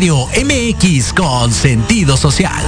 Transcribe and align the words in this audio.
Radio 0.00 0.28
MX 0.28 1.12
con 1.12 1.52
sentido 1.52 2.16
social. 2.16 2.64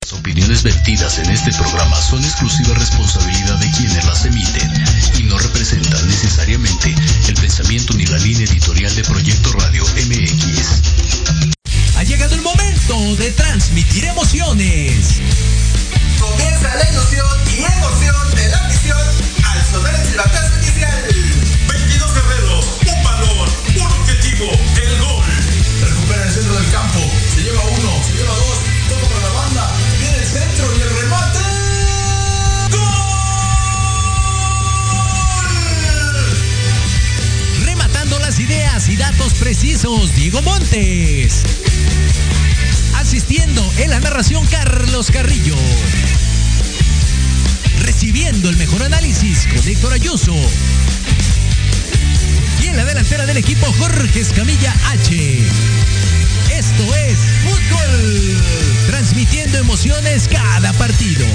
Las 0.00 0.12
opiniones 0.14 0.62
vertidas 0.62 1.18
en 1.18 1.28
este 1.28 1.52
programa 1.52 2.00
son 2.00 2.24
exclusiva 2.24 2.72
responsabilidad 2.72 3.58
de 3.58 3.70
quienes 3.72 4.02
las 4.06 4.24
emiten 4.24 4.72
y 5.18 5.24
no 5.24 5.36
representan 5.36 6.08
necesariamente 6.08 6.94
el 7.28 7.34
pensamiento 7.34 7.92
ni 7.92 8.06
la 8.06 8.16
línea 8.16 8.46
editorial 8.46 8.94
de 8.94 9.02
Proyecto 9.02 9.52
Radio 9.52 9.84
MX. 9.84 10.80
Ha 11.96 12.02
llegado 12.02 12.34
el 12.34 12.40
momento 12.40 13.14
de 13.16 13.32
transmitir 13.32 14.06
emociones. 14.06 15.20
Comienza 16.18 16.74
la 16.74 16.88
ilusión 16.90 17.26
y 17.54 17.64
emoción 17.64 18.34
de 18.34 18.48
la 18.48 18.62
misión 18.62 18.98
al 19.44 19.62
sonar 19.70 19.94
el 19.94 20.06
silbatazo 20.06 20.56
inicial. 20.56 21.04
22 21.68 22.14
guerreros, 22.14 22.64
un 22.86 23.04
valor, 23.04 23.48
el 24.50 24.98
gol. 24.98 25.24
Recupera 25.80 26.24
el 26.24 26.32
centro 26.32 26.54
del 26.54 26.70
campo. 26.70 26.98
Se 27.34 27.42
lleva 27.42 27.62
uno, 27.62 28.04
se 28.04 28.12
lleva 28.14 28.34
dos. 28.34 28.58
Todo 28.88 29.00
para 29.08 29.28
la 29.28 29.32
banda. 29.34 29.70
Viene 30.00 30.18
el 30.18 30.26
centro 30.26 30.66
y 30.76 30.80
el 30.80 30.90
remate. 30.90 31.38
¡Gol! 32.70 33.06
Rematando 37.64 38.18
las 38.18 38.38
ideas 38.40 38.88
y 38.88 38.96
datos 38.96 39.34
precisos, 39.34 40.14
Diego 40.14 40.42
Montes. 40.42 41.42
Asistiendo 42.96 43.62
en 43.78 43.90
la 43.90 44.00
narración, 44.00 44.46
Carlos 44.46 45.10
Carrillo. 45.10 45.56
Recibiendo 47.80 48.48
el 48.48 48.56
mejor 48.56 48.82
análisis 48.82 49.46
con 49.46 49.68
Héctor 49.68 49.92
Ayuso. 49.92 50.34
En 52.72 52.78
la 52.78 52.84
delantera 52.86 53.26
del 53.26 53.36
equipo, 53.36 53.66
Jorge 53.78 54.20
Escamilla 54.20 54.74
H. 54.92 55.46
Esto 56.50 56.94
es 56.94 57.18
fútbol. 57.44 58.42
Transmitiendo 58.86 59.58
emociones 59.58 60.26
cada 60.26 60.72
partido. 60.72 61.26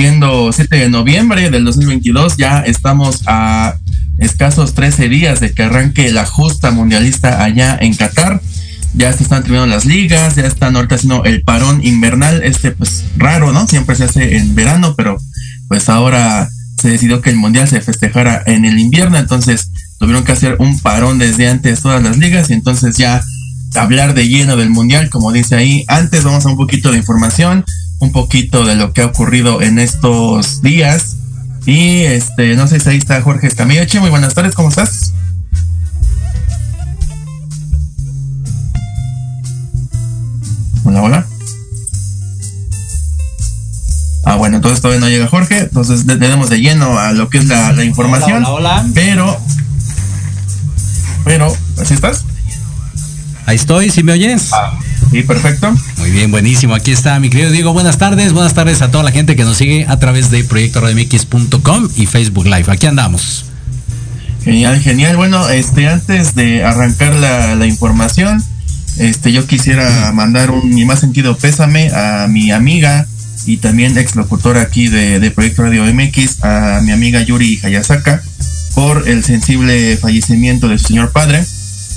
Siendo 0.00 0.50
7 0.50 0.76
de 0.76 0.88
noviembre 0.88 1.50
del 1.50 1.62
2022, 1.62 2.38
ya 2.38 2.60
estamos 2.60 3.20
a 3.26 3.76
escasos 4.16 4.72
13 4.72 5.10
días 5.10 5.40
de 5.40 5.52
que 5.52 5.64
arranque 5.64 6.10
la 6.10 6.24
justa 6.24 6.70
mundialista 6.70 7.44
allá 7.44 7.76
en 7.78 7.94
Qatar. 7.94 8.40
Ya 8.94 9.12
se 9.12 9.24
están 9.24 9.42
terminando 9.42 9.74
las 9.74 9.84
ligas, 9.84 10.36
ya 10.36 10.46
están 10.46 10.74
ahorita 10.74 10.94
haciendo 10.94 11.24
el 11.24 11.42
parón 11.42 11.84
invernal, 11.84 12.42
este 12.42 12.70
pues 12.70 13.04
raro, 13.18 13.52
¿no? 13.52 13.66
Siempre 13.66 13.94
se 13.94 14.04
hace 14.04 14.38
en 14.38 14.54
verano, 14.54 14.94
pero 14.96 15.18
pues 15.68 15.90
ahora 15.90 16.48
se 16.80 16.88
decidió 16.88 17.20
que 17.20 17.28
el 17.28 17.36
mundial 17.36 17.68
se 17.68 17.82
festejara 17.82 18.42
en 18.46 18.64
el 18.64 18.78
invierno, 18.78 19.18
entonces 19.18 19.70
tuvieron 19.98 20.24
que 20.24 20.32
hacer 20.32 20.56
un 20.60 20.80
parón 20.80 21.18
desde 21.18 21.46
antes 21.46 21.82
todas 21.82 22.02
las 22.02 22.16
ligas 22.16 22.48
y 22.48 22.54
entonces 22.54 22.96
ya 22.96 23.22
hablar 23.74 24.14
de 24.14 24.28
lleno 24.28 24.56
del 24.56 24.70
mundial, 24.70 25.10
como 25.10 25.32
dice 25.32 25.56
ahí. 25.56 25.84
Antes 25.88 26.24
vamos 26.24 26.44
a 26.46 26.48
un 26.48 26.56
poquito 26.56 26.90
de 26.90 26.98
información, 26.98 27.64
un 27.98 28.12
poquito 28.12 28.64
de 28.64 28.74
lo 28.74 28.92
que 28.92 29.02
ha 29.02 29.06
ocurrido 29.06 29.62
en 29.62 29.78
estos 29.78 30.62
días. 30.62 31.16
Y 31.66 32.00
este, 32.00 32.56
no 32.56 32.66
sé 32.66 32.80
si 32.80 32.88
ahí 32.88 32.98
está 32.98 33.20
Jorge 33.22 33.46
Escamillo. 33.46 33.84
Che, 33.84 34.00
muy 34.00 34.10
buenas 34.10 34.34
tardes, 34.34 34.54
¿cómo 34.54 34.70
estás? 34.70 35.12
Hola, 40.84 41.02
hola. 41.02 41.26
Ah, 44.24 44.36
bueno, 44.36 44.56
entonces 44.56 44.80
todavía 44.80 45.00
no 45.00 45.08
llega 45.08 45.26
Jorge, 45.26 45.60
entonces 45.60 46.06
tenemos 46.06 46.50
de 46.50 46.60
lleno 46.60 46.98
a 46.98 47.12
lo 47.12 47.28
que 47.30 47.38
es 47.38 47.46
la, 47.46 47.72
la 47.72 47.84
información. 47.84 48.44
Hola, 48.44 48.50
hola, 48.50 48.80
hola. 48.82 48.90
Pero, 48.94 49.40
pero, 51.24 51.56
¿así 51.78 51.94
estás? 51.94 52.24
Ahí 53.46 53.56
estoy, 53.56 53.90
¿sí 53.90 54.02
me 54.02 54.12
oyes? 54.12 54.50
Ah, 54.52 54.78
sí, 55.10 55.22
perfecto. 55.22 55.74
Muy 55.98 56.10
bien, 56.10 56.30
buenísimo. 56.30 56.74
Aquí 56.74 56.92
está 56.92 57.18
mi 57.18 57.30
querido 57.30 57.50
Diego. 57.50 57.72
Buenas 57.72 57.98
tardes, 57.98 58.32
buenas 58.32 58.54
tardes 58.54 58.82
a 58.82 58.90
toda 58.90 59.04
la 59.04 59.12
gente 59.12 59.36
que 59.36 59.44
nos 59.44 59.56
sigue 59.56 59.86
a 59.88 59.98
través 59.98 60.30
de 60.30 60.44
proyectoradmx.com 60.44 61.88
y 61.96 62.06
Facebook 62.06 62.46
Live. 62.46 62.66
Aquí 62.68 62.86
andamos. 62.86 63.46
Genial, 64.44 64.80
genial. 64.80 65.16
Bueno, 65.16 65.48
este, 65.50 65.88
antes 65.88 66.34
de 66.34 66.64
arrancar 66.64 67.14
la, 67.14 67.54
la 67.56 67.66
información, 67.66 68.42
este, 68.98 69.32
yo 69.32 69.46
quisiera 69.46 70.12
mandar 70.12 70.50
un 70.50 70.70
mi 70.70 70.84
más 70.84 71.00
sentido 71.00 71.36
pésame 71.36 71.90
a 71.90 72.26
mi 72.28 72.50
amiga 72.50 73.06
y 73.46 73.58
también 73.58 73.96
ex 73.96 74.16
locutora 74.16 74.62
aquí 74.62 74.88
de, 74.88 75.20
de 75.20 75.30
Proyecto 75.30 75.62
Radio 75.62 75.84
MX, 75.84 76.44
a 76.44 76.80
mi 76.82 76.92
amiga 76.92 77.22
Yuri 77.22 77.60
Hayasaka, 77.62 78.22
por 78.74 79.08
el 79.08 79.24
sensible 79.24 79.96
fallecimiento 79.96 80.68
de 80.68 80.78
su 80.78 80.88
señor 80.88 81.12
padre, 81.12 81.44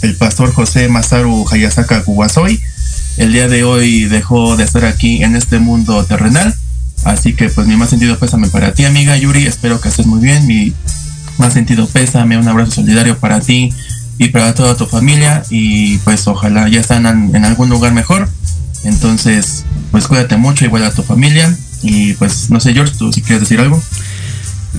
el 0.03 0.15
pastor 0.15 0.53
José 0.53 0.89
Masaru 0.89 1.45
Hayasaka 1.49 2.03
Kuwasoy. 2.03 2.61
El 3.17 3.31
día 3.31 3.47
de 3.47 3.63
hoy 3.63 4.03
dejó 4.03 4.57
de 4.57 4.65
estar 4.65 4.83
aquí 4.83 5.23
en 5.23 5.35
este 5.35 5.59
mundo 5.59 6.03
terrenal. 6.03 6.53
Así 7.05 7.33
que 7.33 7.49
pues 7.49 7.67
mi 7.67 7.77
más 7.77 7.89
sentido 7.89 8.19
pésame 8.19 8.49
para 8.49 8.73
ti, 8.73 8.83
amiga 8.83 9.15
Yuri. 9.15 9.45
Espero 9.47 9.79
que 9.79 9.87
estés 9.87 10.05
muy 10.05 10.19
bien. 10.19 10.45
Mi 10.45 10.73
más 11.37 11.53
sentido 11.53 11.87
pésame, 11.87 12.37
un 12.37 12.47
abrazo 12.47 12.71
solidario 12.71 13.17
para 13.17 13.39
ti 13.39 13.73
y 14.17 14.27
para 14.27 14.53
toda 14.53 14.75
tu 14.75 14.87
familia. 14.87 15.43
Y 15.49 15.97
pues 15.99 16.27
ojalá 16.27 16.67
ya 16.67 16.81
están 16.81 17.05
en, 17.05 17.33
en 17.33 17.45
algún 17.45 17.69
lugar 17.69 17.93
mejor. 17.93 18.29
Entonces, 18.83 19.63
pues 19.91 20.07
cuídate 20.07 20.35
mucho, 20.35 20.65
igual 20.65 20.83
a 20.83 20.91
tu 20.91 21.03
familia. 21.03 21.57
Y 21.81 22.13
pues 22.13 22.49
no 22.49 22.59
sé, 22.59 22.73
George, 22.73 22.93
tú 22.97 23.13
si 23.13 23.21
quieres 23.21 23.39
decir 23.39 23.61
algo. 23.61 23.81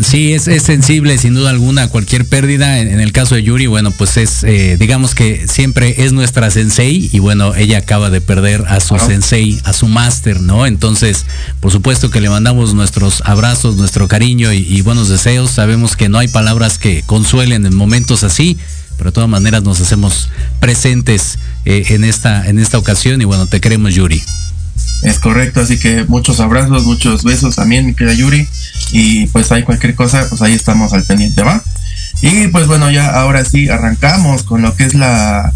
Sí, 0.02 0.32
es, 0.32 0.48
es, 0.48 0.64
sensible 0.64 1.16
sin 1.18 1.34
duda 1.34 1.50
alguna 1.50 1.84
a 1.84 1.88
cualquier 1.88 2.26
pérdida. 2.26 2.80
En, 2.80 2.88
en, 2.88 3.00
el 3.00 3.12
caso 3.12 3.36
de 3.36 3.44
Yuri, 3.44 3.66
bueno, 3.66 3.92
pues 3.92 4.16
es, 4.16 4.42
eh, 4.42 4.76
digamos 4.78 5.14
que 5.14 5.46
siempre 5.46 6.04
es 6.04 6.12
nuestra 6.12 6.50
sensei 6.50 7.08
y 7.12 7.18
bueno, 7.20 7.54
ella 7.54 7.78
acaba 7.78 8.10
de 8.10 8.20
perder 8.20 8.64
a 8.68 8.80
su 8.80 8.98
sensei, 8.98 9.60
a 9.64 9.72
su 9.72 9.86
máster, 9.86 10.40
¿no? 10.40 10.66
Entonces, 10.66 11.26
por 11.60 11.70
supuesto 11.70 12.10
que 12.10 12.20
le 12.20 12.28
mandamos 12.28 12.74
nuestros 12.74 13.22
abrazos, 13.24 13.76
nuestro 13.76 14.08
cariño 14.08 14.52
y, 14.52 14.58
y, 14.58 14.82
buenos 14.82 15.08
deseos. 15.08 15.52
Sabemos 15.52 15.96
que 15.96 16.08
no 16.08 16.18
hay 16.18 16.28
palabras 16.28 16.78
que 16.78 17.04
consuelen 17.06 17.64
en 17.64 17.74
momentos 17.74 18.24
así, 18.24 18.58
pero 18.96 19.10
de 19.10 19.14
todas 19.14 19.30
maneras 19.30 19.62
nos 19.62 19.80
hacemos 19.80 20.28
presentes 20.60 21.38
eh, 21.64 21.84
en, 21.90 22.04
esta, 22.04 22.48
en 22.48 22.58
esta 22.58 22.78
ocasión 22.78 23.20
y 23.22 23.24
bueno, 23.24 23.46
te 23.46 23.60
queremos 23.60 23.94
Yuri. 23.94 24.22
Es 25.02 25.18
correcto, 25.18 25.60
así 25.60 25.78
que 25.78 26.04
muchos 26.04 26.40
abrazos, 26.40 26.84
muchos 26.84 27.24
besos 27.24 27.56
también, 27.56 27.86
mi 27.86 27.94
querida 27.94 28.14
Yuri. 28.14 28.48
Y 28.92 29.26
pues 29.26 29.52
hay 29.52 29.62
cualquier 29.62 29.94
cosa, 29.94 30.26
pues 30.28 30.40
ahí 30.42 30.52
estamos 30.52 30.92
al 30.92 31.04
pendiente, 31.04 31.42
¿va? 31.42 31.62
Y 32.22 32.48
pues 32.48 32.66
bueno, 32.66 32.90
ya 32.90 33.10
ahora 33.10 33.44
sí 33.44 33.68
arrancamos 33.68 34.44
con 34.44 34.62
lo 34.62 34.74
que 34.76 34.84
es 34.84 34.94
la, 34.94 35.52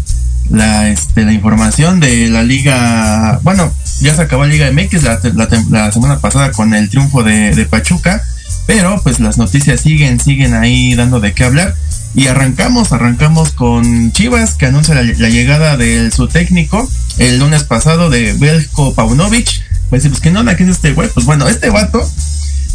la, 0.49 0.89
este, 0.89 1.25
la 1.25 1.33
información 1.33 1.99
de 1.99 2.29
la 2.29 2.43
liga. 2.43 3.39
Bueno, 3.43 3.73
ya 4.01 4.15
se 4.15 4.21
acabó 4.21 4.45
la 4.45 4.51
Liga 4.51 4.71
MX 4.71 5.03
la, 5.03 5.19
la, 5.33 5.47
la 5.69 5.91
semana 5.91 6.19
pasada 6.19 6.51
con 6.51 6.73
el 6.73 6.89
triunfo 6.89 7.23
de, 7.23 7.55
de 7.55 7.65
Pachuca, 7.65 8.23
pero 8.65 9.01
pues 9.03 9.19
las 9.19 9.37
noticias 9.37 9.81
siguen, 9.81 10.19
siguen 10.19 10.53
ahí 10.53 10.95
dando 10.95 11.19
de 11.19 11.33
qué 11.33 11.43
hablar. 11.43 11.75
Y 12.15 12.27
arrancamos, 12.27 12.91
arrancamos 12.91 13.51
con 13.51 14.11
Chivas, 14.11 14.55
que 14.55 14.65
anuncia 14.65 14.95
la, 14.95 15.29
llegada 15.29 15.77
de 15.77 16.09
su 16.11 16.27
técnico 16.27 16.89
el 17.17 17.39
lunes 17.39 17.63
pasado 17.63 18.09
de 18.09 18.33
Belko 18.33 18.93
Paunovic. 18.93 19.47
Pues, 19.89 20.07
pues 20.07 20.19
que 20.19 20.31
no, 20.31 20.43
¿qué 20.55 20.63
es 20.63 20.69
este 20.69 20.93
güey? 20.93 21.09
Pues 21.09 21.25
bueno, 21.25 21.47
este 21.47 21.69
vato 21.69 22.01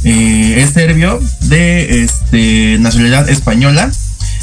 eh, 0.05 0.63
es 0.63 0.71
serbio 0.71 1.21
de 1.43 2.05
este, 2.05 2.79
nacionalidad 2.79 3.29
española. 3.29 3.91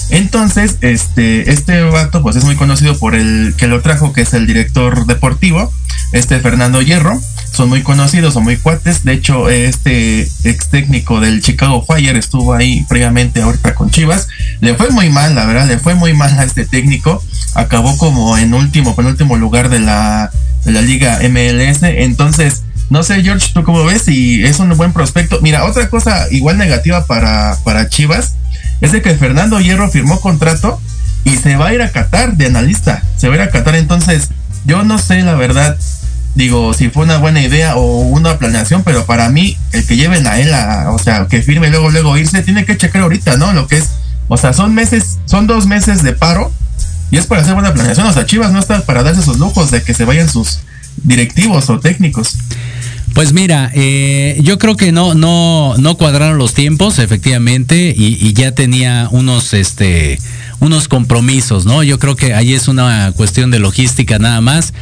Entonces, 0.10 0.78
este, 0.82 1.52
este 1.52 1.84
vato 1.84 2.22
pues 2.22 2.36
es 2.36 2.44
muy 2.44 2.56
conocido 2.56 2.98
por 2.98 3.16
el 3.16 3.54
que 3.58 3.68
lo 3.68 3.82
trajo, 3.82 4.12
que 4.12 4.22
es 4.22 4.34
el 4.34 4.46
director 4.46 5.06
deportivo, 5.06 5.72
este 6.12 6.40
Fernando 6.40 6.82
Hierro. 6.82 7.20
Son 7.52 7.70
muy 7.70 7.84
conocidos, 7.84 8.34
son 8.34 8.44
muy 8.44 8.58
cuates. 8.58 9.04
De 9.04 9.14
hecho, 9.14 9.50
este 9.50 10.22
ex 10.44 10.70
técnico 10.70 11.20
del 11.20 11.42
Chicago 11.42 11.84
Fire 11.86 12.16
estuvo 12.16 12.54
ahí 12.54 12.86
previamente 12.88 13.42
ahorita 13.42 13.76
con 13.76 13.92
Chivas. 13.92 14.28
Le 14.62 14.76
fue 14.76 14.90
muy 14.90 15.10
mal, 15.10 15.36
la 15.36 15.46
verdad, 15.46 15.68
le 15.68 15.78
fue 15.78 15.96
muy 15.96 16.14
mal 16.14 16.40
a 16.40 16.44
este 16.44 16.66
técnico. 16.66 17.22
Acabó 17.54 17.98
como 17.98 18.38
en 18.38 18.54
último, 18.54 18.96
penúltimo 18.96 19.36
lugar 19.36 19.70
de 19.70 19.80
la 19.80 20.32
de 20.66 20.72
la 20.72 20.82
Liga 20.82 21.20
MLS. 21.30 21.84
Entonces, 21.84 22.64
no 22.90 23.04
sé, 23.04 23.24
George, 23.24 23.52
¿tú 23.54 23.64
cómo 23.64 23.84
ves? 23.86 24.08
Y 24.08 24.44
es 24.44 24.60
un 24.60 24.76
buen 24.78 24.94
prospecto. 24.94 25.40
Mira, 25.42 25.66
otra 25.66 25.90
cosa 25.90 26.28
igual 26.32 26.58
negativa 26.58 27.06
para, 27.06 27.58
para 27.64 27.90
Chivas 27.90 28.36
es 28.82 28.92
de 28.92 29.02
que 29.02 29.16
Fernando 29.16 29.60
Hierro 29.60 29.90
firmó 29.90 30.20
contrato 30.20 30.80
y 31.24 31.38
se 31.38 31.56
va 31.56 31.68
a 31.68 31.74
ir 31.74 31.82
a 31.82 31.92
Qatar 31.92 32.36
de 32.36 32.48
analista. 32.48 33.04
Se 33.18 33.28
va 33.28 33.36
a 33.36 33.38
ir 33.38 33.44
a 33.44 33.50
Qatar. 33.50 33.76
Entonces, 33.76 34.30
yo 34.66 34.84
no 34.84 34.98
sé 34.98 35.22
la 35.22 35.36
verdad, 35.36 35.78
digo, 36.36 36.74
si 36.74 36.90
fue 36.90 37.04
una 37.04 37.18
buena 37.18 37.42
idea 37.42 37.76
o 37.76 38.02
una 38.02 38.38
planeación, 38.38 38.84
pero 38.84 39.06
para 39.06 39.30
mí, 39.30 39.58
el 39.74 39.86
que 39.86 39.96
lleven 39.96 40.28
a 40.28 40.40
él, 40.40 40.52
o 40.90 41.00
sea, 41.00 41.28
que 41.28 41.42
firme 41.42 41.70
luego, 41.70 41.90
luego 41.90 42.18
irse, 42.18 42.42
tiene 42.42 42.66
que 42.66 42.78
checar 42.78 43.02
ahorita, 43.04 43.38
¿no? 43.38 43.54
Lo 43.54 43.68
que 43.68 43.78
es, 43.78 43.90
o 44.28 44.38
sea, 44.38 44.54
son 44.54 44.74
meses, 44.74 45.20
son 45.26 45.48
dos 45.48 45.68
meses 45.68 46.04
de 46.04 46.14
paro 46.14 46.52
y 47.10 47.18
es 47.18 47.28
para 47.28 47.42
hacer 47.42 47.54
buena 47.54 47.74
planeación. 47.74 48.08
O 48.08 48.14
sea, 48.14 48.26
Chivas 48.26 48.52
no 48.52 48.60
está 48.60 48.86
para 48.86 49.04
darse 49.04 49.22
esos 49.22 49.40
lujos 49.40 49.72
de 49.72 49.84
que 49.84 49.94
se 49.94 50.06
vayan 50.06 50.30
sus 50.30 50.60
directivos 51.04 51.70
o 51.70 51.80
técnicos. 51.80 52.38
Pues 53.14 53.34
mira, 53.34 53.70
eh, 53.74 54.40
yo 54.42 54.58
creo 54.58 54.78
que 54.78 54.94
no, 54.94 55.16
no, 55.16 55.76
no 55.78 55.98
cuadraron 55.98 56.38
los 56.38 56.54
tiempos, 56.54 56.98
efectivamente, 56.98 57.94
y, 57.96 58.18
y, 58.26 58.32
ya 58.32 58.54
tenía 58.54 59.10
unos, 59.12 59.54
este, 59.54 60.18
unos 60.62 60.88
compromisos, 60.88 61.66
¿no? 61.66 61.84
Yo 61.84 62.00
creo 62.00 62.16
que 62.16 62.34
ahí 62.34 62.54
es 62.54 62.70
una 62.70 63.12
cuestión 63.12 63.52
de 63.52 63.60
logística 63.60 64.18
nada 64.18 64.40
más 64.40 64.74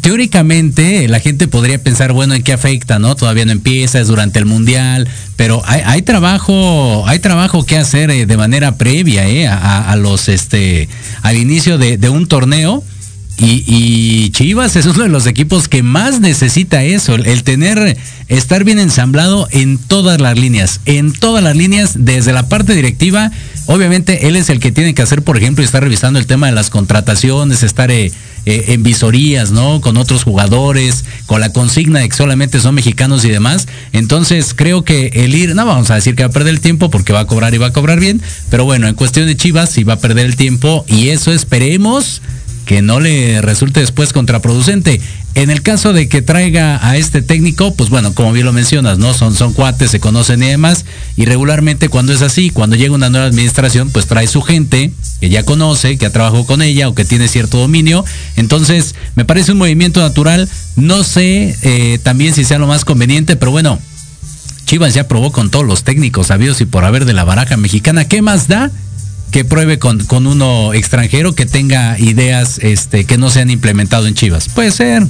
teóricamente 0.00 1.06
la 1.08 1.20
gente 1.20 1.48
podría 1.48 1.82
pensar, 1.82 2.12
bueno, 2.12 2.34
¿en 2.34 2.42
qué 2.42 2.52
afecta, 2.52 2.98
no? 2.98 3.14
Todavía 3.14 3.44
no 3.44 3.52
empieza, 3.52 4.00
es 4.00 4.08
durante 4.08 4.38
el 4.38 4.46
mundial, 4.46 5.08
pero 5.36 5.62
hay, 5.66 5.82
hay 5.84 6.02
trabajo, 6.02 7.04
hay 7.06 7.18
trabajo 7.18 7.64
que 7.66 7.76
hacer 7.76 8.10
eh, 8.10 8.26
de 8.26 8.36
manera 8.36 8.76
previa, 8.76 9.28
eh, 9.28 9.46
a, 9.46 9.94
los, 9.96 10.28
este, 10.28 10.88
al 11.22 11.36
inicio 11.36 11.78
de, 11.78 12.08
un 12.08 12.26
torneo. 12.26 12.82
Y, 13.38 14.30
Chivas 14.30 14.76
es 14.76 14.86
uno 14.86 15.02
de 15.02 15.08
los 15.08 15.26
equipos 15.26 15.66
que 15.66 15.82
más 15.82 16.20
necesita 16.20 16.84
eso, 16.84 17.14
el, 17.16 17.42
tener, 17.42 17.96
estar 18.28 18.62
bien 18.62 18.78
ensamblado 18.78 19.48
en 19.50 19.78
todas 19.78 20.20
las 20.20 20.38
líneas, 20.38 20.80
en 20.84 21.12
todas 21.12 21.42
las 21.42 21.56
líneas, 21.56 21.94
desde 22.04 22.32
la 22.32 22.48
parte 22.48 22.74
directiva. 22.74 23.32
Obviamente 23.66 24.26
él 24.26 24.36
es 24.36 24.50
el 24.50 24.58
que 24.58 24.72
tiene 24.72 24.94
que 24.94 25.02
hacer, 25.02 25.22
por 25.22 25.36
ejemplo, 25.36 25.62
y 25.62 25.66
estar 25.66 25.82
revisando 25.82 26.18
el 26.18 26.26
tema 26.26 26.46
de 26.46 26.52
las 26.52 26.68
contrataciones, 26.68 27.62
estar 27.62 27.90
eh, 27.90 28.10
eh, 28.44 28.64
en 28.68 28.82
visorías, 28.82 29.52
¿no? 29.52 29.80
Con 29.80 29.96
otros 29.96 30.24
jugadores, 30.24 31.04
con 31.26 31.40
la 31.40 31.52
consigna 31.52 32.00
de 32.00 32.08
que 32.08 32.16
solamente 32.16 32.60
son 32.60 32.74
mexicanos 32.74 33.24
y 33.24 33.28
demás. 33.28 33.68
Entonces 33.92 34.52
creo 34.54 34.82
que 34.82 35.12
el 35.14 35.34
ir, 35.34 35.54
no 35.54 35.64
vamos 35.64 35.90
a 35.90 35.94
decir 35.94 36.16
que 36.16 36.24
va 36.24 36.28
a 36.28 36.32
perder 36.32 36.54
el 36.54 36.60
tiempo 36.60 36.90
porque 36.90 37.12
va 37.12 37.20
a 37.20 37.26
cobrar 37.26 37.54
y 37.54 37.58
va 37.58 37.68
a 37.68 37.72
cobrar 37.72 38.00
bien, 38.00 38.20
pero 38.50 38.64
bueno, 38.64 38.88
en 38.88 38.94
cuestión 38.94 39.26
de 39.26 39.36
Chivas 39.36 39.70
sí 39.70 39.84
va 39.84 39.94
a 39.94 39.98
perder 39.98 40.26
el 40.26 40.34
tiempo 40.34 40.84
y 40.88 41.10
eso 41.10 41.32
esperemos 41.32 42.20
que 42.64 42.82
no 42.82 43.00
le 43.00 43.40
resulte 43.42 43.80
después 43.80 44.12
contraproducente. 44.12 45.00
En 45.34 45.50
el 45.50 45.62
caso 45.62 45.92
de 45.92 46.08
que 46.08 46.20
traiga 46.20 46.86
a 46.86 46.96
este 46.98 47.22
técnico, 47.22 47.74
pues 47.74 47.88
bueno, 47.88 48.14
como 48.14 48.32
bien 48.32 48.44
lo 48.44 48.52
mencionas, 48.52 48.98
¿no? 48.98 49.14
Son, 49.14 49.34
son 49.34 49.54
cuates, 49.54 49.90
se 49.90 49.98
conocen 49.98 50.42
y 50.42 50.46
demás. 50.46 50.84
Y 51.16 51.24
regularmente 51.24 51.88
cuando 51.88 52.12
es 52.12 52.20
así, 52.20 52.50
cuando 52.50 52.76
llega 52.76 52.94
una 52.94 53.08
nueva 53.08 53.26
administración, 53.26 53.90
pues 53.90 54.06
trae 54.06 54.26
su 54.26 54.42
gente 54.42 54.92
que 55.20 55.30
ya 55.30 55.44
conoce, 55.44 55.96
que 55.96 56.06
ha 56.06 56.12
trabajado 56.12 56.44
con 56.44 56.60
ella 56.60 56.88
o 56.88 56.94
que 56.94 57.04
tiene 57.06 57.28
cierto 57.28 57.58
dominio. 57.58 58.04
Entonces, 58.36 58.94
me 59.14 59.24
parece 59.24 59.52
un 59.52 59.58
movimiento 59.58 60.00
natural. 60.00 60.48
No 60.76 61.02
sé 61.02 61.56
eh, 61.62 61.98
también 62.02 62.34
si 62.34 62.44
sea 62.44 62.58
lo 62.58 62.66
más 62.66 62.84
conveniente, 62.84 63.36
pero 63.36 63.52
bueno, 63.52 63.78
Chivas 64.66 64.94
ya 64.94 65.08
probó 65.08 65.32
con 65.32 65.50
todos 65.50 65.66
los 65.66 65.82
técnicos 65.82 66.28
sabidos 66.28 66.60
y 66.60 66.66
por 66.66 66.84
haber 66.84 67.04
de 67.04 67.12
la 67.14 67.24
baraja 67.24 67.56
mexicana. 67.56 68.06
¿Qué 68.06 68.22
más 68.22 68.48
da? 68.48 68.70
Que 69.32 69.44
pruebe 69.44 69.78
con, 69.78 70.04
con, 70.04 70.26
uno 70.28 70.74
extranjero 70.74 71.34
que 71.34 71.46
tenga 71.46 71.98
ideas 71.98 72.58
este, 72.62 73.04
que 73.04 73.18
no 73.18 73.30
se 73.30 73.40
han 73.40 73.50
implementado 73.50 74.06
en 74.06 74.14
Chivas. 74.14 74.48
Puede 74.50 74.70
ser. 74.70 75.04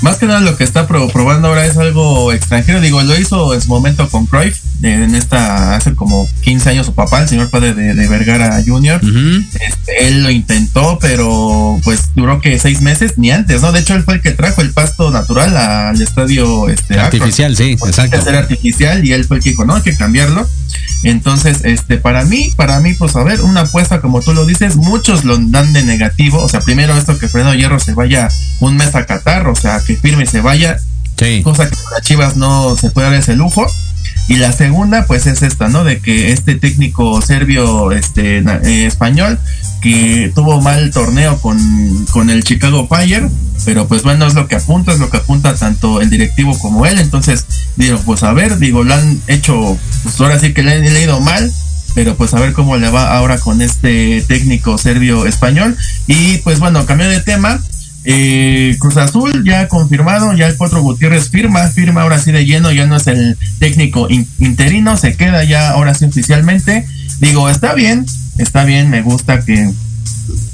Más 0.00 0.16
que 0.16 0.26
nada 0.26 0.40
lo 0.40 0.56
que 0.56 0.64
está 0.64 0.86
pro, 0.86 1.08
probando 1.08 1.48
ahora 1.48 1.66
es 1.66 1.76
algo 1.76 2.32
extranjero. 2.32 2.80
Digo, 2.80 3.02
lo 3.02 3.18
hizo 3.18 3.52
en 3.52 3.60
su 3.60 3.68
momento 3.68 4.08
con 4.08 4.26
Cruyff, 4.26 4.58
en 4.82 5.14
esta, 5.14 5.74
hace 5.74 5.94
como 5.94 6.28
15 6.42 6.70
años 6.70 6.86
su 6.86 6.94
papá, 6.94 7.22
el 7.22 7.28
señor 7.28 7.50
padre 7.50 7.74
de, 7.74 7.94
de 7.94 8.08
Vergara 8.08 8.62
Jr. 8.64 9.00
Uh 9.02 9.06
-huh. 9.06 9.46
este, 9.60 10.06
él 10.06 10.22
lo 10.22 10.30
intentó, 10.30 10.98
pero 11.00 11.80
pues 11.82 12.10
duró 12.14 12.40
que 12.40 12.58
seis 12.58 12.80
meses, 12.80 13.14
ni 13.16 13.32
antes, 13.32 13.60
¿no? 13.60 13.72
De 13.72 13.80
hecho, 13.80 13.94
él 13.94 14.04
fue 14.04 14.14
el 14.14 14.20
que 14.20 14.30
trajo 14.30 14.62
el 14.62 14.72
pasto 14.72 15.10
natural 15.10 15.56
al 15.56 16.00
estadio 16.00 16.68
este, 16.68 16.98
artificial, 16.98 17.52
Acro, 17.52 17.64
sí, 17.64 17.72
exacto. 17.72 18.22
Ser 18.22 18.36
artificial 18.36 19.04
y 19.04 19.12
él 19.12 19.24
fue 19.24 19.38
el 19.38 19.42
que 19.42 19.50
dijo, 19.50 19.64
no, 19.64 19.74
hay 19.74 19.82
que 19.82 19.96
cambiarlo. 19.96 20.46
Entonces, 21.04 21.60
este, 21.64 21.98
para 21.98 22.24
mí, 22.24 22.52
para 22.56 22.80
mí, 22.80 22.94
pues 22.94 23.14
a 23.16 23.22
ver, 23.22 23.40
una 23.42 23.60
apuesta 23.60 24.00
como 24.00 24.20
tú 24.20 24.32
lo 24.32 24.46
dices, 24.46 24.76
muchos 24.76 25.24
lo 25.24 25.38
dan 25.38 25.72
de 25.72 25.82
negativo. 25.84 26.38
O 26.38 26.48
sea, 26.48 26.60
primero 26.60 26.96
esto 26.96 27.18
que 27.18 27.28
Fernando 27.28 27.54
Hierro 27.54 27.78
se 27.78 27.94
vaya 27.94 28.28
un 28.60 28.76
mes 28.76 28.94
a 28.94 29.06
Qatar, 29.06 29.46
o 29.48 29.54
sea, 29.54 29.80
que 29.88 29.96
firme 29.96 30.24
y 30.24 30.26
se 30.26 30.40
vaya. 30.40 30.78
Sí. 31.16 31.42
Cosa 31.42 31.68
que 31.68 31.76
para 31.76 32.00
Chivas 32.02 32.36
no 32.36 32.76
se 32.76 32.90
puede 32.90 33.08
dar 33.08 33.18
ese 33.18 33.34
lujo. 33.34 33.66
Y 34.28 34.36
la 34.36 34.52
segunda, 34.52 35.06
pues 35.06 35.26
es 35.26 35.42
esta, 35.42 35.68
¿no? 35.68 35.84
De 35.84 36.00
que 36.00 36.32
este 36.32 36.54
técnico 36.54 37.22
serbio, 37.22 37.92
este, 37.92 38.38
eh, 38.38 38.86
español, 38.86 39.38
que 39.80 40.30
tuvo 40.34 40.60
mal 40.60 40.90
torneo 40.90 41.40
con, 41.40 42.06
con 42.12 42.28
el 42.28 42.44
Chicago 42.44 42.86
Fire, 42.86 43.30
pero 43.64 43.88
pues 43.88 44.02
bueno, 44.02 44.26
es 44.26 44.34
lo 44.34 44.46
que 44.46 44.56
apunta, 44.56 44.92
es 44.92 44.98
lo 44.98 45.08
que 45.08 45.16
apunta 45.16 45.54
tanto 45.54 46.02
el 46.02 46.10
directivo 46.10 46.58
como 46.58 46.84
él. 46.84 46.98
Entonces, 46.98 47.46
digo, 47.76 47.98
pues 48.04 48.22
a 48.22 48.34
ver, 48.34 48.58
digo, 48.58 48.84
lo 48.84 48.92
han 48.92 49.22
hecho, 49.28 49.78
pues 50.02 50.20
ahora 50.20 50.38
sí 50.38 50.52
que 50.52 50.62
le 50.62 50.72
han 50.72 50.82
leído 50.82 51.20
mal, 51.20 51.50
pero 51.94 52.14
pues 52.14 52.34
a 52.34 52.40
ver 52.40 52.52
cómo 52.52 52.76
le 52.76 52.90
va 52.90 53.16
ahora 53.16 53.38
con 53.38 53.62
este 53.62 54.22
técnico 54.28 54.76
serbio 54.76 55.24
español. 55.24 55.74
Y 56.06 56.36
pues 56.38 56.58
bueno, 56.58 56.84
cambió 56.84 57.08
de 57.08 57.20
tema. 57.20 57.62
Eh, 58.04 58.76
Cruz 58.78 58.96
Azul 58.96 59.44
ya 59.44 59.68
confirmado, 59.68 60.32
ya 60.32 60.46
el 60.46 60.56
Cuatro 60.56 60.80
Gutiérrez 60.82 61.30
firma, 61.30 61.66
firma 61.68 62.02
ahora 62.02 62.18
sí 62.18 62.32
de 62.32 62.46
lleno, 62.46 62.70
ya 62.72 62.86
no 62.86 62.96
es 62.96 63.06
el 63.06 63.36
técnico 63.58 64.08
in, 64.08 64.26
interino, 64.38 64.96
se 64.96 65.16
queda 65.16 65.44
ya 65.44 65.70
ahora 65.70 65.94
sí 65.94 66.04
oficialmente. 66.04 66.86
Digo, 67.20 67.50
está 67.50 67.74
bien, 67.74 68.06
está 68.38 68.64
bien, 68.64 68.88
me 68.90 69.02
gusta 69.02 69.44
que, 69.44 69.72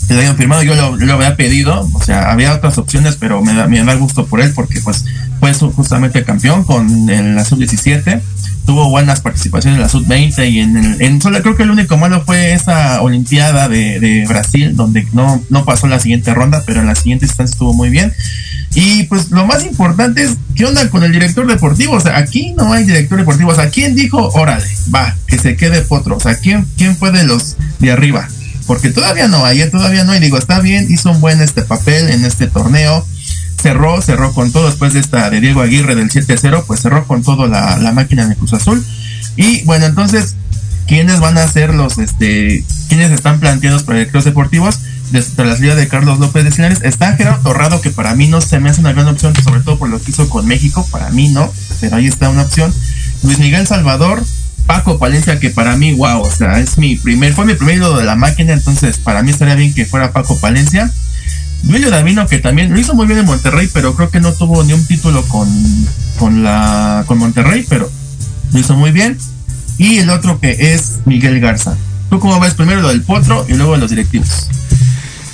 lo 0.09 0.19
hayan 0.19 0.37
firmado, 0.37 0.63
yo 0.63 0.75
lo, 0.75 0.99
yo 0.99 1.07
lo, 1.07 1.15
había 1.15 1.37
pedido, 1.37 1.89
o 1.93 2.03
sea, 2.03 2.31
había 2.31 2.55
otras 2.55 2.79
opciones, 2.79 3.17
pero 3.17 3.43
me 3.43 3.55
da, 3.55 3.67
me 3.67 3.83
da 3.83 3.95
gusto 3.95 4.27
por 4.27 4.41
él 4.41 4.53
porque 4.55 4.81
pues 4.81 5.05
fue 5.41 5.53
justamente 5.53 6.25
campeón 6.25 6.65
con 6.65 7.11
el 7.11 7.39
Azul 7.39 7.59
17 7.59 8.23
tuvo 8.65 8.89
buenas 8.89 9.21
participaciones 9.21 9.77
en 9.77 9.83
la 9.83 9.89
sub-20 9.89 10.51
y 10.51 10.61
en, 10.61 10.77
el, 10.77 11.03
en 11.03 11.21
solo 11.21 11.41
creo 11.43 11.57
que 11.57 11.65
el 11.65 11.71
único 11.71 11.97
malo 11.97 12.23
fue 12.25 12.53
esa 12.53 13.03
Olimpiada 13.03 13.69
de, 13.69 14.25
Brasil, 14.29 14.75
donde 14.75 15.07
no, 15.13 15.43
no 15.51 15.65
pasó 15.65 15.87
la 15.87 16.01
siguiente 16.01 16.33
ronda, 16.35 16.63
pero 16.67 16.81
en 16.81 16.87
la 16.87 16.95
siguiente 16.95 17.27
instancia 17.27 17.53
estuvo 17.53 17.75
muy 17.75 17.91
bien. 17.91 18.13
Y 18.75 19.05
pues 19.05 19.31
lo 19.31 19.47
más 19.47 19.65
importante 19.65 20.25
es, 20.25 20.37
¿qué 20.57 20.65
onda 20.65 20.89
con 20.89 21.05
el 21.05 21.13
director 21.13 21.47
deportivo? 21.47 21.95
O 21.95 22.01
sea, 22.01 22.17
aquí 22.17 22.55
no 22.57 22.73
hay 22.73 22.85
director 22.85 23.19
deportivo. 23.19 23.53
O 23.53 23.55
sea, 23.55 23.71
¿quién 23.71 23.95
dijo, 23.95 24.31
órale, 24.31 24.67
va, 24.93 25.15
que 25.27 25.39
se 25.39 25.57
quede 25.57 25.83
Potro? 25.83 26.17
O 26.17 26.21
sea, 26.21 26.35
¿quién, 26.37 26.67
quién 26.77 26.97
fue 26.97 27.13
de 27.13 27.25
los 27.25 27.57
de 27.79 27.93
arriba? 27.93 28.29
Porque 28.67 28.91
todavía 28.91 29.29
no 29.29 29.45
hay, 29.45 29.69
todavía 29.71 30.05
no 30.05 30.13
hay. 30.13 30.21
Digo, 30.21 30.39
está 30.39 30.59
bien, 30.59 30.87
hizo 30.91 31.11
un 31.11 31.21
buen 31.21 31.41
este 31.41 31.63
papel 31.63 32.11
en 32.11 32.25
este 32.25 32.49
torneo 32.49 33.07
cerró, 33.65 34.03
cerró 34.03 34.35
con 34.35 34.53
todo 34.53 34.67
después 34.67 34.93
de 34.93 35.01
esta 35.01 35.31
de 35.31 35.41
Diego 35.41 35.63
Aguirre 35.63 35.95
del 35.95 36.11
7-0, 36.11 36.65
pues 36.67 36.81
cerró 36.81 37.07
con 37.07 37.23
todo 37.23 37.47
la, 37.47 37.79
la, 37.79 37.93
máquina 37.93 38.29
de 38.29 38.37
Cruz 38.37 38.53
Azul. 38.53 38.85
Y 39.37 39.65
bueno, 39.65 39.87
entonces, 39.87 40.37
¿quiénes 40.87 41.19
van 41.19 41.39
a 41.39 41.49
ser 41.49 41.73
los, 41.73 41.97
este, 41.97 42.63
quiénes 42.91 43.11
están 43.11 43.41
planteados 43.41 43.83
proyectos 43.83 44.27
deportivos? 44.27 44.81
Desde 45.13 45.47
la 45.47 45.57
salida 45.57 45.77
de 45.77 45.89
Carlos 45.89 46.19
López 46.19 46.45
de 46.45 46.53
Sinares, 46.53 46.81
está 46.83 47.17
Gerardo 47.17 47.41
Torrado, 47.43 47.81
que 47.81 47.89
para 47.89 48.15
mí 48.15 48.29
no 48.29 48.43
se 48.43 48.61
me 48.61 48.69
hace 48.69 48.83
una 48.83 48.93
gran 48.93 49.09
opción, 49.09 49.35
sobre 49.43 49.63
todo 49.63 49.79
por 49.79 49.89
lo 49.89 49.99
que 49.99 50.11
hizo 50.11 50.29
con 50.29 50.47
México, 50.47 50.87
para 50.91 51.09
mí 51.09 51.31
no, 51.31 51.51
pero 51.81 51.97
ahí 51.97 52.07
está 52.07 52.29
una 52.29 52.43
opción. 52.43 52.71
Luis 53.23 53.39
Miguel 53.39 53.67
Salvador, 53.67 54.23
Paco 54.67 54.99
Palencia, 54.99 55.41
que 55.41 55.49
para 55.49 55.75
mí, 55.77 55.95
wow, 55.95 56.21
o 56.21 56.31
sea, 56.31 56.59
es 56.59 56.77
mi 56.77 56.97
primer, 56.97 57.33
fue 57.33 57.47
mi 57.47 57.55
primer 57.55 57.77
ídolo 57.77 57.97
de 57.97 58.05
la 58.05 58.15
máquina, 58.15 58.53
entonces 58.53 58.99
para 58.99 59.23
mí 59.23 59.31
estaría 59.31 59.55
bien 59.55 59.73
que 59.73 59.87
fuera 59.87 60.13
Paco 60.13 60.39
Palencia. 60.39 60.93
Duilio 61.65 61.91
Davino, 61.91 62.27
que 62.27 62.39
también 62.39 62.73
lo 62.73 62.79
hizo 62.79 62.95
muy 62.95 63.07
bien 63.07 63.21
en 63.21 63.27
Monterrey, 63.27 63.69
pero 63.73 63.95
creo 63.95 64.11
que 64.11 64.21
no 64.21 64.33
tuvo 64.33 64.63
ni 64.65 64.73
un 64.73 64.87
título 64.87 65.23
con, 65.29 65.49
con, 66.19 66.43
la, 66.43 67.05
con 67.07 67.19
Monterrey, 67.19 67.65
pero 67.69 67.91
lo 68.53 68.59
hizo 68.59 68.75
muy 68.77 68.93
bien. 68.93 69.19
Y 69.79 69.99
el 69.99 70.11
otro 70.11 70.39
que 70.39 70.75
es 70.75 71.01
Miguel 71.05 71.41
Garza. 71.41 71.77
¿Tú 72.11 72.21
cómo 72.21 72.39
ves 72.39 72.55
primero 72.55 72.81
lo 72.81 72.89
del 72.89 73.03
Potro 73.03 73.47
y 73.49 73.55
luego 73.55 73.77
los 73.77 73.91
directivos? 73.91 74.49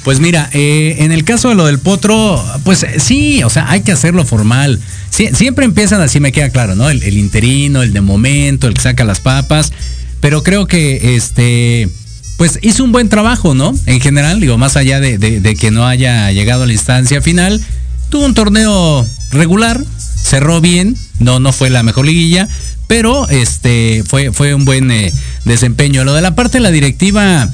Pues 0.05 0.19
mira, 0.19 0.49
eh, 0.53 0.97
en 1.01 1.13
el 1.13 1.25
caso 1.25 1.51
de 1.51 1.57
lo 1.57 1.67
del 1.67 1.79
Potro, 1.79 2.43
pues 2.65 2.87
sí, 2.99 3.43
o 3.43 3.51
sea, 3.51 3.69
hay 3.71 3.83
que 3.83 3.93
hacerlo 3.93 4.25
formal. 4.25 4.81
Sie 5.11 5.35
siempre 5.35 5.65
empiezan 5.67 6.01
así, 6.01 6.21
me 6.21 6.33
queda 6.33 6.49
claro, 6.49 6.75
¿no? 6.75 6.89
El 6.89 7.19
interino, 7.19 7.83
el 7.83 7.93
de 7.93 8.01
momento, 8.01 8.67
el 8.67 8.75
que 8.75 8.81
saca 8.81 9.05
las 9.05 9.21
papas. 9.21 9.73
Pero 10.21 10.43
creo 10.43 10.67
que 10.67 11.17
este 11.17 11.91
pues 12.41 12.59
hizo 12.63 12.85
un 12.85 12.91
buen 12.91 13.11
trabajo, 13.11 13.55
¿no? 13.55 13.75
En 13.85 14.01
general, 14.01 14.41
digo, 14.41 14.57
más 14.57 14.79
allá 14.79 14.99
de, 14.99 15.57
que 15.61 15.71
no 15.71 15.87
haya 15.87 16.33
llegado 16.33 16.63
a 16.63 16.67
la 16.67 16.73
instancia 16.73 17.21
final, 17.21 17.61
tuvo 18.09 18.25
un 18.25 18.33
torneo 18.33 19.07
regular, 19.31 19.85
cerró 19.99 20.63
bien, 20.63 20.97
no, 21.19 21.39
no 21.39 21.53
fue 21.53 21.69
la 21.69 21.83
mejor 21.83 22.07
liguilla, 22.07 22.49
pero 22.87 23.29
este 23.29 24.03
fue, 24.09 24.33
fue 24.33 24.55
un 24.55 24.65
buen 24.65 24.91
eh, 24.91 25.13
desempeño. 25.45 26.03
Lo 26.05 26.15
de 26.15 26.23
la 26.23 26.35
parte 26.35 26.57
de 26.57 26.63
la 26.63 26.71
directiva 26.71 27.47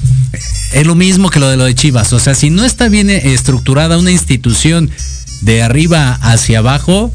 es 0.71 0.87
lo 0.87 0.95
mismo 0.95 1.31
que 1.31 1.41
lo 1.41 1.49
de 1.49 1.57
lo 1.57 1.65
de 1.65 1.75
Chivas. 1.75 2.13
O 2.13 2.19
sea, 2.19 2.33
si 2.33 2.49
no 2.49 2.63
está 2.63 2.87
bien 2.87 3.09
estructurada 3.09 3.97
una 3.97 4.11
institución 4.11 4.89
de 5.41 5.63
arriba 5.63 6.17
hacia 6.21 6.59
abajo, 6.59 7.11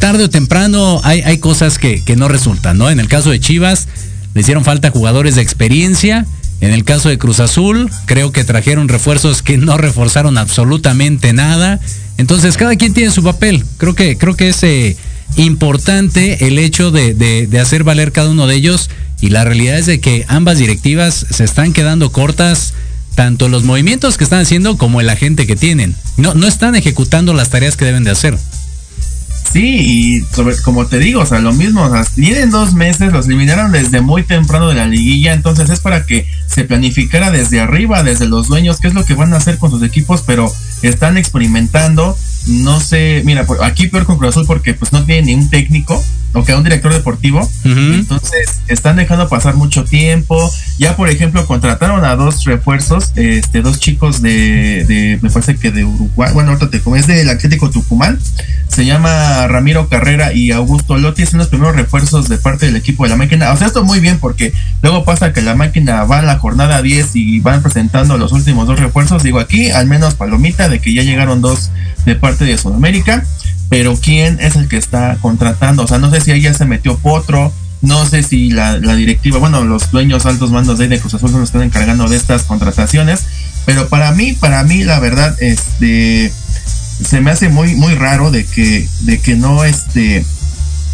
tarde 0.00 0.24
o 0.24 0.30
temprano 0.30 1.02
hay, 1.04 1.20
hay 1.20 1.36
cosas 1.36 1.76
que 1.76 2.16
no 2.16 2.28
resultan, 2.28 2.78
¿no? 2.78 2.88
En 2.88 3.00
el 3.00 3.08
caso 3.08 3.28
de 3.28 3.38
Chivas, 3.38 3.86
le 4.32 4.40
hicieron 4.40 4.64
falta 4.64 4.90
jugadores 4.90 5.34
de 5.34 5.42
experiencia. 5.42 6.24
En 6.60 6.72
el 6.72 6.84
caso 6.84 7.08
de 7.08 7.18
Cruz 7.18 7.40
Azul, 7.40 7.90
creo 8.06 8.32
que 8.32 8.44
trajeron 8.44 8.88
refuerzos 8.88 9.42
que 9.42 9.58
no 9.58 9.76
reforzaron 9.76 10.38
absolutamente 10.38 11.32
nada. 11.32 11.80
Entonces, 12.16 12.56
cada 12.56 12.76
quien 12.76 12.94
tiene 12.94 13.10
su 13.10 13.22
papel. 13.22 13.64
Creo 13.76 13.94
que, 13.94 14.16
creo 14.16 14.36
que 14.36 14.48
es 14.48 14.62
eh, 14.62 14.96
importante 15.36 16.46
el 16.46 16.58
hecho 16.58 16.90
de, 16.90 17.14
de, 17.14 17.46
de, 17.46 17.60
hacer 17.60 17.84
valer 17.84 18.12
cada 18.12 18.30
uno 18.30 18.46
de 18.46 18.56
ellos. 18.56 18.88
Y 19.20 19.30
la 19.30 19.44
realidad 19.44 19.78
es 19.78 19.86
de 19.86 20.00
que 20.00 20.24
ambas 20.28 20.58
directivas 20.58 21.26
se 21.30 21.44
están 21.44 21.72
quedando 21.72 22.10
cortas, 22.10 22.74
tanto 23.14 23.48
los 23.48 23.64
movimientos 23.64 24.16
que 24.16 24.24
están 24.24 24.40
haciendo 24.40 24.78
como 24.78 25.00
el 25.00 25.10
agente 25.10 25.46
que 25.46 25.56
tienen. 25.56 25.94
No, 26.16 26.34
no 26.34 26.46
están 26.46 26.74
ejecutando 26.74 27.34
las 27.34 27.50
tareas 27.50 27.76
que 27.76 27.84
deben 27.84 28.04
de 28.04 28.10
hacer. 28.10 28.38
Sí, 29.52 29.76
y 29.78 30.34
sobre, 30.34 30.60
como 30.62 30.86
te 30.86 30.98
digo, 30.98 31.20
o 31.20 31.26
sea, 31.26 31.38
lo 31.38 31.52
mismo, 31.52 31.84
o 31.84 31.90
sea, 31.90 32.04
tienen 32.04 32.50
dos 32.50 32.74
meses, 32.74 33.12
los 33.12 33.26
eliminaron 33.26 33.72
desde 33.72 34.00
muy 34.00 34.22
temprano 34.22 34.68
de 34.68 34.74
la 34.74 34.86
liguilla, 34.86 35.32
entonces 35.32 35.70
es 35.70 35.80
para 35.80 36.04
que 36.04 36.26
se 36.46 36.64
planificara 36.64 37.30
desde 37.30 37.60
arriba, 37.60 38.02
desde 38.02 38.28
los 38.28 38.48
dueños, 38.48 38.80
qué 38.80 38.88
es 38.88 38.94
lo 38.94 39.04
que 39.04 39.14
van 39.14 39.32
a 39.32 39.36
hacer 39.36 39.58
con 39.58 39.70
sus 39.70 39.82
equipos, 39.82 40.22
pero 40.26 40.52
están 40.82 41.16
experimentando, 41.16 42.16
no 42.46 42.80
sé, 42.80 43.22
mira, 43.24 43.46
aquí 43.62 43.88
peor 43.88 44.04
con 44.04 44.18
Cruz 44.18 44.30
Azul 44.30 44.46
porque 44.46 44.74
pues 44.74 44.92
no 44.92 45.04
tiene 45.04 45.22
ni 45.22 45.34
un 45.34 45.48
técnico, 45.48 46.02
o 46.32 46.44
que 46.44 46.54
un 46.54 46.64
director 46.64 46.92
deportivo, 46.92 47.40
uh 47.40 47.68
-huh. 47.68 47.94
entonces 47.94 48.60
están 48.68 48.96
dejando 48.96 49.28
pasar 49.28 49.54
mucho 49.54 49.84
tiempo, 49.84 50.52
ya 50.78 50.96
por 50.96 51.08
ejemplo 51.08 51.46
contrataron 51.46 52.04
a 52.04 52.16
dos 52.16 52.44
refuerzos, 52.44 53.12
este, 53.16 53.62
dos 53.62 53.80
chicos 53.80 54.22
de, 54.22 54.84
de 54.84 55.18
me 55.22 55.30
parece 55.30 55.56
que 55.56 55.70
de 55.70 55.84
Uruguay, 55.84 56.32
bueno, 56.34 56.50
ahorita 56.50 56.70
te 56.70 56.80
como 56.80 56.96
es 56.96 57.06
del 57.06 57.28
Atlético 57.28 57.70
Tucumán, 57.70 58.18
se 58.68 58.84
llama 58.84 59.46
Ramiro 59.46 59.88
Carrera 59.88 60.32
y 60.32 60.50
Augusto 60.50 60.98
Lotti, 60.98 61.24
son 61.24 61.38
los 61.38 61.48
primeros 61.48 61.74
refuerzos 61.76 62.28
de 62.28 62.36
parte 62.38 62.66
del 62.66 62.76
equipo 62.76 63.04
de 63.04 63.10
la 63.10 63.16
máquina, 63.16 63.52
o 63.52 63.56
sea, 63.56 63.68
esto 63.68 63.84
muy 63.84 64.00
bien 64.00 64.18
porque 64.18 64.52
luego 64.82 65.04
pasa 65.04 65.32
que 65.32 65.40
la 65.42 65.54
máquina 65.54 66.04
va 66.04 66.18
en 66.20 66.26
la 66.26 66.38
jornada 66.38 66.82
10 66.82 67.16
y 67.16 67.40
van 67.40 67.62
presentando 67.62 68.18
los 68.18 68.32
últimos 68.32 68.66
dos 68.66 68.78
refuerzos, 68.78 69.22
digo 69.22 69.38
aquí, 69.38 69.70
al 69.70 69.86
menos 69.86 70.14
palomita 70.14 70.68
de 70.68 70.80
que 70.80 70.92
ya 70.92 71.02
llegaron 71.02 71.40
dos 71.40 71.70
de 72.04 72.14
parte 72.14 72.44
de 72.44 72.58
Sudamérica, 72.58 73.24
pero 73.68 73.96
quién 73.96 74.38
es 74.40 74.56
el 74.56 74.68
que 74.68 74.76
está 74.76 75.18
contratando, 75.20 75.84
o 75.84 75.86
sea, 75.86 75.98
no 75.98 76.10
sé 76.10 76.20
si 76.20 76.30
ahí 76.30 76.40
ya 76.40 76.54
se 76.54 76.64
metió 76.64 76.96
Potro, 76.98 77.52
no 77.82 78.06
sé 78.06 78.22
si 78.22 78.50
la, 78.50 78.78
directiva, 78.78 79.38
bueno, 79.38 79.64
los 79.64 79.90
dueños 79.90 80.26
altos 80.26 80.50
mandos 80.50 80.78
de, 80.78 80.88
de 80.88 80.98
Cruz 80.98 81.14
Azul 81.14 81.30
se 81.30 81.42
están 81.42 81.62
encargando 81.62 82.08
de 82.08 82.16
estas 82.16 82.42
contrataciones, 82.44 83.24
pero 83.64 83.88
para 83.88 84.12
mí, 84.12 84.32
para 84.32 84.62
mí 84.64 84.84
la 84.84 84.98
verdad, 85.00 85.36
este, 85.40 86.32
se 87.04 87.20
me 87.20 87.30
hace 87.30 87.48
muy, 87.48 87.74
muy 87.74 87.94
raro 87.94 88.30
de 88.30 88.44
que, 88.44 88.88
de 89.02 89.18
que 89.18 89.34
no, 89.34 89.64
este, 89.64 90.24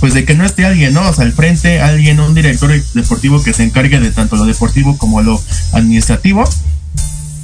pues 0.00 0.14
de 0.14 0.24
que 0.24 0.34
no 0.34 0.44
esté 0.44 0.64
alguien, 0.64 0.94
¿no? 0.94 1.08
O 1.08 1.12
sea, 1.12 1.24
al 1.24 1.32
frente, 1.32 1.80
alguien, 1.80 2.18
un 2.18 2.34
director 2.34 2.72
deportivo 2.94 3.42
que 3.42 3.52
se 3.52 3.62
encargue 3.62 4.00
de 4.00 4.10
tanto 4.10 4.36
lo 4.36 4.46
deportivo 4.46 4.98
como 4.98 5.22
lo 5.22 5.40
administrativo, 5.72 6.48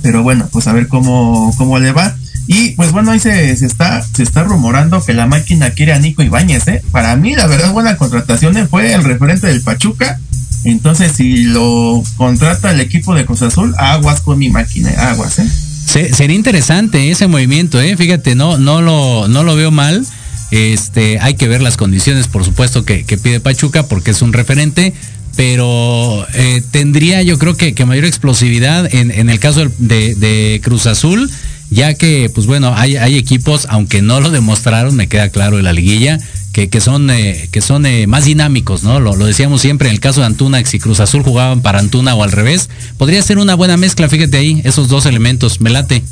pero 0.02 0.22
bueno, 0.22 0.48
pues 0.50 0.66
a 0.66 0.72
ver 0.72 0.88
cómo, 0.88 1.54
cómo 1.56 1.78
le 1.78 1.92
va. 1.92 2.16
Y 2.50 2.70
pues 2.70 2.92
bueno, 2.92 3.10
ahí 3.10 3.20
se, 3.20 3.52
está, 3.52 4.02
se 4.02 4.22
está 4.22 4.42
rumorando 4.42 5.04
que 5.04 5.12
la 5.12 5.26
máquina 5.26 5.70
quiere 5.72 5.92
a 5.92 5.98
Nico 5.98 6.22
Ibáñez, 6.22 6.66
¿eh? 6.68 6.82
Para 6.90 7.14
mí, 7.14 7.36
la 7.36 7.46
verdad, 7.46 7.72
buena 7.72 7.98
contratación 7.98 8.56
fue 8.70 8.94
el 8.94 9.04
referente 9.04 9.48
del 9.48 9.60
Pachuca. 9.60 10.18
Entonces, 10.64 11.12
si 11.12 11.44
lo 11.44 12.02
contrata 12.16 12.72
el 12.72 12.80
equipo 12.80 13.14
de 13.14 13.26
Cruz 13.26 13.42
Azul, 13.42 13.74
aguas 13.76 14.22
con 14.22 14.38
mi 14.38 14.48
máquina, 14.48 14.90
aguas, 15.10 15.38
¿eh? 15.40 15.48
Se, 15.84 16.14
sería 16.14 16.36
interesante 16.36 17.10
ese 17.10 17.26
movimiento, 17.26 17.82
¿eh? 17.82 17.94
Fíjate, 17.98 18.34
no, 18.34 18.56
no, 18.56 18.80
lo, 18.80 19.28
no 19.28 19.42
lo 19.42 19.54
veo 19.54 19.70
mal. 19.70 20.06
Este, 20.50 21.18
hay 21.20 21.34
que 21.34 21.48
ver 21.48 21.60
las 21.60 21.76
condiciones, 21.76 22.28
por 22.28 22.46
supuesto, 22.46 22.82
que, 22.86 23.04
que 23.04 23.18
pide 23.18 23.40
Pachuca, 23.40 23.82
porque 23.82 24.12
es 24.12 24.22
un 24.22 24.32
referente 24.32 24.94
pero 25.38 26.26
eh, 26.34 26.64
tendría 26.72 27.22
yo 27.22 27.38
creo 27.38 27.56
que, 27.56 27.72
que 27.72 27.84
mayor 27.84 28.06
explosividad 28.06 28.92
en, 28.92 29.12
en 29.12 29.30
el 29.30 29.38
caso 29.38 29.70
de, 29.78 30.60
Cruz 30.64 30.86
Azul, 30.88 31.30
ya 31.70 31.94
que, 31.94 32.30
pues 32.34 32.46
bueno, 32.46 32.72
hay, 32.74 32.96
hay 32.96 33.16
equipos, 33.16 33.66
aunque 33.70 34.02
no 34.02 34.20
lo 34.20 34.30
demostraron, 34.30 34.96
me 34.96 35.08
queda 35.08 35.28
claro 35.28 35.58
en 35.58 35.64
la 35.64 35.72
liguilla, 35.72 36.18
que, 36.52 36.68
que 36.68 36.80
son, 36.80 37.10
eh, 37.10 37.48
que 37.52 37.60
son 37.60 37.84
eh, 37.86 38.06
más 38.06 38.24
dinámicos, 38.24 38.82
¿no? 38.82 39.00
Lo, 39.00 39.16
lo, 39.16 39.26
decíamos 39.26 39.60
siempre 39.60 39.88
en 39.88 39.94
el 39.94 40.00
caso 40.00 40.20
de 40.20 40.26
Antuna, 40.26 40.62
que 40.62 40.68
si 40.68 40.78
Cruz 40.78 41.00
Azul 41.00 41.22
jugaban 41.22 41.60
para 41.60 41.78
Antuna 41.78 42.14
o 42.14 42.22
al 42.22 42.32
revés, 42.32 42.70
podría 42.96 43.22
ser 43.22 43.38
una 43.38 43.54
buena 43.54 43.76
mezcla, 43.76 44.08
fíjate 44.08 44.38
ahí, 44.38 44.62
esos 44.64 44.88
dos 44.88 45.06
elementos, 45.06 45.60
me 45.60 45.70
late. 45.70 46.02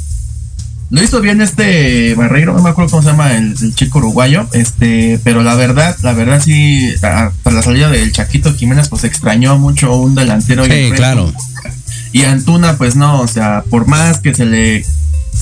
Lo 0.88 1.02
hizo 1.02 1.20
bien 1.20 1.40
este 1.40 2.14
Barreiro, 2.14 2.52
no 2.52 2.62
me 2.62 2.70
acuerdo 2.70 2.92
cómo 2.92 3.02
se 3.02 3.08
llama 3.08 3.32
el, 3.32 3.56
el, 3.60 3.74
chico 3.74 3.98
uruguayo, 3.98 4.46
este, 4.52 5.18
pero 5.24 5.42
la 5.42 5.56
verdad, 5.56 5.96
la 6.02 6.12
verdad 6.12 6.40
sí, 6.40 6.94
hasta 7.02 7.50
la 7.50 7.62
salida 7.62 7.90
del 7.90 8.12
Chaquito 8.12 8.54
Jiménez, 8.54 8.88
pues 8.88 9.02
extrañó 9.02 9.58
mucho 9.58 9.96
un 9.96 10.14
delantero. 10.14 10.64
Sí, 10.64 10.72
y 10.72 10.90
claro. 10.92 11.32
Y 12.12 12.22
Antuna, 12.22 12.76
pues 12.76 12.94
no, 12.94 13.20
o 13.20 13.26
sea, 13.26 13.64
por 13.68 13.88
más 13.88 14.20
que 14.20 14.32
se 14.32 14.46
le 14.46 14.84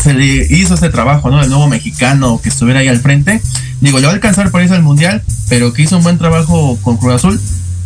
se 0.00 0.14
le 0.14 0.46
hizo 0.50 0.74
ese 0.74 0.90
trabajo, 0.90 1.30
¿no? 1.30 1.42
El 1.42 1.48
nuevo 1.48 1.68
mexicano 1.68 2.40
que 2.42 2.48
estuviera 2.48 2.80
ahí 2.80 2.88
al 2.88 3.00
frente. 3.00 3.40
Digo, 3.80 3.98
le 3.98 4.06
va 4.06 4.12
a 4.12 4.14
alcanzar 4.14 4.50
para 4.50 4.64
irse 4.64 4.74
al 4.74 4.82
mundial, 4.82 5.22
pero 5.48 5.72
que 5.72 5.82
hizo 5.82 5.96
un 5.96 6.02
buen 6.02 6.18
trabajo 6.18 6.78
con 6.82 6.96
Cruz 6.96 7.14
Azul. 7.14 7.40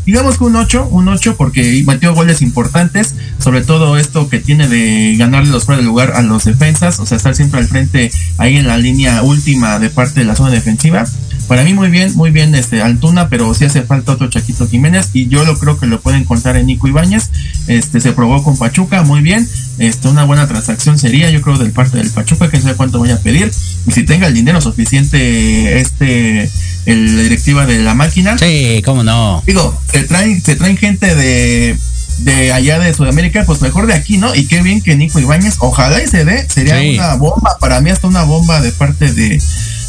Digamos 0.07 0.39
que 0.39 0.45
un 0.45 0.57
8, 0.57 0.89
un 0.91 1.07
8 1.07 1.37
porque 1.37 1.83
metió 1.87 2.15
goles 2.15 2.41
importantes, 2.41 3.15
sobre 3.39 3.61
todo 3.61 3.99
esto 3.99 4.31
que 4.31 4.39
tiene 4.39 4.67
de 4.67 5.17
ganarle 5.19 5.51
los 5.51 5.67
fuera 5.67 5.83
de 5.83 5.87
lugar 5.87 6.13
a 6.15 6.23
los 6.23 6.45
defensas, 6.45 6.99
o 6.99 7.05
sea, 7.05 7.19
estar 7.19 7.35
siempre 7.35 7.61
al 7.61 7.67
frente 7.67 8.11
ahí 8.39 8.57
en 8.57 8.67
la 8.67 8.79
línea 8.79 9.23
última 9.23 9.79
de 9.79 9.91
parte 9.91 10.21
de 10.21 10.27
la 10.27 10.35
zona 10.35 10.51
defensiva. 10.51 11.05
Para 11.49 11.65
mí 11.65 11.73
muy 11.73 11.89
bien, 11.89 12.15
muy 12.15 12.31
bien 12.31 12.55
este 12.55 12.83
Altuna, 12.83 13.31
pero 13.31 13.53
sí 13.55 13.65
hace 13.65 13.81
falta 13.81 14.13
otro 14.13 14.29
Chaquito 14.29 14.69
Jiménez 14.69 15.09
y 15.15 15.29
yo 15.29 15.45
lo 15.45 15.59
creo 15.59 15.79
que 15.79 15.87
lo 15.87 15.99
pueden 15.99 16.25
contar 16.25 16.59
en 16.59 16.67
Nico 16.67 16.89
Ibáñez. 16.89 17.31
Este 17.67 18.01
se 18.01 18.13
probó 18.13 18.45
con 18.45 18.59
Pachuca, 18.59 19.03
muy 19.03 19.23
bien. 19.23 19.49
Este 19.79 20.09
una 20.09 20.25
buena 20.25 20.47
transacción 20.47 20.99
sería, 20.99 21.31
yo 21.31 21.41
creo 21.41 21.57
del 21.57 21.73
parte 21.73 21.97
del 21.97 22.11
Pachuca, 22.11 22.51
que 22.51 22.59
no 22.59 22.69
sé 22.69 22.75
cuánto 22.75 22.99
voy 22.99 23.11
a 23.11 23.21
pedir 23.21 23.51
y 23.87 23.93
si 23.93 24.03
tenga 24.03 24.27
el 24.27 24.35
dinero 24.35 24.61
suficiente 24.61 25.81
este 25.81 26.51
el, 26.85 27.17
la 27.17 27.23
directiva 27.23 27.65
de 27.65 27.79
la 27.79 27.95
máquina. 27.95 28.37
Sí, 28.37 28.83
cómo 28.85 29.03
no. 29.03 29.43
Digo, 29.47 29.81
se 29.91 30.03
traen 30.05 30.43
se 30.43 30.55
traen 30.55 30.77
gente 30.77 31.15
de 31.15 31.79
de 32.19 32.53
allá 32.53 32.79
de 32.79 32.93
Sudamérica, 32.93 33.45
pues 33.47 33.63
mejor 33.63 33.87
de 33.87 33.95
aquí, 33.95 34.19
¿no? 34.19 34.35
Y 34.35 34.47
qué 34.47 34.61
bien 34.61 34.83
que 34.83 34.97
Nico 34.97 35.19
Ibáñez, 35.21 35.57
ojalá 35.61 36.03
y 36.03 36.09
se 36.09 36.25
dé, 36.25 36.47
sería 36.49 36.79
sí. 36.79 36.97
una 36.97 37.15
bomba, 37.15 37.57
para 37.61 37.81
mí 37.81 37.91
hasta 37.91 38.09
una 38.09 38.25
bomba 38.25 38.61
de 38.61 38.73
parte 38.73 39.13
de, 39.13 39.41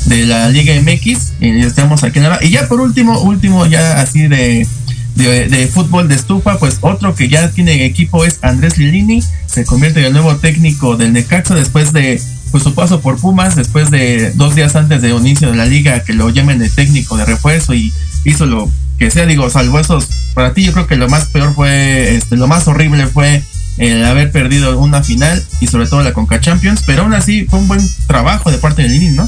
de 0.05 0.25
la 0.25 0.49
Liga 0.49 0.73
MX, 0.81 1.33
y 1.39 1.59
estamos 1.59 2.03
aquí 2.03 2.19
en 2.19 2.29
la... 2.29 2.39
Y 2.43 2.49
ya 2.49 2.67
por 2.67 2.81
último, 2.81 3.19
último 3.21 3.65
ya 3.65 4.01
así 4.01 4.27
de, 4.27 4.67
de, 5.15 5.67
fútbol 5.67 6.07
de 6.07 6.15
estufa, 6.15 6.57
pues 6.57 6.77
otro 6.81 7.15
que 7.15 7.27
ya 7.27 7.51
tiene 7.51 7.85
equipo 7.85 8.25
es 8.25 8.39
Andrés 8.41 8.77
Lilini, 8.77 9.21
se 9.45 9.65
convierte 9.65 9.99
en 9.99 10.07
el 10.07 10.13
nuevo 10.13 10.35
técnico 10.37 10.95
del 10.95 11.13
Necaxa 11.13 11.55
después 11.55 11.93
de 11.93 12.21
pues 12.51 12.63
su 12.63 12.73
paso 12.73 12.99
por 13.01 13.19
Pumas, 13.19 13.55
después 13.55 13.91
de 13.91 14.31
dos 14.31 14.55
días 14.55 14.75
antes 14.75 15.01
de 15.03 15.09
inicio 15.09 15.51
de 15.51 15.57
la 15.57 15.65
liga 15.65 16.03
que 16.03 16.13
lo 16.13 16.29
llamen 16.29 16.57
de 16.57 16.69
técnico 16.69 17.15
de 17.15 17.25
refuerzo 17.25 17.75
y 17.75 17.93
hizo 18.23 18.45
lo 18.47 18.71
que 18.97 19.11
sea, 19.11 19.25
digo, 19.25 19.49
salvo 19.49 19.79
esos, 19.79 20.07
para 20.33 20.53
ti 20.53 20.63
yo 20.63 20.73
creo 20.73 20.87
que 20.87 20.95
lo 20.95 21.07
más 21.07 21.25
peor 21.25 21.53
fue, 21.53 22.15
este, 22.15 22.35
lo 22.35 22.47
más 22.47 22.67
horrible 22.67 23.05
fue 23.07 23.43
el 23.77 24.03
haber 24.03 24.31
perdido 24.31 24.77
una 24.77 25.03
final 25.03 25.41
y 25.61 25.67
sobre 25.67 25.87
todo 25.87 26.03
la 26.03 26.13
Conca 26.13 26.41
Champions, 26.41 26.83
pero 26.85 27.03
aún 27.03 27.13
así 27.13 27.45
fue 27.45 27.59
un 27.59 27.67
buen 27.67 27.81
trabajo 28.07 28.51
de 28.51 28.57
parte 28.57 28.81
de 28.81 28.89
Lini, 28.89 29.09
¿no? 29.09 29.27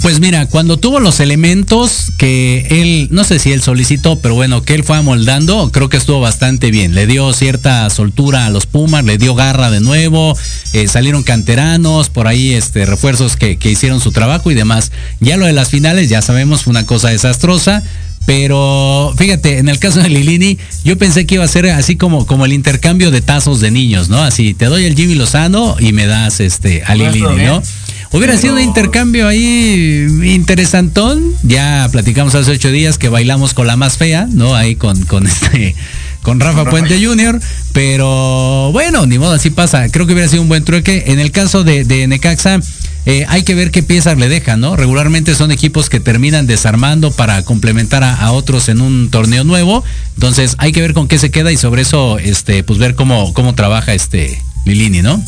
Pues 0.00 0.20
mira, 0.20 0.46
cuando 0.46 0.78
tuvo 0.78 1.00
los 1.00 1.20
elementos 1.20 2.12
que 2.16 2.66
él, 2.70 3.08
no 3.10 3.24
sé 3.24 3.38
si 3.38 3.52
él 3.52 3.60
solicitó, 3.60 4.18
pero 4.18 4.34
bueno, 4.34 4.62
que 4.62 4.74
él 4.74 4.84
fue 4.84 4.96
amoldando, 4.96 5.70
creo 5.70 5.90
que 5.90 5.98
estuvo 5.98 6.18
bastante 6.18 6.70
bien. 6.70 6.94
Le 6.94 7.06
dio 7.06 7.30
cierta 7.34 7.90
soltura 7.90 8.46
a 8.46 8.50
los 8.50 8.64
Pumas, 8.64 9.04
le 9.04 9.18
dio 9.18 9.34
garra 9.34 9.70
de 9.70 9.80
nuevo, 9.80 10.34
eh, 10.72 10.88
salieron 10.88 11.22
canteranos, 11.22 12.08
por 12.08 12.26
ahí 12.26 12.52
este, 12.52 12.86
refuerzos 12.86 13.36
que, 13.36 13.58
que 13.58 13.70
hicieron 13.70 14.00
su 14.00 14.12
trabajo 14.12 14.50
y 14.50 14.54
demás. 14.54 14.92
Ya 15.20 15.36
lo 15.36 15.44
de 15.44 15.52
las 15.52 15.68
finales, 15.68 16.08
ya 16.08 16.22
sabemos, 16.22 16.62
fue 16.62 16.70
una 16.70 16.86
cosa 16.86 17.10
desastrosa. 17.10 17.82
Pero 18.24 19.12
fíjate, 19.16 19.58
en 19.58 19.68
el 19.68 19.78
caso 19.78 20.00
de 20.00 20.08
Lilini, 20.08 20.56
yo 20.84 20.96
pensé 20.96 21.26
que 21.26 21.34
iba 21.34 21.44
a 21.44 21.48
ser 21.48 21.68
así 21.70 21.96
como, 21.96 22.24
como 22.24 22.44
el 22.44 22.52
intercambio 22.52 23.10
de 23.10 23.20
tazos 23.20 23.60
de 23.60 23.70
niños, 23.72 24.08
¿no? 24.08 24.22
Así, 24.22 24.54
te 24.54 24.66
doy 24.66 24.84
el 24.84 24.94
Jimmy 24.94 25.16
Lozano 25.16 25.76
y 25.80 25.92
me 25.92 26.06
das 26.06 26.38
este 26.38 26.84
a 26.86 26.94
Lilini, 26.94 27.44
¿no? 27.44 27.62
Hubiera 28.12 28.36
sido 28.36 28.54
un 28.54 28.60
intercambio 28.60 29.26
ahí 29.26 30.06
interesantón. 30.24 31.32
Ya 31.42 31.88
platicamos 31.90 32.34
hace 32.34 32.50
ocho 32.50 32.70
días 32.70 32.98
que 32.98 33.08
bailamos 33.08 33.54
con 33.54 33.66
la 33.66 33.76
más 33.76 33.96
fea, 33.96 34.28
¿no? 34.30 34.54
Ahí 34.54 34.76
con, 34.76 35.02
con 35.06 35.26
este 35.26 35.74
con 36.22 36.38
Rafa 36.38 36.66
Puente 36.66 37.04
Jr., 37.04 37.40
pero 37.72 38.70
bueno, 38.72 39.06
ni 39.06 39.18
modo, 39.18 39.32
así 39.32 39.50
pasa. 39.50 39.88
Creo 39.88 40.06
que 40.06 40.12
hubiera 40.12 40.28
sido 40.28 40.42
un 40.42 40.48
buen 40.48 40.64
trueque. 40.64 41.04
En 41.08 41.18
el 41.18 41.32
caso 41.32 41.64
de, 41.64 41.84
de 41.84 42.06
Necaxa, 42.06 42.60
eh, 43.06 43.24
hay 43.28 43.42
que 43.42 43.54
ver 43.54 43.70
qué 43.70 43.82
piezas 43.82 44.18
le 44.18 44.28
dejan, 44.28 44.60
¿no? 44.60 44.76
Regularmente 44.76 45.34
son 45.34 45.50
equipos 45.50 45.88
que 45.88 45.98
terminan 45.98 46.46
desarmando 46.46 47.10
para 47.10 47.42
complementar 47.42 48.04
a, 48.04 48.14
a, 48.14 48.32
otros 48.32 48.68
en 48.68 48.80
un 48.82 49.10
torneo 49.10 49.42
nuevo. 49.42 49.82
Entonces 50.14 50.54
hay 50.58 50.72
que 50.72 50.80
ver 50.80 50.94
con 50.94 51.08
qué 51.08 51.18
se 51.18 51.30
queda 51.30 51.50
y 51.50 51.56
sobre 51.56 51.82
eso, 51.82 52.18
este, 52.18 52.62
pues 52.62 52.78
ver 52.78 52.94
cómo, 52.94 53.32
cómo 53.32 53.54
trabaja 53.54 53.94
este 53.94 54.40
Lilini, 54.64 55.02
¿no? 55.02 55.22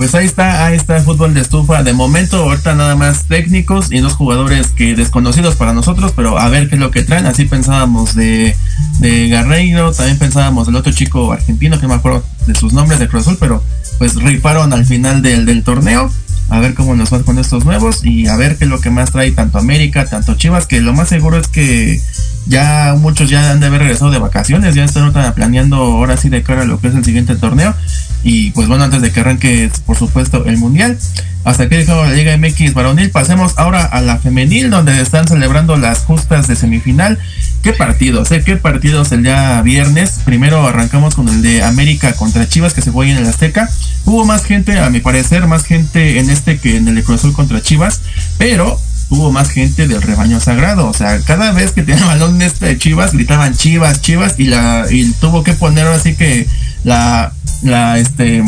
Pues 0.00 0.14
ahí 0.14 0.24
está, 0.24 0.64
ahí 0.64 0.76
está 0.76 0.96
el 0.96 1.02
fútbol 1.02 1.34
de 1.34 1.42
estufa. 1.42 1.82
De 1.82 1.92
momento, 1.92 2.38
ahorita 2.38 2.74
nada 2.74 2.96
más 2.96 3.24
técnicos 3.24 3.92
y 3.92 3.98
dos 3.98 4.14
jugadores 4.14 4.68
que 4.68 4.94
desconocidos 4.94 5.56
para 5.56 5.74
nosotros, 5.74 6.14
pero 6.16 6.38
a 6.38 6.48
ver 6.48 6.70
qué 6.70 6.76
es 6.76 6.80
lo 6.80 6.90
que 6.90 7.02
traen. 7.02 7.26
Así 7.26 7.44
pensábamos 7.44 8.14
de, 8.14 8.56
de 9.00 9.28
Garreiro, 9.28 9.92
también 9.92 10.18
pensábamos 10.18 10.64
del 10.64 10.76
otro 10.76 10.90
chico 10.90 11.30
argentino, 11.34 11.78
que 11.78 11.86
me 11.86 11.92
acuerdo 11.92 12.24
de 12.46 12.54
sus 12.54 12.72
nombres 12.72 12.98
de 12.98 13.08
Cruz 13.08 13.26
Azul, 13.26 13.36
pero 13.38 13.62
pues 13.98 14.14
rifaron 14.14 14.72
al 14.72 14.86
final 14.86 15.20
del, 15.20 15.44
del 15.44 15.62
torneo. 15.64 16.10
A 16.48 16.60
ver 16.60 16.72
cómo 16.72 16.96
nos 16.96 17.12
va 17.12 17.22
con 17.22 17.38
estos 17.38 17.66
nuevos 17.66 18.02
y 18.02 18.26
a 18.26 18.36
ver 18.36 18.56
qué 18.56 18.64
es 18.64 18.70
lo 18.70 18.80
que 18.80 18.88
más 18.88 19.12
trae 19.12 19.32
tanto 19.32 19.58
América, 19.58 20.06
tanto 20.06 20.34
Chivas, 20.34 20.66
que 20.66 20.80
lo 20.80 20.94
más 20.94 21.10
seguro 21.10 21.36
es 21.36 21.46
que 21.46 22.00
ya 22.46 22.94
muchos 22.98 23.30
ya 23.30 23.50
han 23.50 23.60
de 23.60 23.66
haber 23.66 23.80
regresado 23.80 24.10
de 24.10 24.18
vacaciones, 24.18 24.74
ya 24.74 24.84
están 24.84 25.12
planeando 25.34 25.76
ahora 25.76 26.16
sí 26.16 26.28
de 26.28 26.42
cara 26.42 26.62
a 26.62 26.64
lo 26.64 26.80
que 26.80 26.88
es 26.88 26.94
el 26.94 27.04
siguiente 27.04 27.36
torneo. 27.36 27.74
Y 28.22 28.50
pues 28.50 28.68
bueno, 28.68 28.84
antes 28.84 29.00
de 29.02 29.12
que 29.12 29.20
arranque, 29.20 29.70
por 29.86 29.96
supuesto, 29.96 30.44
el 30.44 30.58
Mundial. 30.58 30.98
Hasta 31.42 31.64
aquí 31.64 31.76
dejamos 31.76 32.06
la 32.06 32.14
Liga 32.14 32.36
MX 32.36 32.74
varonil. 32.74 33.10
Pasemos 33.10 33.54
ahora 33.56 33.84
a 33.84 34.02
la 34.02 34.18
femenil, 34.18 34.68
donde 34.68 35.00
están 35.00 35.26
celebrando 35.26 35.76
las 35.76 36.00
justas 36.00 36.46
de 36.48 36.54
semifinal. 36.54 37.18
¿Qué 37.62 37.72
partidos? 37.72 38.30
Eh? 38.30 38.42
¿Qué 38.44 38.56
partidos 38.56 39.10
el 39.12 39.22
día 39.22 39.62
viernes? 39.62 40.20
Primero 40.24 40.66
arrancamos 40.66 41.14
con 41.14 41.28
el 41.30 41.40
de 41.40 41.62
América 41.62 42.12
contra 42.12 42.46
Chivas, 42.46 42.74
que 42.74 42.82
se 42.82 42.92
fue 42.92 43.10
en 43.10 43.16
el 43.16 43.26
Azteca. 43.26 43.70
Hubo 44.04 44.26
más 44.26 44.44
gente, 44.44 44.78
a 44.78 44.90
mi 44.90 45.00
parecer, 45.00 45.46
más 45.46 45.64
gente 45.64 46.18
en 46.18 46.28
este 46.28 46.58
que 46.58 46.76
en 46.76 46.88
el 46.88 46.96
de 46.96 47.04
contra 47.04 47.62
Chivas. 47.62 48.02
Pero 48.36 48.78
hubo 49.10 49.30
más 49.32 49.50
gente 49.50 49.86
del 49.86 50.00
rebaño 50.00 50.40
sagrado. 50.40 50.88
O 50.88 50.94
sea, 50.94 51.20
cada 51.20 51.52
vez 51.52 51.72
que 51.72 51.82
tenía 51.82 52.06
balón 52.06 52.40
este 52.40 52.66
de 52.66 52.78
Chivas, 52.78 53.12
gritaban 53.12 53.54
Chivas, 53.54 54.00
Chivas, 54.00 54.34
y 54.38 54.44
la, 54.44 54.86
y 54.90 55.10
tuvo 55.20 55.42
que 55.42 55.52
poner 55.52 55.86
así 55.88 56.14
que 56.14 56.46
la, 56.84 57.32
la, 57.62 57.98
este, 57.98 58.42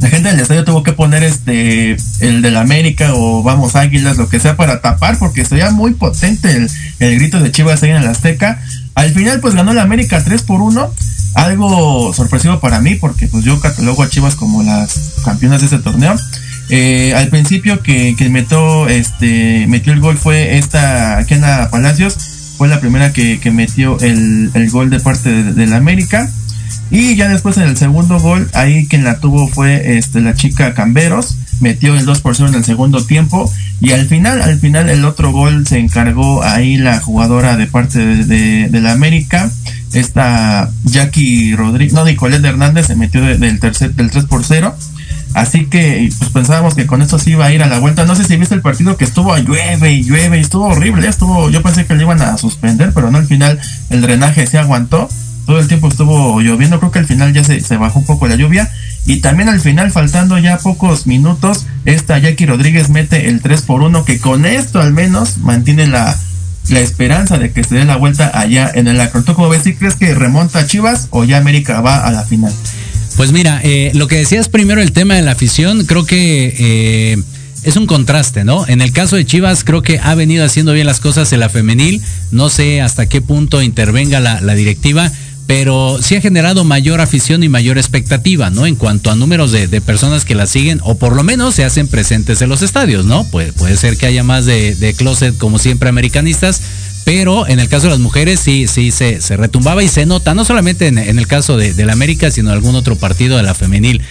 la 0.00 0.08
gente 0.08 0.30
del 0.30 0.40
estadio 0.40 0.64
tuvo 0.64 0.82
que 0.82 0.92
poner 0.92 1.22
este, 1.22 1.96
el 2.20 2.42
del 2.42 2.56
América 2.56 3.12
o 3.14 3.42
vamos 3.42 3.76
Águilas, 3.76 4.16
lo 4.16 4.28
que 4.28 4.40
sea 4.40 4.56
para 4.56 4.80
tapar, 4.80 5.18
porque 5.18 5.44
sería 5.44 5.70
muy 5.70 5.94
potente 5.94 6.50
el, 6.50 6.70
el 7.00 7.16
grito 7.16 7.40
de 7.40 7.52
Chivas 7.52 7.82
ahí 7.82 7.90
en 7.90 7.96
el 7.96 8.06
Azteca. 8.06 8.62
Al 8.94 9.12
final, 9.12 9.40
pues 9.40 9.54
ganó 9.54 9.72
el 9.72 9.78
América 9.78 10.22
3 10.24 10.42
por 10.42 10.60
1. 10.60 10.92
Algo 11.34 12.12
sorpresivo 12.12 12.60
para 12.60 12.80
mí, 12.80 12.94
porque 12.96 13.26
pues 13.26 13.44
yo 13.44 13.58
catalogo 13.58 14.02
a 14.02 14.10
Chivas 14.10 14.34
como 14.34 14.62
las 14.62 15.14
campeonas 15.24 15.60
de 15.60 15.66
ese 15.66 15.78
torneo. 15.78 16.14
Eh, 16.68 17.12
al 17.14 17.28
principio 17.28 17.82
que, 17.82 18.14
que 18.16 18.28
metió, 18.28 18.88
este, 18.88 19.66
metió 19.68 19.92
el 19.92 20.00
gol 20.00 20.16
fue 20.16 20.56
esta 20.58 21.24
Kena 21.26 21.68
Palacios, 21.70 22.54
fue 22.56 22.68
la 22.68 22.80
primera 22.80 23.12
que, 23.12 23.40
que 23.40 23.50
metió 23.50 23.98
el, 24.00 24.50
el, 24.54 24.70
gol 24.70 24.90
de 24.90 25.00
parte 25.00 25.30
de, 25.30 25.66
la 25.66 25.76
América. 25.76 26.30
Y 26.90 27.16
ya 27.16 27.28
después 27.28 27.56
en 27.56 27.64
el 27.64 27.76
segundo 27.76 28.20
gol, 28.20 28.48
ahí 28.52 28.86
quien 28.86 29.02
la 29.02 29.18
tuvo 29.18 29.48
fue 29.48 29.96
este, 29.96 30.20
la 30.20 30.34
chica 30.34 30.74
Camberos, 30.74 31.36
metió 31.60 31.96
el 31.96 32.04
2 32.04 32.20
por 32.20 32.36
0 32.36 32.50
en 32.50 32.54
el 32.56 32.64
segundo 32.64 33.04
tiempo. 33.04 33.50
Y 33.80 33.92
al 33.92 34.06
final, 34.06 34.42
al 34.42 34.58
final 34.60 34.88
el 34.90 35.04
otro 35.04 35.32
gol 35.32 35.66
se 35.66 35.78
encargó 35.78 36.42
ahí 36.42 36.76
la 36.76 37.00
jugadora 37.00 37.56
de 37.56 37.66
parte 37.66 37.98
de, 37.98 38.80
la 38.80 38.92
América, 38.92 39.50
esta 39.92 40.70
Jackie 40.84 41.54
Rodríguez, 41.56 41.94
no, 41.94 42.04
Nicolette 42.04 42.44
Hernández 42.44 42.86
se 42.86 42.96
metió 42.96 43.22
del 43.22 43.58
tercer, 43.58 43.94
del 43.94 44.10
3 44.10 44.26
por 44.26 44.44
0 44.44 44.74
Así 45.34 45.66
que 45.66 46.10
pues 46.18 46.30
pensábamos 46.30 46.74
que 46.74 46.86
con 46.86 47.00
esto 47.00 47.18
sí 47.18 47.30
iba 47.30 47.46
a 47.46 47.52
ir 47.52 47.62
a 47.62 47.66
la 47.66 47.78
vuelta. 47.78 48.04
No 48.04 48.14
sé 48.14 48.24
si 48.24 48.36
viste 48.36 48.54
el 48.54 48.60
partido 48.60 48.96
que 48.96 49.04
estuvo 49.04 49.36
llueve 49.38 49.92
y 49.92 50.02
llueve 50.02 50.38
y 50.38 50.40
estuvo 50.40 50.66
horrible. 50.66 51.08
Estuvo, 51.08 51.50
yo 51.50 51.62
pensé 51.62 51.86
que 51.86 51.94
le 51.94 52.02
iban 52.02 52.20
a 52.20 52.36
suspender, 52.36 52.92
pero 52.94 53.10
no 53.10 53.18
al 53.18 53.26
final 53.26 53.58
el 53.90 54.02
drenaje 54.02 54.46
se 54.46 54.58
aguantó. 54.58 55.08
Todo 55.46 55.58
el 55.58 55.68
tiempo 55.68 55.88
estuvo 55.88 56.40
lloviendo. 56.40 56.78
Creo 56.78 56.92
que 56.92 56.98
al 56.98 57.06
final 57.06 57.32
ya 57.32 57.44
se, 57.44 57.60
se 57.60 57.76
bajó 57.76 58.00
un 58.00 58.06
poco 58.06 58.28
la 58.28 58.36
lluvia. 58.36 58.70
Y 59.06 59.16
también 59.16 59.48
al 59.48 59.60
final, 59.60 59.90
faltando 59.90 60.38
ya 60.38 60.58
pocos 60.58 61.06
minutos, 61.06 61.66
esta 61.84 62.18
Jackie 62.18 62.46
Rodríguez 62.46 62.90
mete 62.90 63.28
el 63.28 63.40
3 63.40 63.62
por 63.62 63.82
1 63.82 64.04
que 64.04 64.20
con 64.20 64.46
esto 64.46 64.80
al 64.80 64.92
menos 64.92 65.38
mantiene 65.38 65.88
la, 65.88 66.16
la 66.68 66.80
esperanza 66.80 67.38
de 67.38 67.52
que 67.52 67.64
se 67.64 67.74
dé 67.74 67.84
la 67.84 67.96
vuelta 67.96 68.30
allá 68.32 68.70
en 68.72 68.86
el 68.86 69.00
Acron. 69.00 69.24
¿Tú 69.24 69.34
cómo 69.34 69.48
ves? 69.48 69.64
¿Si 69.64 69.74
crees 69.74 69.96
que 69.96 70.14
remonta 70.14 70.60
a 70.60 70.66
Chivas 70.66 71.08
o 71.10 71.24
ya 71.24 71.38
América 71.38 71.80
va 71.80 72.06
a 72.06 72.12
la 72.12 72.22
final? 72.22 72.52
Pues 73.16 73.32
mira, 73.32 73.60
eh, 73.62 73.92
lo 73.94 74.08
que 74.08 74.16
decías 74.16 74.48
primero, 74.48 74.80
el 74.80 74.92
tema 74.92 75.14
de 75.14 75.22
la 75.22 75.32
afición, 75.32 75.84
creo 75.84 76.04
que 76.04 76.54
eh, 76.58 77.22
es 77.62 77.76
un 77.76 77.86
contraste, 77.86 78.44
¿no? 78.44 78.66
En 78.66 78.80
el 78.80 78.92
caso 78.92 79.16
de 79.16 79.26
Chivas, 79.26 79.64
creo 79.64 79.82
que 79.82 79.98
ha 79.98 80.14
venido 80.14 80.44
haciendo 80.44 80.72
bien 80.72 80.86
las 80.86 81.00
cosas 81.00 81.32
en 81.32 81.40
la 81.40 81.48
femenil. 81.48 82.02
No 82.30 82.48
sé 82.48 82.80
hasta 82.80 83.06
qué 83.06 83.20
punto 83.20 83.62
intervenga 83.62 84.18
la, 84.20 84.54
directiva, 84.54 85.12
pero 85.46 85.98
sí 86.00 86.16
ha 86.16 86.20
generado 86.20 86.64
mayor 86.64 87.00
afición 87.00 87.42
y 87.42 87.48
mayor 87.48 87.76
expectativa, 87.76 88.50
¿no? 88.50 88.66
En 88.66 88.76
cuanto 88.76 89.10
a 89.10 89.14
números 89.14 89.52
de, 89.52 89.80
personas 89.80 90.24
que 90.24 90.34
la 90.34 90.46
siguen, 90.46 90.80
o 90.82 90.96
por 90.96 91.14
lo 91.14 91.22
menos 91.22 91.54
se 91.54 91.64
hacen 91.64 91.88
presentes 91.88 92.40
en 92.40 92.48
los 92.48 92.62
estadios, 92.62 93.04
¿no? 93.04 93.24
Puede, 93.24 93.76
ser 93.76 93.98
que 93.98 94.06
haya 94.06 94.24
más 94.24 94.46
de 94.46 94.94
closet, 94.96 95.36
como 95.36 95.58
siempre, 95.58 95.90
americanistas 95.90 96.62
pero 97.04 97.46
en 97.48 97.60
el 97.60 97.68
caso 97.68 97.84
de 97.84 97.90
las 97.90 97.98
mujeres 97.98 98.40
sí, 98.40 98.66
sí 98.68 98.90
se, 98.90 99.20
se 99.20 99.36
retumbaba 99.36 99.82
y 99.82 99.88
se 99.88 100.06
nota, 100.06 100.34
no 100.34 100.44
solamente 100.44 100.86
en, 100.86 100.98
el 100.98 101.26
caso 101.26 101.56
de, 101.56 101.74
del 101.74 101.90
América, 101.90 102.30
sino 102.30 102.50
algún 102.50 102.74
otro 102.74 102.96
partido 102.96 103.36
de 103.36 103.42
la 103.42 103.54
femenil. 103.54 104.02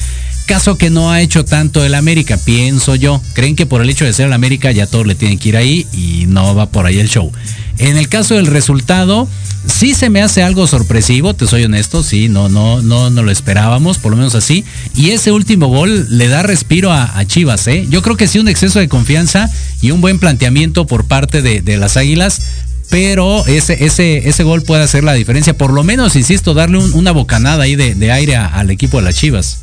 Caso 0.45 0.77
que 0.77 0.89
no 0.89 1.11
ha 1.11 1.21
hecho 1.21 1.45
tanto 1.45 1.85
el 1.85 1.95
América, 1.95 2.37
pienso 2.37 2.95
yo. 2.95 3.21
Creen 3.33 3.55
que 3.55 3.65
por 3.65 3.81
el 3.81 3.89
hecho 3.89 4.03
de 4.03 4.11
ser 4.11 4.25
el 4.25 4.33
América 4.33 4.71
ya 4.71 4.85
todos 4.85 5.07
le 5.07 5.15
tienen 5.15 5.39
que 5.39 5.49
ir 5.49 5.55
ahí 5.55 5.87
y 5.93 6.25
no 6.27 6.53
va 6.55 6.65
por 6.65 6.85
ahí 6.85 6.99
el 6.99 7.07
show. 7.07 7.31
En 7.77 7.95
el 7.95 8.09
caso 8.09 8.35
del 8.35 8.47
resultado, 8.47 9.29
sí 9.65 9.93
se 9.93 10.09
me 10.09 10.21
hace 10.21 10.43
algo 10.43 10.67
sorpresivo, 10.67 11.33
te 11.33 11.47
soy 11.47 11.63
honesto, 11.63 12.03
sí, 12.03 12.27
no, 12.27 12.49
no, 12.49 12.81
no, 12.81 13.09
no 13.09 13.23
lo 13.23 13.31
esperábamos, 13.31 13.97
por 13.97 14.11
lo 14.11 14.17
menos 14.17 14.35
así. 14.35 14.65
Y 14.93 15.11
ese 15.11 15.31
último 15.31 15.67
gol 15.67 16.05
le 16.09 16.27
da 16.27 16.43
respiro 16.43 16.91
a, 16.91 17.23
Chivas, 17.25 17.67
¿eh? 17.67 17.87
Yo 17.89 18.01
creo 18.01 18.17
que 18.17 18.27
sí 18.27 18.39
un 18.39 18.49
exceso 18.49 18.79
de 18.79 18.89
confianza 18.89 19.49
y 19.79 19.91
un 19.91 20.01
buen 20.01 20.19
planteamiento 20.19 20.85
por 20.85 21.05
parte 21.05 21.41
de 21.41 21.77
las 21.77 21.95
Águilas 21.95 22.41
pero 22.91 23.45
ese, 23.47 23.85
ese, 23.85 24.27
ese 24.27 24.43
gol 24.43 24.63
puede 24.63 24.83
hacer 24.83 25.05
la 25.05 25.13
diferencia. 25.13 25.57
Por 25.57 25.71
lo 25.71 25.81
menos, 25.81 26.17
insisto, 26.17 26.53
darle 26.53 26.77
una 26.77 27.11
bocanada 27.11 27.63
ahí 27.63 27.77
de, 27.77 28.11
aire 28.11 28.35
al 28.35 28.69
equipo 28.69 28.97
de 28.97 29.03
las 29.03 29.15
Chivas. 29.15 29.59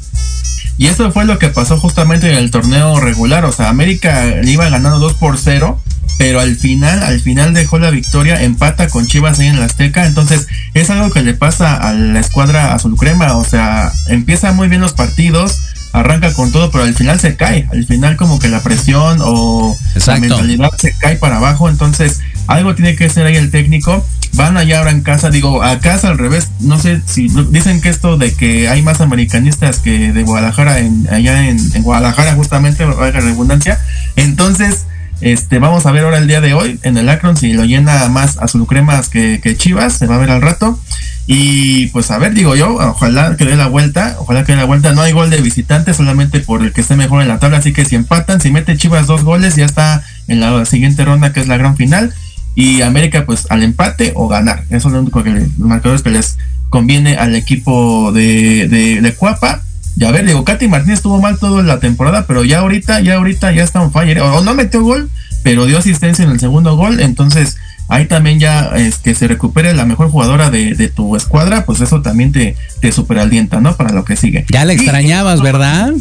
Y 0.79 0.87
eso 0.87 1.13
fue 1.13 1.27
lo 1.27 1.39
que 1.39 1.49
pasó 1.49 1.79
justamente 1.79 2.31
en 2.33 2.39
el 2.39 2.51
torneo 2.51 2.99
regular. 3.01 3.45
O 3.45 3.53
sea, 3.53 3.69
América 3.69 4.43
iba 4.43 4.71
ganando 4.71 4.99
2 4.99 5.15
por 5.15 5.37
0, 5.37 5.79
pero 6.17 6.41
al 6.41 6.57
final, 6.57 7.03
al 7.03 7.21
final 7.21 7.53
dejó 7.53 7.79
la 7.79 7.91
victoria, 7.91 8.43
empata 8.43 8.89
con 8.89 9.07
Chivas 9.07 9.39
ahí 9.41 9.49
en 9.49 9.61
la 9.61 9.67
Azteca. 9.67 10.07
Entonces, 10.07 10.47
es 10.73 10.89
algo 10.89 11.11
que 11.11 11.21
le 11.21 11.35
pasa 11.35 11.77
a 11.77 11.93
la 11.93 12.21
escuadra 12.21 12.75
azul 12.75 12.97
crema. 12.97 13.37
O 13.37 13.45
sea, 13.45 13.93
empieza 14.07 14.53
muy 14.53 14.69
bien 14.69 14.81
los 14.81 14.95
partidos, 14.95 15.61
arranca 15.93 16.33
con 16.33 16.51
todo, 16.51 16.71
pero 16.71 16.85
al 16.85 16.95
final 16.95 17.21
se 17.21 17.37
cae. 17.37 17.69
Al 17.73 17.85
final 17.85 18.17
como 18.17 18.39
que 18.39 18.49
la 18.49 18.63
presión 18.63 19.19
o 19.21 19.77
la 20.07 20.17
mentalidad 20.19 20.71
se 20.79 20.97
cae 20.97 21.17
para 21.17 21.37
abajo. 21.37 21.69
Entonces, 21.69 22.21
algo 22.49 22.75
tiene 22.75 22.97
que 22.97 23.09
ser 23.09 23.27
ahí 23.27 23.37
el 23.37 23.51
técnico. 23.51 24.05
Van 24.33 24.57
allá 24.57 24.79
ahora 24.79 24.91
en 24.91 25.03
casa, 25.03 25.31
digo, 25.31 25.63
a 25.63 25.79
casa 25.81 26.09
al 26.09 26.19
revés. 26.19 26.51
No 26.61 26.79
sé 26.79 27.01
si 27.07 27.29
dicen 27.51 27.81
que 27.81 27.91
esto 27.91 28.17
de 28.17 28.35
que 28.35 28.69
hay 28.69 28.83
más 28.83 29.01
americanistas 29.01 29.79
que 29.79 30.13
de 30.13 30.23
Guadalajara, 30.23 30.81
en, 30.81 31.07
allá 31.11 31.49
en, 31.49 31.59
Guadalajara 31.83 32.35
justamente, 32.35 32.85
valga 32.85 33.21
redundancia. 33.21 33.79
Entonces, 34.17 34.87
este, 35.21 35.59
vamos 35.59 35.85
a 35.85 35.93
ver 35.93 36.05
ahora 36.05 36.19
el 36.19 36.27
día 36.27 36.41
de 36.41 36.55
hoy 36.55 36.79
en 36.85 36.97
el 36.97 37.09
Akron 37.09 37.37
si 37.37 37.53
lo 37.53 37.65
llena 37.65 38.09
más 38.09 38.39
azul 38.39 38.67
cremas 38.67 39.09
que, 39.09 39.41
que 39.43 39.57
Chivas, 39.57 39.95
se 39.95 40.07
va 40.07 40.15
a 40.15 40.19
ver 40.19 40.31
al 40.31 40.41
rato. 40.41 40.79
Y 41.27 41.89
pues 41.89 42.11
a 42.11 42.17
ver, 42.17 42.33
digo 42.33 42.57
yo, 42.57 42.77
ojalá 42.77 43.37
que 43.37 43.45
dé 43.45 43.57
la 43.57 43.67
vuelta, 43.67 44.17
ojalá 44.21 44.45
que 44.45 44.53
dé 44.53 44.59
la 44.59 44.65
vuelta. 44.65 44.95
No 44.95 45.03
hay 45.03 45.13
gol 45.13 45.29
de 45.29 45.43
visitante, 45.43 45.93
solamente 45.93 46.41
por 46.41 46.63
el 46.63 46.73
que 46.73 46.81
esté 46.81 46.97
mejor 46.97 47.21
en 47.21 47.29
la 47.29 47.39
tabla. 47.39 47.59
Así 47.59 47.75
que 47.75 47.85
si 47.85 47.95
empatan, 47.97 48.41
si 48.41 48.51
mete 48.51 48.79
Chivas 48.79 49.07
dos 49.07 49.23
goles, 49.25 49.55
ya 49.55 49.67
está 49.67 50.03
en 50.29 50.41
la 50.41 50.65
siguiente 50.65 51.05
ronda 51.05 51.35
que 51.35 51.41
es 51.41 51.49
la 51.49 51.59
gran 51.59 51.77
final 51.77 52.15
y 52.59 52.83
América 52.83 53.25
pues 53.25 53.47
al 53.51 53.63
empate 53.63 54.11
o 54.17 54.27
ganar. 54.27 54.65
Eso 54.69 54.89
es 54.89 54.95
lo 54.95 55.01
único 55.01 55.23
que 55.23 55.31
los 55.31 55.59
marcadores 55.59 56.03
que 56.03 56.11
les 56.11 56.39
conviene 56.71 57.17
al 57.17 57.37
equipo 57.37 58.11
de, 58.11 58.67
de, 58.67 59.01
de 59.01 59.15
Cuapa. 59.15 59.63
Y 59.97 60.05
a 60.05 60.11
ver, 60.11 60.27
digo, 60.27 60.43
Katy 60.43 60.67
Martínez 60.67 60.97
estuvo 60.97 61.21
mal 61.21 61.39
toda 61.39 61.63
la 61.63 61.79
temporada, 61.79 62.27
pero 62.27 62.43
ya 62.43 62.59
ahorita, 62.59 62.99
ya 63.01 63.15
ahorita 63.15 63.53
ya 63.53 63.63
está 63.63 63.81
un 63.81 63.93
fire. 63.93 64.21
O, 64.23 64.41
no 64.41 64.55
metió 64.55 64.83
gol, 64.83 65.09
pero 65.45 65.67
dio 65.67 65.79
asistencia 65.79 66.25
en 66.25 66.33
el 66.33 66.41
segundo 66.41 66.75
gol. 66.77 66.99
Entonces, 66.99 67.59
ahí 67.87 68.07
también 68.07 68.41
ya 68.41 68.73
es 68.75 68.97
que 68.97 69.15
se 69.15 69.29
recupere 69.29 69.73
la 69.73 69.87
mejor 69.87 70.11
jugadora 70.11 70.51
de, 70.51 70.75
de 70.75 70.89
tu 70.89 71.15
escuadra, 71.15 71.65
pues 71.65 71.81
eso 71.81 72.03
también 72.03 72.33
te, 72.33 72.57
te 72.81 72.91
superalienta, 72.91 73.61
¿no? 73.61 73.77
Para 73.77 73.93
lo 73.93 74.05
que 74.05 74.17
sigue. 74.17 74.45
Ya 74.51 74.65
le 74.65 74.73
extrañabas, 74.73 75.43
¿verdad? 75.43 75.93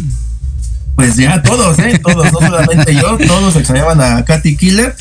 Pues 0.95 1.17
ya 1.17 1.43
todos, 1.43 1.77
¿eh? 1.77 1.99
Todos, 1.99 2.31
no 2.33 2.39
solamente 2.39 2.95
yo, 2.95 3.19
todos 3.19 3.55
extrañaban 3.55 4.01
a 4.01 4.25
Katy 4.25 4.57
Killer. 4.57 4.95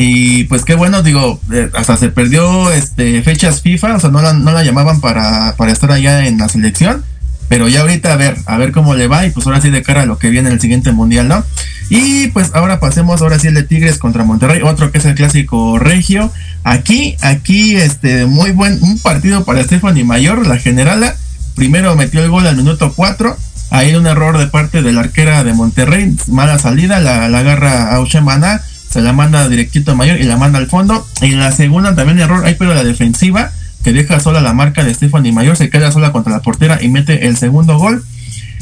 Y 0.00 0.44
pues 0.44 0.64
qué 0.64 0.76
bueno, 0.76 1.02
digo, 1.02 1.40
eh, 1.52 1.70
hasta 1.74 1.96
se 1.96 2.08
perdió 2.08 2.70
este 2.70 3.20
fechas 3.22 3.62
FIFA, 3.62 3.96
o 3.96 4.00
sea, 4.00 4.10
no 4.10 4.22
la, 4.22 4.32
no 4.32 4.52
la 4.52 4.62
llamaban 4.62 5.00
para, 5.00 5.56
para 5.56 5.72
estar 5.72 5.90
allá 5.90 6.24
en 6.28 6.38
la 6.38 6.48
selección. 6.48 7.02
Pero 7.48 7.66
ya 7.66 7.80
ahorita 7.80 8.12
a 8.12 8.16
ver, 8.16 8.36
a 8.46 8.58
ver 8.58 8.70
cómo 8.70 8.94
le 8.94 9.08
va 9.08 9.26
y 9.26 9.30
pues 9.30 9.44
ahora 9.46 9.60
sí 9.60 9.70
de 9.70 9.82
cara 9.82 10.02
a 10.02 10.06
lo 10.06 10.16
que 10.16 10.30
viene 10.30 10.50
en 10.50 10.54
el 10.54 10.60
siguiente 10.60 10.92
mundial, 10.92 11.26
¿no? 11.26 11.44
Y 11.90 12.28
pues 12.28 12.52
ahora 12.54 12.78
pasemos, 12.78 13.22
ahora 13.22 13.40
sí 13.40 13.48
el 13.48 13.54
de 13.54 13.64
Tigres 13.64 13.98
contra 13.98 14.22
Monterrey, 14.22 14.62
otro 14.62 14.92
que 14.92 14.98
es 14.98 15.04
el 15.04 15.16
clásico 15.16 15.80
regio. 15.80 16.32
Aquí, 16.62 17.16
aquí, 17.20 17.74
este, 17.74 18.26
muy 18.26 18.52
buen, 18.52 18.80
un 18.80 19.00
partido 19.00 19.44
para 19.44 19.64
Stephanie 19.64 20.04
Mayor, 20.04 20.46
la 20.46 20.58
generala. 20.58 21.16
Primero 21.56 21.96
metió 21.96 22.22
el 22.22 22.30
gol 22.30 22.46
al 22.46 22.56
minuto 22.56 22.92
4 22.94 23.36
Hay 23.70 23.96
un 23.96 24.06
error 24.06 24.38
de 24.38 24.46
parte 24.46 24.80
de 24.80 24.92
la 24.92 25.00
arquera 25.00 25.42
de 25.42 25.54
Monterrey, 25.54 26.14
mala 26.28 26.60
salida, 26.60 27.00
la, 27.00 27.28
la 27.28 27.40
agarra 27.40 27.92
a 27.92 28.00
Ushemana, 28.00 28.62
la 29.02 29.12
manda 29.12 29.48
directito 29.48 29.92
a 29.92 29.94
Mayor 29.94 30.20
y 30.20 30.24
la 30.24 30.36
manda 30.36 30.58
al 30.58 30.66
fondo. 30.66 31.06
Y 31.22 31.30
la 31.30 31.52
segunda 31.52 31.94
también 31.94 32.18
error, 32.18 32.44
hay 32.44 32.54
pero 32.54 32.74
la 32.74 32.84
defensiva, 32.84 33.52
que 33.84 33.92
deja 33.92 34.20
sola 34.20 34.40
la 34.40 34.52
marca 34.52 34.84
de 34.84 34.94
Stephanie 34.94 35.32
Mayor, 35.32 35.56
se 35.56 35.70
queda 35.70 35.92
sola 35.92 36.12
contra 36.12 36.32
la 36.32 36.40
portera 36.40 36.78
y 36.82 36.88
mete 36.88 37.26
el 37.26 37.36
segundo 37.36 37.78
gol. 37.78 38.04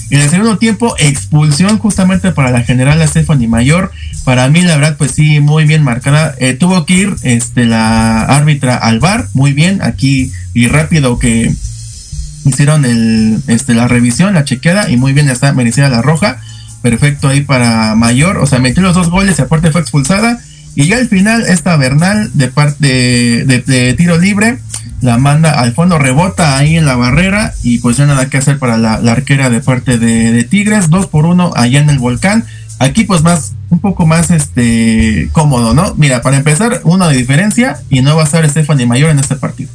En 0.08 0.20
el 0.20 0.30
segundo 0.30 0.56
tiempo, 0.58 0.94
expulsión 0.98 1.78
justamente 1.78 2.30
para 2.30 2.50
la 2.50 2.62
general 2.62 3.06
Stephanie 3.08 3.48
Mayor. 3.48 3.90
Para 4.24 4.48
mí, 4.48 4.62
la 4.62 4.76
verdad, 4.76 4.96
pues 4.96 5.12
sí, 5.12 5.40
muy 5.40 5.64
bien 5.64 5.82
marcada. 5.82 6.34
Eh, 6.38 6.54
tuvo 6.54 6.86
que 6.86 6.94
ir 6.94 7.16
este, 7.22 7.64
la 7.64 8.22
árbitra 8.22 8.76
al 8.76 9.00
bar, 9.00 9.26
muy 9.34 9.52
bien, 9.52 9.82
aquí 9.82 10.30
y 10.54 10.68
rápido 10.68 11.18
que 11.18 11.52
hicieron 12.44 12.84
el, 12.84 13.42
este, 13.48 13.74
la 13.74 13.88
revisión, 13.88 14.34
la 14.34 14.44
chequeada 14.44 14.88
y 14.88 14.96
muy 14.96 15.12
bien 15.12 15.28
está 15.28 15.52
merecida 15.52 15.88
la 15.88 16.02
roja. 16.02 16.40
Perfecto 16.82 17.28
ahí 17.28 17.40
para 17.40 17.94
Mayor, 17.94 18.38
o 18.38 18.46
sea, 18.46 18.58
metió 18.58 18.82
los 18.82 18.94
dos 18.94 19.10
goles 19.10 19.38
y 19.38 19.42
aparte 19.42 19.70
fue 19.70 19.80
expulsada. 19.80 20.40
Y 20.76 20.86
ya 20.86 20.98
al 20.98 21.08
final, 21.08 21.42
esta 21.46 21.76
Bernal 21.76 22.30
de 22.34 22.48
parte 22.48 23.44
de, 23.46 23.94
tiro 23.94 24.18
libre 24.18 24.58
la 25.00 25.18
manda 25.18 25.52
al 25.52 25.72
fondo, 25.72 25.98
rebota 25.98 26.58
ahí 26.58 26.76
en 26.76 26.86
la 26.86 26.96
barrera 26.96 27.54
y 27.62 27.78
pues 27.78 27.96
ya 27.96 28.06
nada 28.06 28.28
que 28.28 28.38
hacer 28.38 28.58
para 28.58 28.76
la, 28.76 28.94
arquera 28.94 29.50
de 29.50 29.60
parte 29.60 29.98
de, 29.98 30.44
Tigres, 30.44 30.90
dos 30.90 31.06
por 31.06 31.26
uno 31.26 31.52
allá 31.56 31.80
en 31.80 31.90
el 31.90 31.98
volcán. 31.98 32.44
Aquí 32.78 33.04
pues 33.04 33.22
más, 33.22 33.54
un 33.70 33.78
poco 33.78 34.06
más 34.06 34.30
este 34.30 35.30
cómodo, 35.32 35.72
¿no? 35.72 35.94
Mira, 35.96 36.20
para 36.20 36.36
empezar, 36.36 36.82
uno 36.84 37.08
de 37.08 37.16
diferencia 37.16 37.78
y 37.88 38.02
no 38.02 38.14
va 38.14 38.22
a 38.22 38.24
estar 38.26 38.48
Stephanie 38.48 38.86
Mayor 38.86 39.10
en 39.10 39.18
este 39.18 39.36
partido. 39.36 39.70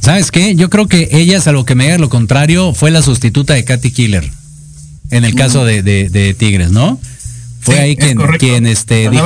¿Sabes 0.00 0.30
qué? 0.30 0.54
Yo 0.54 0.68
creo 0.68 0.86
que 0.86 1.08
ella, 1.12 1.38
a 1.44 1.52
lo 1.52 1.64
que 1.64 1.74
me 1.74 1.84
diga 1.84 1.96
lo 1.96 2.10
contrario, 2.10 2.74
fue 2.74 2.90
la 2.90 3.00
sustituta 3.00 3.54
de 3.54 3.64
Katy 3.64 3.90
Killer. 3.90 4.30
En 5.12 5.24
el 5.24 5.34
caso 5.34 5.64
de, 5.64 5.82
de, 5.82 6.34
Tigres, 6.34 6.70
¿no? 6.70 6.98
Fue 7.60 7.78
ahí 7.78 7.94
quien, 7.94 8.18
quien 8.40 8.66
este, 8.66 9.08
dijo. 9.08 9.24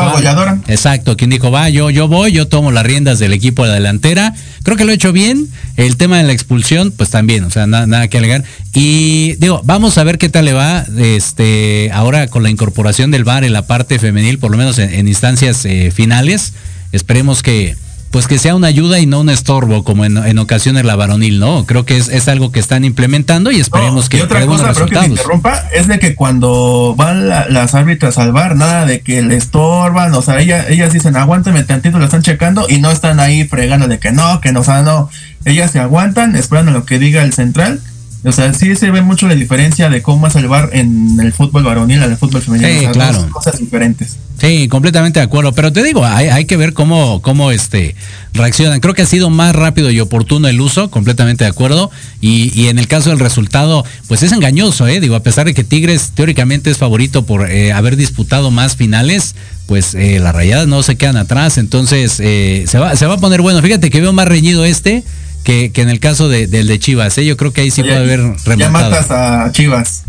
exacto, 0.68 1.16
quien 1.16 1.30
dijo, 1.30 1.50
va, 1.50 1.70
yo, 1.70 1.88
yo 1.88 2.06
voy, 2.06 2.32
yo 2.32 2.46
tomo 2.48 2.70
las 2.70 2.84
riendas 2.84 3.18
del 3.18 3.32
equipo 3.32 3.62
de 3.62 3.68
la 3.68 3.74
delantera. 3.76 4.34
Creo 4.62 4.76
que 4.76 4.84
lo 4.84 4.92
he 4.92 4.94
hecho 4.94 5.12
bien. 5.12 5.48
El 5.76 5.96
tema 5.96 6.18
de 6.18 6.24
la 6.24 6.32
expulsión, 6.32 6.90
pues 6.90 7.08
también, 7.08 7.44
o 7.44 7.50
sea, 7.50 7.66
nada 7.66 8.08
que 8.08 8.18
alegar. 8.18 8.44
Y 8.74 9.36
digo, 9.36 9.62
vamos 9.64 9.96
a 9.96 10.04
ver 10.04 10.18
qué 10.18 10.28
tal 10.28 10.44
le 10.44 10.52
va 10.52 10.84
este, 10.98 11.90
ahora 11.94 12.26
con 12.26 12.42
la 12.42 12.50
incorporación 12.50 13.10
del 13.10 13.24
VAR 13.24 13.44
en 13.44 13.54
la 13.54 13.66
parte 13.66 13.98
femenil, 13.98 14.38
por 14.38 14.50
lo 14.50 14.58
menos 14.58 14.78
en, 14.78 15.08
instancias 15.08 15.64
eh, 15.64 15.90
finales. 15.90 16.52
Esperemos 16.92 17.42
que, 17.42 17.74
pues 18.16 18.28
que 18.28 18.38
sea 18.38 18.54
una 18.54 18.68
ayuda 18.68 18.98
y 18.98 19.04
no 19.04 19.20
un 19.20 19.28
estorbo 19.28 19.84
como 19.84 20.06
en, 20.06 20.38
ocasiones 20.38 20.86
la 20.86 20.96
varonil, 20.96 21.38
¿no? 21.38 21.66
Creo 21.66 21.84
que 21.84 21.98
es, 21.98 22.28
algo 22.28 22.50
que 22.50 22.60
están 22.60 22.82
implementando 22.86 23.50
y 23.50 23.60
esperemos 23.60 24.08
que 24.08 24.16
y 24.16 24.20
otra 24.22 24.46
cosa, 24.46 24.72
que 24.72 24.98
se 24.98 25.06
interrumpa 25.06 25.64
es 25.70 25.86
de 25.86 25.98
que 25.98 26.14
cuando 26.14 26.94
van 26.96 27.28
las 27.28 27.74
árbitras 27.74 28.16
al 28.16 28.32
bar, 28.32 28.56
nada 28.56 28.86
de 28.86 29.02
que 29.02 29.20
le 29.20 29.36
estorban, 29.36 30.14
o 30.14 30.22
sea, 30.22 30.40
ellas, 30.40 30.64
ellas 30.70 30.94
dicen, 30.94 31.14
aguántame 31.14 31.62
tantito, 31.64 31.98
lo 31.98 32.06
están 32.06 32.22
checando 32.22 32.64
y 32.70 32.78
no 32.78 32.90
están 32.90 33.20
ahí 33.20 33.44
fregando 33.44 33.86
de 33.86 33.98
que 33.98 34.12
no, 34.12 34.40
que 34.40 34.50
no, 34.50 34.60
o 34.60 34.64
sea, 34.64 34.80
no, 34.80 35.10
ellas 35.44 35.72
se 35.72 35.80
aguantan, 35.80 36.36
esperando 36.36 36.72
lo 36.72 36.86
que 36.86 36.98
diga 36.98 37.22
el 37.22 37.34
central 37.34 37.82
o 38.26 38.32
sea, 38.32 38.52
sí 38.52 38.74
se 38.74 38.90
ve 38.90 39.02
mucho 39.02 39.28
la 39.28 39.36
diferencia 39.36 39.88
de 39.88 40.02
cómo 40.02 40.26
es 40.26 40.34
el 40.34 40.48
bar 40.48 40.70
en 40.72 41.20
el 41.20 41.32
fútbol 41.32 41.62
varonil 41.62 42.02
al 42.02 42.16
fútbol 42.16 42.42
femenino. 42.42 42.80
Sí, 42.80 42.86
claro. 42.88 43.22
Dos 43.22 43.30
cosas 43.30 43.58
diferentes. 43.60 44.16
Sí, 44.40 44.66
completamente 44.68 45.20
de 45.20 45.24
acuerdo. 45.24 45.52
Pero 45.52 45.72
te 45.72 45.82
digo, 45.82 46.04
hay, 46.04 46.44
que 46.44 46.56
ver 46.56 46.72
cómo, 46.72 47.22
cómo 47.22 47.52
este, 47.52 47.94
reaccionan. 48.34 48.80
Creo 48.80 48.94
que 48.94 49.02
ha 49.02 49.06
sido 49.06 49.30
más 49.30 49.54
rápido 49.54 49.90
y 49.92 50.00
oportuno 50.00 50.48
el 50.48 50.60
uso, 50.60 50.90
completamente 50.90 51.44
de 51.44 51.50
acuerdo. 51.50 51.90
Y, 52.20 52.66
en 52.66 52.80
el 52.80 52.88
caso 52.88 53.10
del 53.10 53.20
resultado, 53.20 53.84
pues 54.08 54.24
es 54.24 54.32
engañoso, 54.32 54.88
¿eh? 54.88 54.98
Digo, 54.98 55.14
a 55.14 55.22
pesar 55.22 55.46
de 55.46 55.54
que 55.54 55.62
Tigres 55.62 56.10
teóricamente 56.14 56.70
es 56.70 56.78
favorito 56.78 57.24
por 57.24 57.48
eh, 57.48 57.72
haber 57.72 57.96
disputado 57.96 58.50
más 58.50 58.76
finales, 58.76 59.36
pues 59.66 59.94
eh, 59.94 60.18
las 60.18 60.34
rayadas 60.34 60.66
no 60.66 60.82
se 60.82 60.96
quedan 60.96 61.16
atrás. 61.16 61.58
Entonces, 61.58 62.18
eh, 62.18 62.64
se, 62.66 62.78
va, 62.78 62.96
se 62.96 63.06
va 63.06 63.14
a 63.14 63.18
poner 63.18 63.40
bueno. 63.40 63.62
Fíjate 63.62 63.88
que 63.88 64.00
veo 64.00 64.12
más 64.12 64.26
reñido 64.26 64.64
este 64.64 65.04
que, 65.46 65.70
en 65.76 65.88
el 65.88 66.00
caso 66.00 66.28
de, 66.28 66.48
del 66.48 66.66
de 66.66 66.78
Chivas. 66.80 67.16
¿eh? 67.18 67.24
Yo 67.24 67.36
creo 67.36 67.52
que 67.52 67.60
ahí 67.60 67.70
sí 67.70 67.82
puede 67.82 67.96
haber 67.96 68.20
remontado. 68.20 68.56
Ya 68.56 68.70
matas 68.70 69.10
a 69.12 69.52
Chivas. 69.52 70.02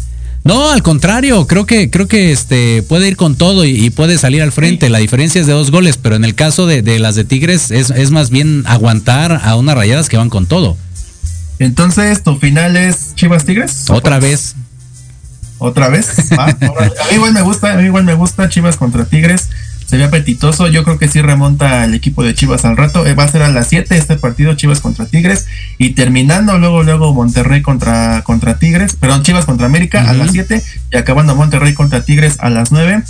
No, 0.44 0.72
al 0.72 0.82
contrario, 0.82 1.46
creo 1.46 1.66
que 1.66 1.90
creo 1.90 2.08
que 2.08 2.32
este 2.32 2.82
puede 2.82 3.08
ir 3.10 3.18
con 3.18 3.36
todo 3.36 3.66
y, 3.66 3.90
puede 3.92 4.18
salir 4.18 4.42
al 4.42 4.52
frente. 4.52 4.90
La 4.90 4.98
diferencia 4.98 5.40
es 5.40 5.46
de 5.46 5.54
dos 5.54 5.72
goles, 5.72 5.98
pero 5.98 6.16
en 6.16 6.26
el 6.26 6.36
caso 6.36 6.66
de, 6.66 6.82
las 7.00 7.16
de 7.16 7.24
Tigres 7.24 7.70
es, 7.70 7.92
es, 7.92 8.12
más 8.12 8.30
bien 8.30 8.64
aguantar 8.66 9.42
a 9.44 9.56
unas 9.56 9.76
rayadas 9.76 10.10
que 10.10 10.18
van 10.18 10.30
con 10.30 10.48
todo. 10.48 10.76
Entonces, 11.60 12.24
¿tu 12.24 12.38
final 12.38 12.78
es 12.78 13.14
Chivas 13.16 13.46
Tigres? 13.46 13.86
Otra 13.90 14.20
vez. 14.20 14.56
¿Otra 15.60 15.90
vez? 15.90 16.32
a 16.32 16.48
mí 16.48 17.16
igual 17.16 17.34
me 17.34 17.42
gusta, 17.42 17.74
a 17.74 17.78
mí 17.78 17.84
igual 17.84 18.06
me 18.06 18.14
gusta 18.14 18.48
Chivas 18.50 18.78
contra 18.78 19.06
Tigres 19.06 19.50
se 19.88 19.98
ve 19.98 20.04
apetitoso. 20.04 20.68
Yo 20.68 20.84
creo 20.84 21.00
que 21.00 21.08
sí 21.08 21.22
remonta 21.22 21.86
el 21.86 21.94
equipo 21.94 22.22
de 22.22 22.36
Chivas 22.36 22.66
al 22.66 22.76
rato. 22.76 23.08
Eh, 23.08 23.14
va 23.14 23.24
a 23.24 23.28
ser 23.30 23.42
a 23.42 23.50
las 23.50 23.68
7 23.68 23.98
este 23.98 24.18
partido, 24.18 24.54
Chivas 24.54 24.82
contra 24.82 25.06
Tigres. 25.06 25.48
Y 25.78 25.92
terminando 25.92 26.58
luego, 26.60 26.84
luego 26.84 27.14
Monterrey 27.14 27.62
contra, 27.62 28.22
contra 28.24 28.60
Tigres. 28.60 28.96
Perdón, 28.98 29.24
Chivas 29.24 29.46
contra 29.46 29.66
América 29.66 30.10
a 30.10 30.14
las 30.14 30.32
7. 30.32 30.62
Y 30.92 30.98
acabando 30.98 31.36
Monterrey 31.36 31.74
contra 31.74 32.04
Tigres 32.04 32.36
a 32.40 32.50
las 32.50 32.72
9. 32.74 33.02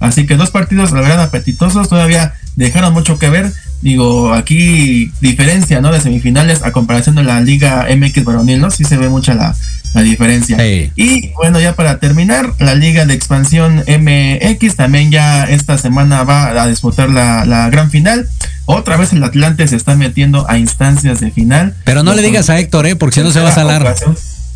Así 0.00 0.26
que 0.26 0.36
dos 0.36 0.50
partidos, 0.50 0.90
la 0.92 1.02
verdad, 1.02 1.20
apetitosos. 1.20 1.90
Todavía 1.90 2.34
dejaron 2.56 2.94
mucho 2.94 3.18
que 3.18 3.28
ver. 3.28 3.52
Digo, 3.82 4.32
aquí 4.32 5.12
diferencia, 5.20 5.82
¿no? 5.82 5.92
De 5.92 6.00
semifinales 6.00 6.62
a 6.62 6.72
comparación 6.72 7.14
de 7.14 7.24
la 7.24 7.40
Liga 7.42 7.86
MX 7.94 8.24
varonil, 8.24 8.60
¿no? 8.60 8.70
Sí 8.70 8.84
se 8.84 8.96
ve 8.96 9.08
mucha 9.10 9.34
la, 9.34 9.54
la 9.94 10.02
diferencia. 10.02 10.56
Y 10.64 11.30
bueno, 11.30 11.60
ya 11.60 11.74
para 11.74 11.98
terminar, 11.98 12.54
la 12.58 12.74
Liga 12.74 13.04
de 13.04 13.14
Expansión 13.14 13.84
MX 13.86 14.76
también 14.76 15.10
ya 15.10 15.44
esta 15.44 15.78
semana 15.78 16.22
va 16.24 16.62
a 16.62 16.66
disputar 16.66 17.10
la, 17.10 17.68
gran 17.70 17.90
final. 17.90 18.28
Otra 18.64 18.96
vez 18.96 19.12
el 19.12 19.22
Atlante 19.22 19.66
se 19.68 19.76
está 19.76 19.96
metiendo 19.96 20.48
a 20.48 20.58
instancias 20.58 21.20
de 21.20 21.30
final. 21.30 21.74
Pero 21.84 22.02
no 22.02 22.14
le 22.14 22.22
digas 22.22 22.48
a 22.48 22.58
Héctor, 22.58 22.86
¿eh? 22.86 22.96
Porque 22.96 23.16
si 23.16 23.20
no 23.22 23.32
se 23.32 23.40
va 23.40 23.50
a 23.50 23.54
salar. 23.54 23.94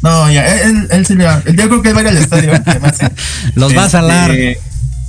No, 0.03 0.31
ya, 0.31 0.47
él, 0.63 0.89
él, 0.91 1.21
va. 1.21 1.43
Yo 1.45 1.69
creo 1.69 1.83
que 1.83 1.93
va 1.93 2.01
a 2.01 2.03
ir 2.03 2.09
al 2.09 2.17
estadio. 2.19 2.53
Los 3.55 3.77
va 3.77 3.85
a 3.85 3.89
salar. 3.89 4.31
Este, 4.31 4.61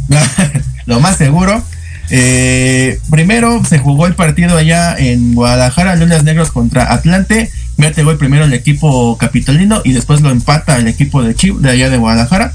lo 0.85 0.99
más 0.99 1.17
seguro. 1.17 1.63
Eh, 2.09 2.99
primero 3.09 3.61
se 3.65 3.79
jugó 3.79 4.07
el 4.07 4.15
partido 4.15 4.57
allá 4.57 4.95
en 4.97 5.35
Guadalajara, 5.35 5.95
Leones 5.95 6.23
Negros 6.23 6.51
contra 6.51 6.93
Atlante. 6.93 7.51
Mete 7.77 8.03
gol 8.03 8.17
primero 8.17 8.45
el 8.45 8.53
equipo 8.53 9.17
capitalino 9.17 9.81
y 9.83 9.93
después 9.93 10.21
lo 10.21 10.31
empata 10.31 10.77
el 10.77 10.87
equipo 10.87 11.23
de 11.23 11.35
Chiv 11.35 11.59
de 11.59 11.69
allá 11.69 11.89
de 11.89 11.97
Guadalajara. 11.97 12.53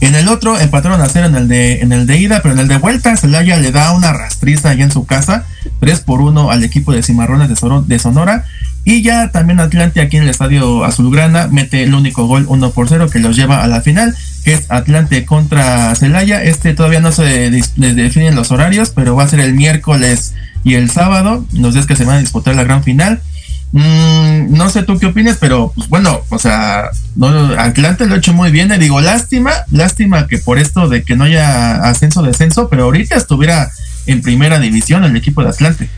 En 0.00 0.14
el 0.14 0.28
otro 0.28 0.58
empataron 0.58 1.00
a 1.02 1.08
cero 1.10 1.26
en 1.26 1.34
el 1.34 1.46
de, 1.46 1.82
en 1.82 1.92
el 1.92 2.06
de 2.06 2.16
ida, 2.16 2.40
pero 2.42 2.54
en 2.54 2.60
el 2.60 2.68
de 2.68 2.78
vuelta 2.78 3.16
Celaya 3.18 3.58
le 3.58 3.70
da 3.70 3.92
una 3.92 4.14
rastriza 4.14 4.70
allá 4.70 4.84
en 4.84 4.90
su 4.90 5.04
casa, 5.04 5.44
3 5.80 6.00
por 6.00 6.22
1 6.22 6.50
al 6.50 6.64
equipo 6.64 6.92
de 6.92 7.02
Cimarrones 7.02 7.50
de, 7.50 7.98
Sonora. 7.98 8.44
Y 8.82 9.02
ya 9.02 9.30
también 9.30 9.60
Atlante 9.60 10.00
aquí 10.00 10.16
en 10.16 10.22
el 10.22 10.30
estadio 10.30 10.84
Azulgrana 10.84 11.48
mete 11.48 11.82
el 11.82 11.94
único 11.94 12.26
gol 12.26 12.46
1 12.48 12.70
por 12.70 12.88
0 12.88 13.10
que 13.10 13.18
los 13.18 13.36
lleva 13.36 13.62
a 13.62 13.66
la 13.66 13.82
final, 13.82 14.16
que 14.42 14.54
es 14.54 14.70
Atlante 14.70 15.26
contra 15.26 15.94
Celaya. 15.94 16.42
Este 16.42 16.72
todavía 16.72 17.00
no 17.00 17.12
se 17.12 17.50
definen 17.76 18.34
los 18.34 18.50
horarios, 18.52 18.90
pero 18.90 19.14
va 19.14 19.24
a 19.24 19.28
ser 19.28 19.40
el 19.40 19.52
miércoles 19.52 20.32
y 20.64 20.74
el 20.74 20.90
sábado, 20.90 21.44
los 21.52 21.74
días 21.74 21.84
que 21.84 21.96
se 21.96 22.06
van 22.06 22.16
a 22.16 22.20
disputar 22.20 22.54
la 22.54 22.64
gran 22.64 22.82
final. 22.82 23.20
Mm, 23.72 24.52
no 24.56 24.68
sé 24.68 24.82
tú 24.82 24.98
qué 24.98 25.06
opinas, 25.06 25.36
pero 25.40 25.72
pues 25.74 25.88
bueno, 25.88 26.22
o 26.28 26.38
sea, 26.38 26.90
Atlante 27.58 28.06
lo 28.06 28.14
ha 28.14 28.18
hecho 28.18 28.32
muy 28.32 28.50
bien. 28.50 28.68
Le 28.68 28.78
digo, 28.78 29.00
lástima, 29.00 29.52
lástima 29.70 30.26
que 30.26 30.38
por 30.38 30.58
esto 30.58 30.88
de 30.88 31.02
que 31.02 31.16
no 31.16 31.24
haya 31.24 31.76
ascenso, 31.82 32.22
descenso, 32.22 32.68
pero 32.68 32.84
ahorita 32.84 33.16
estuviera 33.16 33.70
en 34.06 34.22
primera 34.22 34.58
división 34.58 35.04
el 35.04 35.16
equipo 35.16 35.42
de 35.42 35.50
Atlante. 35.50 35.88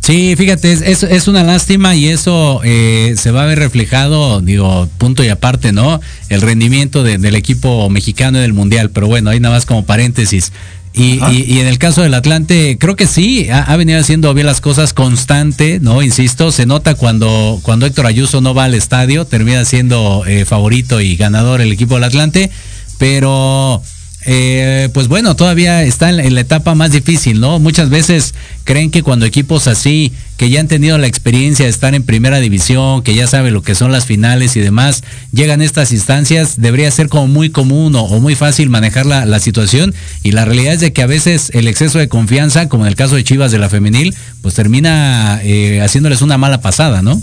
Sí, 0.00 0.36
fíjate, 0.36 0.72
es, 0.72 1.02
es, 1.02 1.28
una 1.28 1.42
lástima 1.42 1.94
y 1.94 2.08
eso 2.08 2.62
eh, 2.64 3.14
se 3.18 3.30
va 3.30 3.42
a 3.42 3.46
ver 3.46 3.58
reflejado, 3.58 4.40
digo, 4.40 4.88
punto 4.96 5.22
y 5.22 5.28
aparte, 5.28 5.72
¿no? 5.72 6.00
El 6.30 6.40
rendimiento 6.40 7.02
del 7.02 7.34
equipo 7.34 7.90
mexicano 7.90 8.38
en 8.38 8.44
el 8.44 8.54
Mundial, 8.54 8.90
pero 8.90 9.06
bueno, 9.06 9.28
ahí 9.28 9.40
nada 9.40 9.56
más 9.56 9.66
como 9.66 9.84
paréntesis. 9.84 10.52
Y, 10.98 11.20
y, 11.30 11.60
en 11.60 11.68
el 11.68 11.78
caso 11.78 12.02
del 12.02 12.12
Atlante, 12.12 12.76
creo 12.78 12.96
que 12.96 13.06
sí, 13.06 13.48
ha, 13.50 13.76
venido 13.76 14.00
haciendo 14.00 14.34
bien 14.34 14.46
las 14.46 14.60
cosas 14.60 14.92
constante, 14.92 15.78
¿no? 15.80 16.02
Insisto, 16.02 16.50
se 16.50 16.66
nota 16.66 16.96
cuando, 16.96 17.60
cuando 17.62 17.86
Héctor 17.86 18.06
Ayuso 18.06 18.40
no 18.40 18.52
va 18.52 18.64
al 18.64 18.74
estadio, 18.74 19.24
termina 19.24 19.64
siendo 19.64 20.24
eh, 20.26 20.44
favorito 20.44 21.00
y 21.00 21.14
ganador 21.14 21.60
el 21.60 21.70
equipo 21.70 21.94
del 21.94 22.04
Atlante, 22.04 22.50
pero 22.98 23.80
eh, 24.26 24.88
pues 24.92 25.08
bueno, 25.08 25.36
todavía 25.36 25.82
está 25.84 26.10
en, 26.10 26.34
la 26.34 26.40
etapa 26.40 26.74
más 26.74 26.90
difícil, 26.90 27.40
¿no? 27.40 27.58
Muchas 27.60 27.88
veces 27.88 28.34
creen 28.64 28.90
que 28.90 29.02
cuando 29.02 29.24
equipos 29.26 29.68
así, 29.68 30.12
que 30.36 30.50
ya 30.50 30.60
han 30.60 30.68
tenido 30.68 30.98
la 30.98 31.06
experiencia 31.06 31.64
de 31.64 31.70
estar 31.70 31.94
en 31.94 32.02
primera 32.02 32.40
división, 32.40 33.02
que 33.02 33.14
ya 33.14 33.26
saben 33.26 33.54
lo 33.54 33.62
que 33.62 33.74
son 33.74 33.92
las 33.92 34.06
finales 34.06 34.56
y 34.56 34.60
demás, 34.60 35.04
llegan 35.32 35.60
a 35.60 35.64
estas 35.64 35.92
instancias, 35.92 36.60
debería 36.60 36.90
ser 36.90 37.08
como 37.08 37.28
muy 37.28 37.50
común 37.50 37.94
o, 37.94 38.06
muy 38.20 38.34
fácil 38.34 38.70
manejar 38.70 39.06
la, 39.06 39.38
situación. 39.38 39.94
Y 40.22 40.32
la 40.32 40.44
realidad 40.44 40.74
es 40.74 40.80
de 40.80 40.92
que 40.92 41.02
a 41.02 41.06
veces 41.06 41.50
el 41.54 41.68
exceso 41.68 41.98
de 41.98 42.08
confianza, 42.08 42.68
como 42.68 42.84
en 42.84 42.88
el 42.88 42.96
caso 42.96 43.14
de 43.14 43.24
Chivas 43.24 43.52
de 43.52 43.58
la 43.58 43.68
femenil, 43.68 44.14
pues 44.42 44.54
termina 44.54 45.40
eh, 45.42 45.80
haciéndoles 45.80 46.22
una 46.22 46.38
mala 46.38 46.60
pasada, 46.60 47.02
¿no? 47.02 47.20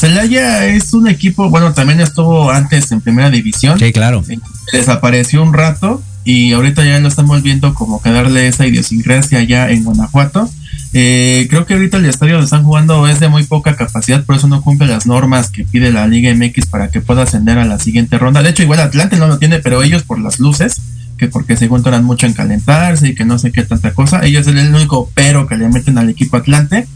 Celaya 0.00 0.64
es 0.64 0.94
un 0.94 1.08
equipo, 1.08 1.50
bueno, 1.50 1.74
también 1.74 2.00
estuvo 2.00 2.50
antes 2.50 2.90
en 2.90 3.02
primera 3.02 3.28
división. 3.28 3.78
Sí, 3.78 3.92
claro. 3.92 4.24
Eh, 4.30 4.38
desapareció 4.72 5.42
un 5.42 5.52
rato 5.52 6.02
y 6.24 6.52
ahorita 6.52 6.82
ya 6.86 6.98
lo 7.00 7.08
estamos 7.08 7.42
viendo 7.42 7.74
como 7.74 8.00
que 8.00 8.10
darle 8.10 8.48
esa 8.48 8.66
idiosincrasia 8.66 9.42
ya 9.42 9.68
en 9.68 9.84
Guanajuato. 9.84 10.48
Eh, 10.94 11.46
creo 11.50 11.66
que 11.66 11.74
ahorita 11.74 11.98
el 11.98 12.06
estadio 12.06 12.32
donde 12.32 12.46
están 12.46 12.64
jugando 12.64 13.06
es 13.08 13.20
de 13.20 13.28
muy 13.28 13.44
poca 13.44 13.76
capacidad, 13.76 14.24
por 14.24 14.36
eso 14.36 14.48
no 14.48 14.62
cumple 14.62 14.86
las 14.86 15.04
normas 15.04 15.50
que 15.50 15.64
pide 15.64 15.92
la 15.92 16.06
Liga 16.06 16.34
MX 16.34 16.66
para 16.66 16.88
que 16.88 17.02
pueda 17.02 17.24
ascender 17.24 17.58
a 17.58 17.66
la 17.66 17.78
siguiente 17.78 18.16
ronda. 18.16 18.42
De 18.42 18.48
hecho, 18.48 18.62
igual 18.62 18.80
Atlante 18.80 19.16
no 19.16 19.26
lo 19.26 19.38
tiene, 19.38 19.58
pero 19.58 19.82
ellos 19.82 20.02
por 20.02 20.18
las 20.18 20.40
luces, 20.40 20.80
que 21.20 21.28
porque 21.28 21.54
se 21.58 21.66
encuentran 21.66 22.02
mucho 22.02 22.26
en 22.26 22.32
calentarse 22.32 23.08
y 23.08 23.14
que 23.14 23.26
no 23.26 23.38
sé 23.38 23.52
qué 23.52 23.62
tanta 23.62 23.92
cosa, 23.92 24.24
ellos 24.24 24.46
es 24.46 24.56
el 24.56 24.74
único 24.74 25.10
pero 25.14 25.46
que 25.46 25.58
le 25.58 25.68
meten 25.68 25.98
al 25.98 26.08
equipo 26.08 26.38
Atlante. 26.38 26.88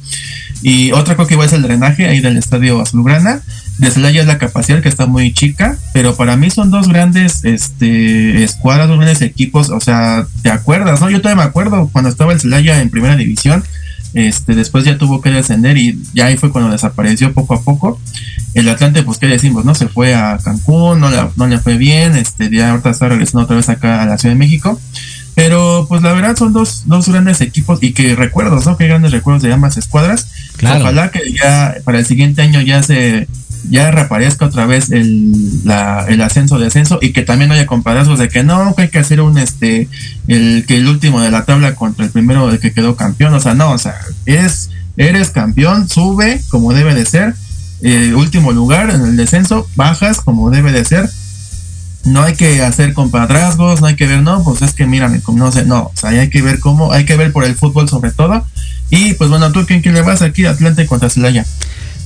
Y 0.62 0.92
otra 0.92 1.14
cosa 1.14 1.28
que 1.28 1.34
igual 1.34 1.48
es 1.48 1.52
el 1.52 1.60
drenaje 1.60 2.06
ahí 2.06 2.20
del 2.20 2.38
estadio 2.38 2.80
Azulgrana. 2.80 3.42
De 3.76 3.90
Celaya 3.90 4.22
es 4.22 4.26
la 4.26 4.38
capacidad 4.38 4.80
que 4.80 4.88
está 4.88 5.04
muy 5.04 5.34
chica, 5.34 5.76
pero 5.92 6.16
para 6.16 6.36
mí 6.38 6.48
son 6.48 6.70
dos 6.70 6.88
grandes 6.88 7.44
este, 7.44 8.42
escuadras, 8.42 8.88
dos 8.88 8.96
grandes 8.96 9.20
equipos. 9.20 9.68
O 9.68 9.80
sea, 9.80 10.26
¿te 10.42 10.50
acuerdas? 10.50 11.02
no 11.02 11.10
Yo 11.10 11.20
todavía 11.20 11.42
me 11.42 11.48
acuerdo 11.48 11.90
cuando 11.92 12.08
estaba 12.08 12.32
el 12.32 12.40
Celaya 12.40 12.80
en 12.80 12.88
primera 12.88 13.16
división 13.16 13.62
este, 14.14 14.54
después 14.54 14.84
ya 14.84 14.96
tuvo 14.96 15.20
que 15.20 15.30
descender 15.30 15.76
y 15.76 16.00
ya 16.14 16.26
ahí 16.26 16.36
fue 16.36 16.50
cuando 16.50 16.70
desapareció 16.70 17.32
poco 17.32 17.54
a 17.54 17.62
poco. 17.62 18.00
El 18.54 18.68
Atlante, 18.68 19.02
pues 19.02 19.18
qué 19.18 19.26
decimos, 19.26 19.64
¿no? 19.64 19.74
Se 19.74 19.88
fue 19.88 20.14
a 20.14 20.38
Cancún, 20.42 21.00
no 21.00 21.10
le, 21.10 21.18
no 21.36 21.46
le 21.46 21.58
fue 21.58 21.76
bien, 21.76 22.14
este, 22.16 22.48
ya 22.50 22.70
ahorita 22.70 22.90
está 22.90 23.08
regresando 23.08 23.42
otra 23.42 23.56
vez 23.56 23.68
acá 23.68 24.02
a 24.02 24.06
la 24.06 24.16
Ciudad 24.16 24.34
de 24.34 24.38
México. 24.38 24.80
Pero 25.34 25.86
pues 25.88 26.00
la 26.02 26.12
verdad 26.12 26.36
son 26.36 26.52
dos, 26.52 26.84
dos 26.86 27.08
grandes 27.08 27.40
equipos 27.40 27.82
y 27.82 27.92
que 27.92 28.14
recuerdos, 28.14 28.66
¿no? 28.66 28.76
Qué 28.76 28.86
grandes 28.86 29.10
recuerdos 29.10 29.42
de 29.42 29.52
ambas 29.52 29.76
escuadras. 29.76 30.28
Ojalá 30.62 31.10
que 31.10 31.20
ya 31.32 31.74
para 31.84 31.98
el 31.98 32.06
siguiente 32.06 32.42
año 32.42 32.60
ya 32.60 32.84
se 32.84 33.26
ya 33.70 33.90
reaparezca 33.90 34.46
otra 34.46 34.66
vez 34.66 34.90
el, 34.90 35.64
la, 35.64 36.06
el 36.08 36.20
ascenso 36.20 36.58
de 36.58 36.66
ascenso 36.66 36.98
y 37.00 37.12
que 37.12 37.22
también 37.22 37.52
haya 37.52 37.66
compadrazos 37.66 38.18
de 38.18 38.28
que 38.28 38.42
no, 38.42 38.74
que 38.74 38.82
hay 38.82 38.88
que 38.88 38.98
hacer 38.98 39.20
un 39.20 39.38
este, 39.38 39.88
el 40.28 40.64
que 40.66 40.76
el 40.76 40.88
último 40.88 41.20
de 41.20 41.30
la 41.30 41.44
tabla 41.44 41.74
contra 41.74 42.04
el 42.04 42.10
primero 42.10 42.50
de 42.50 42.58
que 42.58 42.72
quedó 42.72 42.96
campeón, 42.96 43.34
o 43.34 43.40
sea, 43.40 43.54
no, 43.54 43.70
o 43.72 43.78
sea, 43.78 43.94
es, 44.26 44.70
eres 44.96 45.30
campeón, 45.30 45.88
sube 45.88 46.40
como 46.48 46.72
debe 46.72 46.94
de 46.94 47.06
ser, 47.06 47.34
eh, 47.82 48.14
último 48.14 48.52
lugar 48.52 48.90
en 48.90 49.02
el 49.02 49.16
descenso, 49.16 49.68
bajas 49.76 50.20
como 50.20 50.50
debe 50.50 50.72
de 50.72 50.84
ser, 50.84 51.10
no 52.04 52.22
hay 52.22 52.34
que 52.34 52.62
hacer 52.62 52.92
compadrazgos, 52.92 53.80
no 53.80 53.86
hay 53.86 53.96
que 53.96 54.06
ver, 54.06 54.22
no, 54.22 54.42
pues 54.44 54.62
es 54.62 54.74
que 54.74 54.86
mírame, 54.86 55.20
no 55.32 55.52
sé, 55.52 55.64
no, 55.64 55.84
o 55.84 55.92
sea, 55.94 56.10
hay 56.10 56.30
que 56.30 56.42
ver 56.42 56.60
cómo, 56.60 56.92
hay 56.92 57.04
que 57.04 57.16
ver 57.16 57.32
por 57.32 57.44
el 57.44 57.54
fútbol 57.54 57.88
sobre 57.88 58.12
todo, 58.12 58.44
y 58.90 59.14
pues 59.14 59.30
bueno, 59.30 59.50
tú 59.52 59.64
quién, 59.66 59.80
quién 59.80 59.94
le 59.94 60.02
vas 60.02 60.22
aquí, 60.22 60.44
Atlante 60.44 60.86
contra 60.86 61.10
Celaya. 61.10 61.46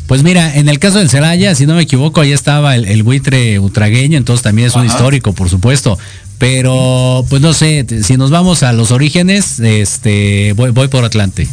Pues 0.09 0.23
mira, 0.23 0.57
en 0.57 0.71
el 0.71 0.79
caso 0.79 0.99
del 0.99 1.11
Celaya, 1.11 1.55
si 1.55 1.67
no 1.67 1.75
me 1.75 1.83
equivoco, 1.83 2.23
ahí 2.23 2.33
estaba 2.33 2.75
el, 2.77 3.03
buitre 3.03 3.59
utragueño, 3.59 4.17
entonces 4.17 4.43
también 4.43 4.69
es 4.69 4.75
un 4.75 4.87
histórico, 4.87 5.35
por 5.35 5.51
supuesto. 5.51 5.99
Pero, 6.39 7.27
pues 7.29 7.43
no 7.43 7.53
sé, 7.53 7.85
si 8.03 8.17
nos 8.17 8.31
vamos 8.31 8.63
a 8.63 8.73
los 8.73 8.91
orígenes, 8.91 9.61
este, 9.61 10.55
voy, 10.55 10.71
voy 10.71 10.89
por 10.89 11.05
Atlante. 11.05 11.47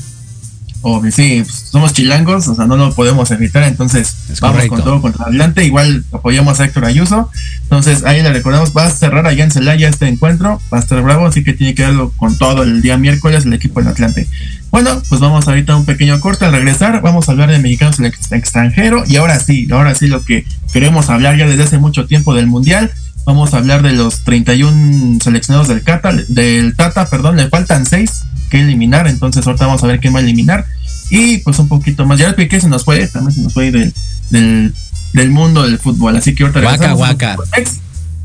Oh, 0.87 1.01
sí, 1.09 1.41
pues, 1.43 1.69
somos 1.71 1.93
chilangos, 1.93 2.47
o 2.47 2.53
sea, 2.53 2.65
no 2.65 2.77
lo 2.77 2.93
podemos 2.93 3.31
evitar, 3.31 3.63
entonces 3.63 4.15
vamos 4.39 4.67
con 4.67 4.83
todo 4.83 5.01
contra 5.01 5.25
Atlante. 5.25 5.65
Igual 5.65 6.05
apoyamos 6.11 6.59
a 6.59 6.65
Héctor 6.65 6.85
Ayuso, 6.85 7.31
entonces 7.63 8.03
ahí 8.05 8.21
le 8.21 8.31
recordamos, 8.31 8.71
va 8.71 8.85
a 8.85 8.91
cerrar 8.91 9.25
allá 9.25 9.43
en 9.43 9.49
Celaya 9.49 9.89
este 9.89 10.07
encuentro, 10.07 10.61
va 10.71 10.77
a 10.77 10.81
estar 10.81 11.01
bravo, 11.01 11.25
así 11.25 11.43
que 11.43 11.53
tiene 11.53 11.73
que 11.73 11.81
verlo 11.81 12.13
con 12.15 12.37
todo 12.37 12.61
el 12.61 12.83
día 12.83 12.97
miércoles 12.97 13.45
el 13.45 13.53
equipo 13.53 13.79
del 13.79 13.89
Atlante. 13.89 14.27
Bueno, 14.75 15.01
pues 15.07 15.21
vamos 15.21 15.47
ahorita 15.47 15.71
a 15.71 15.77
un 15.77 15.85
pequeño 15.85 16.19
corte. 16.19 16.43
Al 16.43 16.51
regresar, 16.51 17.01
vamos 17.01 17.29
a 17.29 17.31
hablar 17.31 17.49
de 17.49 17.59
mexicanos 17.59 17.97
en 17.97 18.07
el 18.07 18.13
extranjero. 18.31 19.05
Y 19.07 19.15
ahora 19.15 19.39
sí, 19.39 19.69
ahora 19.71 19.95
sí 19.95 20.07
lo 20.07 20.21
que 20.21 20.45
queremos 20.73 21.09
hablar 21.09 21.37
ya 21.37 21.47
desde 21.47 21.63
hace 21.63 21.77
mucho 21.77 22.07
tiempo 22.07 22.35
del 22.35 22.47
Mundial. 22.47 22.91
Vamos 23.25 23.53
a 23.53 23.59
hablar 23.59 23.83
de 23.83 23.93
los 23.93 24.25
31 24.25 25.19
seleccionados 25.23 25.69
del, 25.69 25.81
Cata, 25.81 26.11
del 26.27 26.75
Tata, 26.75 27.09
perdón, 27.09 27.37
le 27.37 27.47
faltan 27.47 27.85
6 27.85 28.25
que 28.49 28.59
eliminar. 28.59 29.07
Entonces 29.07 29.47
ahorita 29.47 29.65
vamos 29.65 29.81
a 29.81 29.87
ver 29.87 30.01
quién 30.01 30.13
va 30.13 30.19
a 30.19 30.23
eliminar. 30.23 30.65
Y 31.09 31.37
pues 31.37 31.57
un 31.59 31.69
poquito 31.69 32.05
más. 32.05 32.19
Ya 32.19 32.27
el 32.27 32.35
Piqué 32.35 32.59
se 32.59 32.67
nos 32.67 32.83
fue, 32.83 33.07
también 33.07 33.33
se 33.33 33.43
nos 33.43 33.53
fue 33.53 33.71
del, 33.71 33.93
del, 34.29 35.29
mundo 35.29 35.63
del 35.63 35.79
fútbol. 35.79 36.17
Así 36.17 36.35
que 36.35 36.43
ahorita 36.43 36.59
regresamos. 36.59 36.97
Guaca, 36.97 37.35
guaca. 37.35 37.63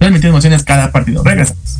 Transmitiendo 0.01 0.37
emociones 0.37 0.65
cada 0.65 0.91
partido. 0.91 1.23
Regresamos. 1.23 1.80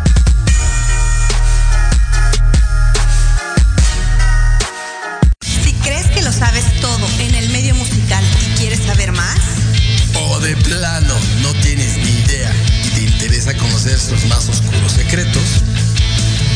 Sus 14.11 14.25
más 14.25 14.49
oscuros 14.49 14.91
secretos, 14.91 15.43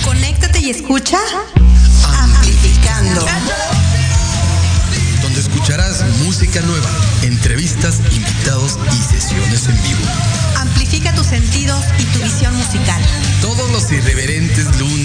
conéctate 0.03 0.59
y 0.59 0.71
escucha 0.71 1.17
Amplificando. 2.03 3.25
Donde 5.21 5.39
escucharás 5.39 6.03
música 6.25 6.59
nueva, 6.61 6.89
entrevistas, 7.23 8.01
invitados 8.11 8.77
y 8.91 9.13
sesiones 9.13 9.67
en 9.67 9.81
vivo. 9.83 10.01
Amplifica 10.57 11.15
tus 11.15 11.27
sentidos 11.27 11.81
y 11.97 12.03
tu 12.03 12.19
visión 12.19 12.53
musical. 12.57 13.01
Todos 13.41 13.71
los 13.71 13.89
irreverentes 13.89 14.77
lunes 14.77 15.04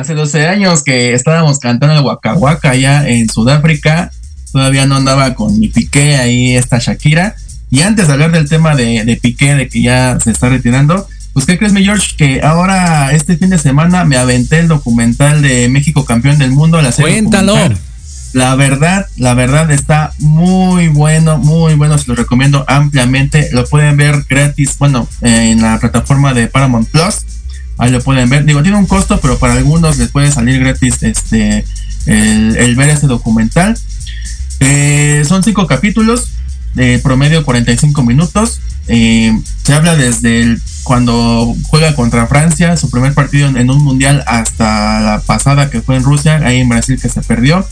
Hace 0.00 0.14
12 0.14 0.46
años 0.48 0.82
que 0.82 1.12
estábamos 1.12 1.58
cantando 1.58 1.94
el 1.94 2.02
Waka 2.02 2.32
Waka 2.32 2.70
allá 2.70 3.06
en 3.06 3.28
Sudáfrica. 3.28 4.10
Todavía 4.50 4.86
no 4.86 4.96
andaba 4.96 5.34
con 5.34 5.60
mi 5.60 5.68
Piqué 5.68 6.16
ahí 6.16 6.56
esta 6.56 6.78
Shakira. 6.78 7.34
Y 7.68 7.82
antes 7.82 8.06
de 8.06 8.14
hablar 8.14 8.32
del 8.32 8.48
tema 8.48 8.74
de, 8.74 9.04
de 9.04 9.16
Piqué, 9.16 9.54
de 9.56 9.68
que 9.68 9.82
ya 9.82 10.18
se 10.18 10.30
está 10.30 10.48
retirando, 10.48 11.06
pues 11.34 11.44
¿qué 11.44 11.58
crees 11.58 11.74
mi 11.74 11.84
George? 11.84 12.16
Que 12.16 12.40
ahora 12.42 13.12
este 13.12 13.36
fin 13.36 13.50
de 13.50 13.58
semana 13.58 14.06
me 14.06 14.16
aventé 14.16 14.60
el 14.60 14.68
documental 14.68 15.42
de 15.42 15.68
México 15.68 16.06
campeón 16.06 16.38
del 16.38 16.52
mundo. 16.52 16.80
La 16.80 16.92
serie 16.92 17.20
Cuéntalo. 17.20 17.52
documental. 17.52 17.82
La 18.32 18.54
verdad, 18.54 19.06
la 19.18 19.34
verdad 19.34 19.70
está 19.70 20.14
muy 20.18 20.88
bueno, 20.88 21.36
muy 21.36 21.74
bueno, 21.74 21.98
se 21.98 22.08
lo 22.08 22.14
recomiendo 22.14 22.64
ampliamente. 22.68 23.50
Lo 23.52 23.66
pueden 23.66 23.98
ver 23.98 24.24
gratis, 24.26 24.78
bueno, 24.78 25.06
en 25.20 25.60
la 25.60 25.78
plataforma 25.78 26.32
de 26.32 26.46
Paramount 26.46 26.88
Plus. 26.88 27.26
Ahí 27.80 27.90
lo 27.90 28.00
pueden 28.00 28.28
ver. 28.28 28.44
Digo, 28.44 28.62
tiene 28.62 28.76
un 28.78 28.86
costo, 28.86 29.18
pero 29.20 29.38
para 29.38 29.54
algunos 29.54 29.96
les 29.98 30.10
puede 30.10 30.30
salir 30.30 30.60
gratis 30.60 31.02
este 31.02 31.64
el, 32.06 32.76
ver 32.76 32.90
este 32.90 33.06
documental. 33.06 33.76
Eh, 34.60 35.24
son 35.26 35.42
cinco 35.42 35.66
capítulos, 35.66 36.28
de 36.74 36.98
promedio 36.98 37.44
45 37.44 38.02
minutos. 38.02 38.60
Eh, 38.88 39.32
se 39.62 39.72
habla 39.74 39.96
desde 39.96 40.42
el- 40.42 40.62
cuando 40.82 41.54
juega 41.68 41.94
contra 41.94 42.26
Francia, 42.26 42.76
su 42.76 42.90
primer 42.90 43.14
partido 43.14 43.48
en, 43.48 43.56
en 43.56 43.70
un 43.70 43.82
mundial, 43.82 44.24
hasta 44.26 45.00
la 45.00 45.20
pasada 45.24 45.70
que 45.70 45.80
fue 45.82 45.96
en 45.96 46.02
Rusia, 46.02 46.40
ahí 46.44 46.58
en 46.60 46.68
Brasil 46.68 46.98
que 47.00 47.08
se 47.08 47.22
perdió. 47.22 47.66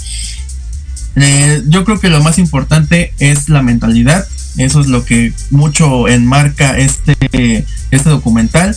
Eh, 1.17 1.63
yo 1.67 1.85
creo 1.85 1.99
que 1.99 2.09
lo 2.09 2.23
más 2.23 2.39
importante 2.39 3.13
es 3.19 3.49
la 3.49 3.63
mentalidad. 3.63 4.27
Eso 4.57 4.81
es 4.81 4.87
lo 4.89 5.05
que 5.05 5.33
mucho 5.51 6.09
enmarca 6.09 6.79
este, 6.79 7.65
este 7.91 8.09
documental. 8.11 8.77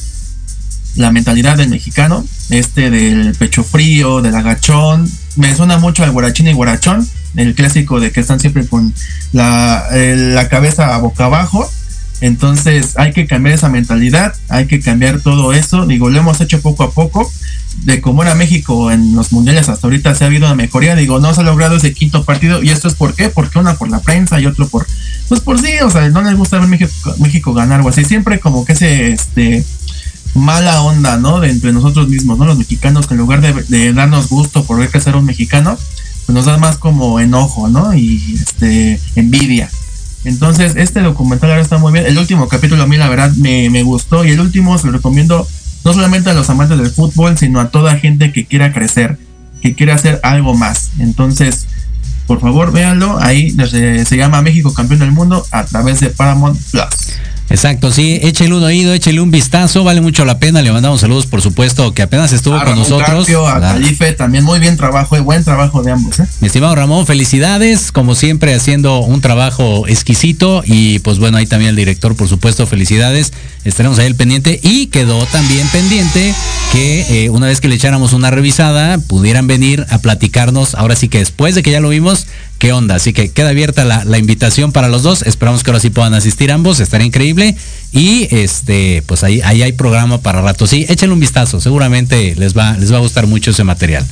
La 0.95 1.11
mentalidad 1.11 1.57
del 1.57 1.69
mexicano, 1.69 2.25
este 2.49 2.89
del 2.89 3.33
pecho 3.35 3.63
frío, 3.63 4.21
del 4.21 4.35
agachón. 4.35 5.09
Me 5.37 5.55
suena 5.55 5.77
mucho 5.77 6.03
al 6.03 6.11
guarachín 6.11 6.47
y 6.47 6.53
guarachón, 6.53 7.07
el 7.35 7.55
clásico 7.55 7.99
de 7.99 8.11
que 8.11 8.19
están 8.19 8.39
siempre 8.39 8.67
con 8.67 8.93
la, 9.31 9.87
la 9.91 10.49
cabeza 10.49 10.97
boca 10.97 11.25
abajo. 11.25 11.69
Entonces 12.21 12.93
hay 12.97 13.13
que 13.13 13.25
cambiar 13.25 13.55
esa 13.55 13.67
mentalidad, 13.67 14.35
hay 14.47 14.67
que 14.67 14.79
cambiar 14.79 15.21
todo 15.21 15.53
eso. 15.53 15.87
Digo, 15.87 16.09
lo 16.09 16.19
hemos 16.19 16.39
hecho 16.39 16.61
poco 16.61 16.83
a 16.83 16.91
poco. 16.91 17.29
De 17.83 18.01
cómo 18.01 18.21
era 18.21 18.35
México 18.35 18.91
en 18.91 19.15
los 19.15 19.31
mundiales 19.31 19.69
hasta 19.69 19.87
ahorita 19.87 20.13
se 20.13 20.23
ha 20.23 20.27
habido 20.27 20.45
una 20.45 20.55
mejoría. 20.55 20.95
Digo, 20.95 21.19
no 21.19 21.33
se 21.33 21.41
ha 21.41 21.43
logrado 21.43 21.77
ese 21.77 21.93
quinto 21.93 22.23
partido. 22.23 22.61
¿Y 22.61 22.69
esto 22.69 22.87
es 22.87 22.93
por 22.93 23.15
qué? 23.15 23.29
Porque 23.29 23.57
una 23.57 23.75
por 23.75 23.89
la 23.89 24.01
prensa 24.01 24.39
y 24.39 24.45
otro 24.45 24.67
por. 24.67 24.85
Pues 25.29 25.41
por 25.41 25.59
sí, 25.59 25.71
o 25.81 25.89
sea, 25.89 26.07
no 26.09 26.21
les 26.21 26.35
gusta 26.35 26.59
ver 26.59 26.67
México, 26.67 26.91
México 27.19 27.53
ganar 27.53 27.81
o 27.81 27.89
así. 27.89 28.05
Siempre 28.05 28.39
como 28.39 28.65
que 28.65 28.73
ese 28.73 29.13
este 29.13 29.65
mala 30.33 30.81
onda, 30.81 31.17
¿no? 31.17 31.39
De 31.39 31.49
entre 31.49 31.73
nosotros 31.73 32.07
mismos, 32.07 32.37
¿no? 32.37 32.45
Los 32.45 32.57
mexicanos 32.57 33.07
que 33.07 33.13
en 33.13 33.19
lugar 33.19 33.41
de, 33.41 33.93
darnos 33.93 34.29
gusto 34.29 34.63
por 34.63 34.79
ver 34.79 34.89
crecer 34.89 35.15
un 35.15 35.25
mexicano, 35.25 35.77
pues 36.25 36.33
nos 36.33 36.45
da 36.45 36.57
más 36.57 36.77
como 36.77 37.19
enojo, 37.19 37.67
¿no? 37.67 37.93
Y 37.93 38.39
este 38.41 38.99
envidia. 39.15 39.69
Entonces, 40.23 40.75
este 40.75 41.01
documental 41.01 41.49
ahora 41.49 41.61
está 41.61 41.77
muy 41.77 41.91
bien. 41.91 42.05
El 42.05 42.17
último 42.17 42.47
capítulo 42.47 42.83
a 42.83 42.87
mí 42.87 42.97
la 42.97 43.09
verdad 43.09 43.31
me, 43.37 43.69
me 43.69 43.83
gustó 43.83 44.23
y 44.23 44.31
el 44.31 44.39
último 44.39 44.77
se 44.77 44.87
lo 44.87 44.93
recomiendo 44.93 45.47
no 45.83 45.93
solamente 45.93 46.29
a 46.29 46.33
los 46.33 46.49
amantes 46.49 46.77
del 46.77 46.91
fútbol, 46.91 47.37
sino 47.37 47.59
a 47.59 47.69
toda 47.69 47.97
gente 47.97 48.31
que 48.31 48.45
quiera 48.45 48.71
crecer, 48.71 49.17
que 49.61 49.73
quiera 49.73 49.95
hacer 49.95 50.19
algo 50.23 50.53
más. 50.53 50.91
Entonces, 50.99 51.67
por 52.27 52.39
favor, 52.39 52.71
véanlo. 52.71 53.17
Ahí 53.19 53.51
se 53.51 54.17
llama 54.17 54.41
México 54.41 54.73
Campeón 54.73 54.99
del 54.99 55.11
Mundo 55.11 55.45
a 55.51 55.65
través 55.65 55.99
de 55.99 56.09
Paramount 56.09 56.57
Plus. 56.71 56.85
Exacto, 57.51 57.91
sí, 57.91 58.17
échele 58.21 58.55
un 58.55 58.63
oído, 58.63 58.93
échele 58.93 59.19
un 59.19 59.29
vistazo, 59.29 59.83
vale 59.83 59.99
mucho 59.99 60.23
la 60.23 60.39
pena. 60.39 60.61
Le 60.61 60.71
mandamos 60.71 61.01
saludos, 61.01 61.25
por 61.25 61.41
supuesto, 61.41 61.93
que 61.93 62.01
apenas 62.01 62.31
estuvo 62.31 62.55
A 62.55 62.59
con 62.59 62.69
Ramón 62.69 62.83
nosotros. 62.83 63.25
Carpio, 63.25 63.45
a 63.45 63.59
Calife, 63.59 64.13
también 64.13 64.45
muy 64.45 64.59
bien 64.59 64.77
trabajo, 64.77 65.17
eh, 65.17 65.19
buen 65.19 65.43
trabajo 65.43 65.83
de 65.83 65.91
ambos. 65.91 66.21
¿eh? 66.21 66.27
Mi 66.39 66.47
estimado 66.47 66.73
Ramón, 66.75 67.05
felicidades, 67.05 67.91
como 67.91 68.15
siempre 68.15 68.53
haciendo 68.53 69.01
un 69.01 69.19
trabajo 69.19 69.85
exquisito 69.87 70.63
y 70.65 70.99
pues 70.99 71.19
bueno, 71.19 71.37
ahí 71.37 71.45
también 71.45 71.71
el 71.71 71.75
director, 71.75 72.15
por 72.15 72.29
supuesto, 72.29 72.65
felicidades, 72.67 73.33
estaremos 73.65 73.99
ahí 73.99 74.07
al 74.07 74.15
pendiente 74.15 74.61
y 74.63 74.87
quedó 74.87 75.25
también 75.25 75.67
pendiente 75.67 76.33
que 76.71 77.25
eh, 77.25 77.29
una 77.29 77.47
vez 77.47 77.59
que 77.59 77.67
le 77.67 77.75
echáramos 77.75 78.13
una 78.13 78.31
revisada 78.31 78.97
pudieran 78.97 79.47
venir 79.47 79.85
a 79.89 79.97
platicarnos, 79.97 80.73
ahora 80.73 80.95
sí 80.95 81.09
que 81.09 81.19
después 81.19 81.53
de 81.53 81.63
que 81.63 81.71
ya 81.71 81.81
lo 81.81 81.89
vimos, 81.89 82.27
qué 82.61 82.73
onda, 82.73 82.93
así 82.93 83.11
que 83.11 83.31
queda 83.31 83.49
abierta 83.49 83.83
la, 83.85 84.17
invitación 84.19 84.71
para 84.71 84.87
los 84.87 85.01
dos, 85.01 85.23
esperamos 85.23 85.63
que 85.63 85.71
ahora 85.71 85.79
sí 85.79 85.89
puedan 85.89 86.13
asistir 86.13 86.51
ambos, 86.51 86.79
estaría 86.79 87.07
increíble 87.07 87.57
y 87.91 88.27
este, 88.29 89.01
pues 89.07 89.23
ahí, 89.23 89.41
ahí 89.43 89.63
hay 89.63 89.71
programa 89.71 90.19
para 90.19 90.43
rato, 90.43 90.67
sí, 90.67 90.85
échenle 90.87 91.15
un 91.15 91.19
vistazo, 91.19 91.59
seguramente 91.59 92.35
les 92.35 92.55
va, 92.55 92.77
les 92.77 92.93
va 92.93 92.97
a 92.97 92.99
gustar 92.99 93.25
mucho 93.25 93.49
ese 93.49 93.63
material. 93.63 94.05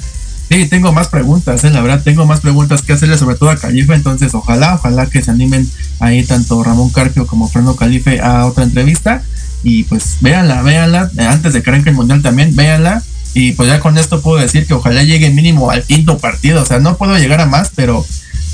Sí, 0.49 0.65
tengo 0.65 0.91
más 0.91 1.09
preguntas, 1.09 1.63
eh, 1.63 1.69
la 1.69 1.79
verdad, 1.81 2.01
tengo 2.03 2.25
más 2.25 2.39
preguntas 2.39 2.81
que 2.81 2.93
hacerle, 2.93 3.19
sobre 3.19 3.35
todo 3.35 3.51
a 3.51 3.55
Calife. 3.55 3.93
Entonces, 3.93 4.33
ojalá, 4.33 4.73
ojalá 4.73 5.05
que 5.05 5.21
se 5.21 5.29
animen 5.29 5.69
ahí 5.99 6.23
tanto 6.23 6.63
Ramón 6.63 6.89
Carpio 6.89 7.27
como 7.27 7.47
Fernando 7.47 7.75
Calife 7.75 8.19
a 8.19 8.47
otra 8.47 8.63
entrevista. 8.63 9.21
Y 9.61 9.83
pues 9.83 10.17
véanla, 10.21 10.63
véanla, 10.63 11.11
antes 11.29 11.53
de 11.53 11.61
que 11.61 11.69
arranque 11.69 11.91
el 11.91 11.95
mundial 11.95 12.23
también, 12.23 12.55
véanla. 12.55 13.03
Y 13.35 13.51
pues 13.51 13.69
ya 13.69 13.79
con 13.79 13.99
esto 13.99 14.23
puedo 14.23 14.41
decir 14.41 14.65
que 14.65 14.73
ojalá 14.73 15.03
llegue 15.03 15.29
mínimo 15.29 15.69
al 15.69 15.83
quinto 15.83 16.17
partido. 16.17 16.63
O 16.63 16.65
sea, 16.65 16.79
no 16.79 16.97
puedo 16.97 17.15
llegar 17.19 17.41
a 17.41 17.45
más, 17.45 17.71
pero 17.75 18.03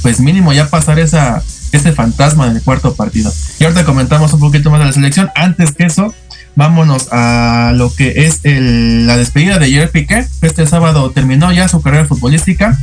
pues 0.06 0.20
mínimo 0.20 0.54
ya 0.54 0.68
pasar 0.70 1.00
esa, 1.00 1.42
ese 1.72 1.92
fantasma 1.92 2.48
del 2.54 2.62
cuarto 2.62 2.94
partido. 2.94 3.34
Y 3.60 3.64
ahorita 3.64 3.86
comentamos 3.86 4.32
un 4.34 4.40
poquito 4.40 4.70
más 4.70 4.80
de 4.80 4.86
la 4.86 4.92
selección. 4.94 5.32
Antes 5.34 5.72
que 5.72 5.86
eso, 5.86 6.14
vámonos 6.56 7.08
a 7.12 7.72
lo 7.74 7.92
que 7.92 8.14
es 8.28 8.42
el- 8.44 9.08
la 9.08 9.18
despedida 9.18 9.58
de 9.58 9.68
Gerard 9.72 9.90
Piqué. 9.90 10.28
Este 10.44 10.68
sábado 10.68 11.10
terminó 11.10 11.52
ya 11.52 11.68
su 11.68 11.82
carrera 11.82 12.06
futbolística. 12.06 12.78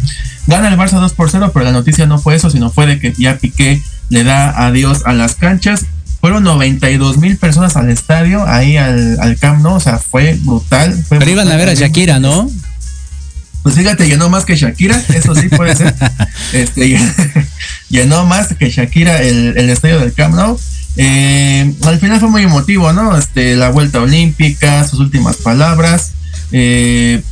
Gana 0.48 0.66
el 0.66 0.76
Barça 0.76 0.98
2 0.98 1.12
por 1.12 1.30
0, 1.30 1.52
pero 1.54 1.64
la 1.64 1.70
noticia 1.70 2.06
no 2.06 2.18
fue 2.18 2.34
eso, 2.34 2.50
sino 2.50 2.70
fue 2.70 2.86
de 2.88 2.98
que 2.98 3.12
ya 3.16 3.38
Piqué 3.38 3.80
le 4.08 4.24
da 4.24 4.66
adiós 4.66 5.02
a 5.04 5.12
las 5.12 5.36
canchas. 5.36 5.86
Fueron 6.20 6.42
92 6.42 7.18
mil 7.18 7.36
personas 7.36 7.76
al 7.76 7.88
estadio, 7.88 8.44
ahí 8.48 8.76
al, 8.78 9.16
al 9.20 9.36
Camp 9.36 9.62
Nou, 9.62 9.74
o 9.76 9.80
sea, 9.80 9.98
fue 9.98 10.36
brutal. 10.42 10.92
fue 11.08 11.20
Pero 11.20 11.30
iban 11.30 11.46
a 11.46 11.50
brutal. 11.54 11.66
ver 11.66 11.68
a 11.76 11.80
Shakira, 11.80 12.18
¿no? 12.18 12.50
Pues 13.62 13.76
fíjate, 13.76 14.08
llenó 14.08 14.28
más 14.28 14.44
que 14.44 14.56
Shakira, 14.56 15.00
eso 15.14 15.34
sí 15.34 15.48
puede 15.48 15.76
ser. 15.76 15.94
Este, 16.52 16.98
llenó 17.88 18.26
más 18.26 18.48
que 18.54 18.68
Shakira 18.68 19.22
el, 19.22 19.56
el 19.56 19.70
estadio 19.70 19.98
del 20.00 20.12
Camp 20.12 20.34
Nou. 20.34 20.58
Eh, 20.96 21.72
al 21.84 21.98
final 21.98 22.20
fue 22.20 22.28
muy 22.28 22.42
emotivo, 22.42 22.92
¿no? 22.92 23.16
Este, 23.16 23.56
la 23.56 23.70
vuelta 23.70 24.00
olímpica, 24.00 24.86
sus 24.86 25.00
últimas 25.00 25.36
palabras. 25.36 26.12
Eh, 26.50 27.22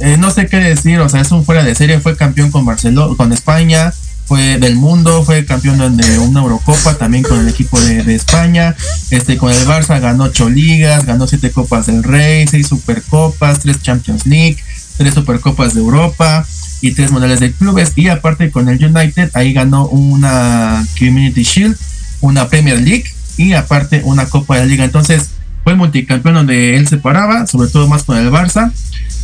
eh, 0.00 0.16
no 0.18 0.30
sé 0.30 0.46
qué 0.46 0.56
decir, 0.56 1.00
o 1.00 1.08
sea, 1.08 1.20
es 1.20 1.30
un 1.32 1.44
fuera 1.44 1.64
de 1.64 1.74
serie, 1.74 2.00
fue 2.00 2.16
campeón 2.16 2.50
con 2.50 2.64
Barcelona, 2.64 3.14
con 3.16 3.32
España, 3.32 3.92
fue 4.24 4.58
del 4.58 4.76
mundo, 4.76 5.24
fue 5.24 5.44
campeón 5.44 5.96
de 5.96 6.18
una 6.18 6.40
Eurocopa 6.40 6.94
también 6.94 7.24
con 7.24 7.40
el 7.40 7.48
equipo 7.48 7.78
de, 7.80 8.02
de 8.02 8.14
España, 8.14 8.74
este 9.10 9.36
con 9.36 9.52
el 9.52 9.66
Barça 9.66 10.00
ganó 10.00 10.24
ocho 10.24 10.48
ligas, 10.48 11.04
ganó 11.04 11.26
siete 11.26 11.50
copas 11.50 11.86
del 11.86 12.02
Rey, 12.02 12.46
seis 12.46 12.68
supercopas, 12.68 13.60
tres 13.60 13.82
Champions 13.82 14.26
League, 14.26 14.56
tres 14.96 15.14
supercopas 15.14 15.74
de 15.74 15.80
Europa 15.80 16.46
y 16.80 16.92
tres 16.92 17.10
mundiales 17.10 17.40
de 17.40 17.52
clubes 17.52 17.92
y 17.96 18.08
aparte 18.08 18.50
con 18.50 18.68
el 18.68 18.84
United 18.84 19.30
ahí 19.34 19.52
ganó 19.52 19.86
una 19.86 20.84
Community 20.98 21.42
Shield, 21.42 21.76
una 22.20 22.48
Premier 22.48 22.80
League 22.80 23.04
y 23.36 23.52
aparte 23.52 24.02
una 24.04 24.26
Copa 24.26 24.56
de 24.56 24.60
la 24.60 24.66
Liga, 24.66 24.84
entonces 24.84 25.30
fue 25.64 25.74
multicampeón 25.76 26.34
donde 26.34 26.76
él 26.76 26.88
se 26.88 26.96
paraba, 26.96 27.46
sobre 27.46 27.68
todo 27.68 27.86
más 27.86 28.02
con 28.02 28.16
el 28.16 28.30
Barça. 28.30 28.72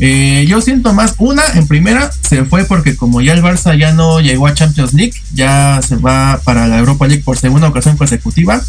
Eh, 0.00 0.46
yo 0.48 0.60
siento 0.60 0.92
más, 0.92 1.14
una 1.18 1.42
en 1.54 1.66
primera 1.66 2.10
se 2.12 2.44
fue 2.44 2.64
porque 2.64 2.94
como 2.94 3.20
ya 3.20 3.32
el 3.32 3.42
Barça 3.42 3.76
ya 3.76 3.92
no 3.92 4.20
llegó 4.20 4.46
a 4.46 4.54
Champions 4.54 4.94
League, 4.94 5.14
ya 5.34 5.80
se 5.86 5.96
va 5.96 6.40
para 6.44 6.68
la 6.68 6.78
Europa 6.78 7.08
League 7.08 7.24
por 7.24 7.36
segunda 7.36 7.66
ocasión 7.66 7.96
consecutiva, 7.96 8.62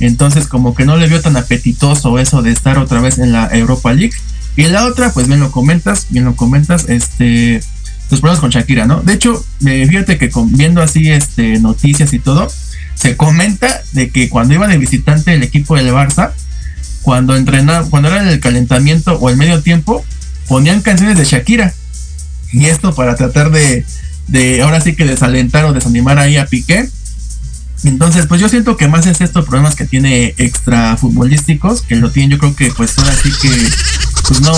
entonces 0.00 0.46
como 0.46 0.74
que 0.74 0.84
no 0.84 0.98
le 0.98 1.08
vio 1.08 1.22
tan 1.22 1.36
apetitoso 1.38 2.18
eso 2.18 2.42
de 2.42 2.50
estar 2.50 2.76
otra 2.78 3.00
vez 3.00 3.18
en 3.18 3.32
la 3.32 3.48
Europa 3.50 3.94
League. 3.94 4.14
Y 4.56 4.64
la 4.64 4.86
otra, 4.86 5.12
pues 5.12 5.28
bien 5.28 5.40
lo 5.40 5.50
comentas, 5.50 6.06
bien 6.08 6.24
lo 6.24 6.34
comentas, 6.34 6.86
este, 6.88 7.60
los 8.10 8.20
problemas 8.20 8.40
con 8.40 8.50
Shakira, 8.50 8.86
¿no? 8.86 9.02
De 9.02 9.12
hecho, 9.12 9.44
eh, 9.66 9.86
fíjate 9.88 10.16
que 10.16 10.30
viendo 10.52 10.82
así 10.82 11.10
este, 11.10 11.58
noticias 11.58 12.12
y 12.12 12.18
todo, 12.18 12.48
se 12.94 13.16
comenta 13.16 13.82
de 13.92 14.10
que 14.10 14.28
cuando 14.28 14.54
iba 14.54 14.66
de 14.66 14.78
visitante 14.78 15.34
el 15.34 15.42
equipo 15.42 15.76
del 15.76 15.92
Barça, 15.92 16.32
cuando 17.02 17.36
entrenaba, 17.36 17.88
cuando 17.88 18.08
era 18.08 18.28
el 18.28 18.40
calentamiento 18.40 19.12
o 19.18 19.28
el 19.28 19.36
medio 19.36 19.62
tiempo, 19.62 20.04
ponían 20.48 20.80
canciones 20.80 21.18
de 21.18 21.24
Shakira. 21.24 21.74
Y 22.52 22.66
esto 22.66 22.94
para 22.94 23.14
tratar 23.14 23.50
de, 23.50 23.84
de 24.28 24.62
ahora 24.62 24.80
sí 24.80 24.96
que 24.96 25.04
desalentar 25.04 25.64
o 25.66 25.72
desanimar 25.72 26.18
ahí 26.18 26.36
a 26.36 26.46
Piqué. 26.46 26.88
Entonces, 27.84 28.26
pues 28.26 28.40
yo 28.40 28.48
siento 28.48 28.76
que 28.76 28.88
más 28.88 29.06
es 29.06 29.20
estos 29.20 29.44
problemas 29.44 29.76
que 29.76 29.84
tiene 29.84 30.34
extra 30.38 30.96
futbolísticos, 30.96 31.82
que 31.82 31.96
lo 31.96 32.10
tienen 32.10 32.30
yo 32.30 32.38
creo 32.38 32.56
que 32.56 32.72
pues 32.72 32.98
ahora 32.98 33.14
sí 33.14 33.30
que 33.42 33.50
pues 34.28 34.40
no, 34.40 34.52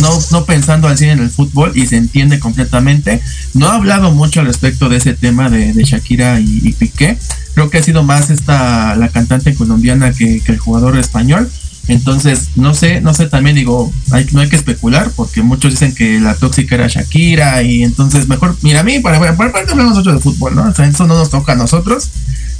no, 0.00 0.18
no 0.30 0.44
pensando 0.44 0.88
así 0.88 1.04
en 1.04 1.18
el 1.18 1.30
fútbol 1.30 1.72
y 1.74 1.86
se 1.86 1.96
entiende 1.96 2.38
completamente. 2.38 3.20
No 3.54 3.68
ha 3.68 3.74
hablado 3.74 4.10
mucho 4.12 4.40
al 4.40 4.46
respecto 4.46 4.88
de 4.88 4.96
ese 4.96 5.14
tema 5.14 5.50
de, 5.50 5.72
de 5.72 5.84
Shakira 5.84 6.40
y, 6.40 6.60
y 6.62 6.72
Piqué. 6.72 7.18
Creo 7.54 7.70
que 7.70 7.78
ha 7.78 7.82
sido 7.82 8.02
más 8.02 8.30
esta 8.30 8.96
la 8.96 9.08
cantante 9.08 9.54
colombiana 9.54 10.12
que 10.12 10.42
el 10.46 10.58
jugador 10.58 10.98
español. 10.98 11.50
Entonces, 11.88 12.50
no 12.56 12.74
sé, 12.74 13.00
no 13.00 13.14
sé, 13.14 13.26
también 13.26 13.54
digo, 13.54 13.92
hay, 14.10 14.26
no 14.32 14.40
hay 14.40 14.48
que 14.48 14.56
especular, 14.56 15.10
porque 15.14 15.42
muchos 15.42 15.72
dicen 15.72 15.94
que 15.94 16.18
la 16.18 16.34
tóxica 16.34 16.74
era 16.74 16.88
Shakira, 16.88 17.62
y 17.62 17.84
entonces 17.84 18.26
mejor, 18.28 18.56
mira, 18.62 18.80
a 18.80 18.82
mí, 18.82 18.98
para, 18.98 19.20
para, 19.20 19.36
para 19.36 19.70
hablamos 19.70 20.02
de 20.02 20.18
fútbol, 20.18 20.56
¿no? 20.56 20.68
O 20.68 20.74
sea, 20.74 20.86
eso 20.86 21.06
no 21.06 21.14
nos 21.14 21.30
toca 21.30 21.52
a 21.52 21.56
nosotros, 21.56 22.10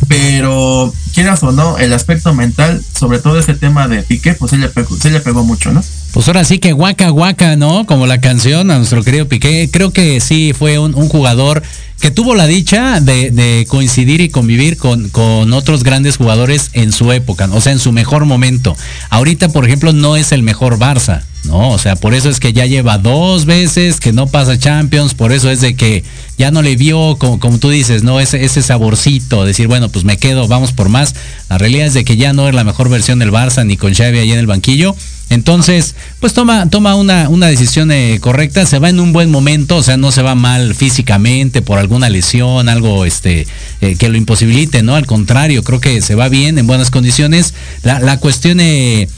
pero 0.09 0.93
quieras 1.13 1.43
o 1.43 1.53
no, 1.53 1.79
el 1.79 1.93
aspecto 1.93 2.35
mental, 2.35 2.83
sobre 2.95 3.19
todo 3.19 3.39
ese 3.39 3.55
tema 3.55 3.89
de 3.89 4.03
Piqué, 4.03 4.35
pues 4.35 4.51
sí 4.51 4.59
le 4.59 4.69
pegó, 4.69 4.97
sí 4.97 5.11
le 5.11 5.21
pegó 5.21 5.43
mucho, 5.43 5.73
¿no? 5.73 5.83
Pues 6.13 6.29
ahora 6.29 6.45
sí 6.45 6.59
que 6.59 6.73
guaca 6.73 7.11
guaca, 7.11 7.57
¿no? 7.57 7.85
Como 7.87 8.07
la 8.07 8.21
canción 8.21 8.71
a 8.71 8.79
nuestro 8.79 9.03
querido 9.03 9.29
Piqué. 9.29 9.69
Creo 9.71 9.93
que 9.93 10.21
sí 10.21 10.55
fue 10.57 10.79
un, 10.79 10.95
un 10.95 11.09
jugador 11.09 11.63
que 12.01 12.11
tuvo 12.11 12.35
la 12.35 12.47
dicha 12.47 13.01
de, 13.01 13.67
coincidir 13.69 14.21
y 14.21 14.29
convivir 14.29 14.77
con, 14.77 15.09
con, 15.09 15.53
otros 15.53 15.83
grandes 15.83 16.17
jugadores 16.17 16.71
en 16.75 16.93
su 16.93 17.13
época, 17.13 17.49
o 17.53 17.61
sea, 17.61 17.73
en 17.73 17.79
su 17.79 17.93
mejor 17.93 18.27
momento. 18.27 18.77
Ahorita, 19.11 19.49
por 19.49 19.65
ejemplo, 19.65 19.93
no 19.93 20.17
es 20.17 20.33
el 20.33 20.43
mejor 20.43 20.79
Barça, 20.79 21.23
¿no? 21.45 21.71
O 21.71 21.79
sea, 21.79 21.97
por 21.97 22.15
eso 22.15 22.29
es 22.29 22.39
que 22.39 22.53
ya 22.53 22.67
lleva 22.67 22.99
dos 22.99 23.47
veces 23.47 23.99
que 23.99 24.13
no 24.13 24.27
pasa 24.27 24.59
Champions, 24.59 25.15
por 25.15 25.33
eso 25.33 25.51
es 25.51 25.61
de 25.61 25.75
que 25.75 26.05
ya 26.37 26.51
no 26.51 26.61
le 26.61 26.77
vio, 26.77 27.17
como, 27.19 27.41
como 27.41 27.59
tú 27.59 27.71
dices, 27.71 28.03
¿no? 28.03 28.21
Ese, 28.21 28.45
ese 28.45 28.63
saborcito, 28.63 29.45
decir, 29.45 29.67
bueno, 29.67 29.89
pues 29.89 30.05
me 30.05 30.19
quedo, 30.19 30.49
vamos 30.49 30.73
por 30.73 30.89
más. 30.89 31.15
La 31.49 31.57
realidad 31.57 31.87
es 31.87 31.95
de 31.95 32.05
que 32.05 32.17
ya 32.17 32.33
no 32.33 32.49
es 32.49 32.55
la 32.55 32.65
mejor 32.65 32.91
versión 32.91 33.19
del 33.19 33.33
Barça, 33.33 33.65
ni 33.65 33.77
con 33.77 33.95
Xavi 33.95 34.19
ahí 34.19 34.33
en 34.33 34.39
el 34.39 34.47
banquillo. 34.47 34.95
Entonces, 35.29 35.97
pues 36.21 36.35
toma, 36.35 36.71
toma 36.71 36.95
una, 36.95 37.29
una 37.29 37.49
decisión 37.49 37.91
eh, 37.91 38.19
correcta, 38.21 38.65
se 38.65 38.79
va 38.79 38.91
en 38.91 39.01
un 39.01 39.13
buen 39.13 39.31
momento, 39.31 39.77
o 39.77 39.83
sea, 39.83 39.97
no 39.97 40.13
se 40.13 40.23
va 40.23 40.37
mal 40.37 40.75
físicamente 40.75 41.63
por 41.63 41.79
alguna 41.79 42.09
lesión, 42.09 42.69
algo 42.69 43.05
este, 43.05 43.47
eh, 43.81 43.97
que 43.97 44.09
lo 44.09 44.17
imposibilite, 44.17 44.83
¿no? 44.83 44.95
Al 44.95 45.07
contrario, 45.07 45.65
creo 45.65 45.81
que 45.81 46.01
se 46.01 46.15
va 46.15 46.29
bien, 46.29 46.59
en 46.59 46.67
buenas 46.69 46.93
condiciones. 46.93 47.55
La, 47.83 47.99
la 47.99 48.19
cuestión 48.19 48.59
eh, 48.61 49.09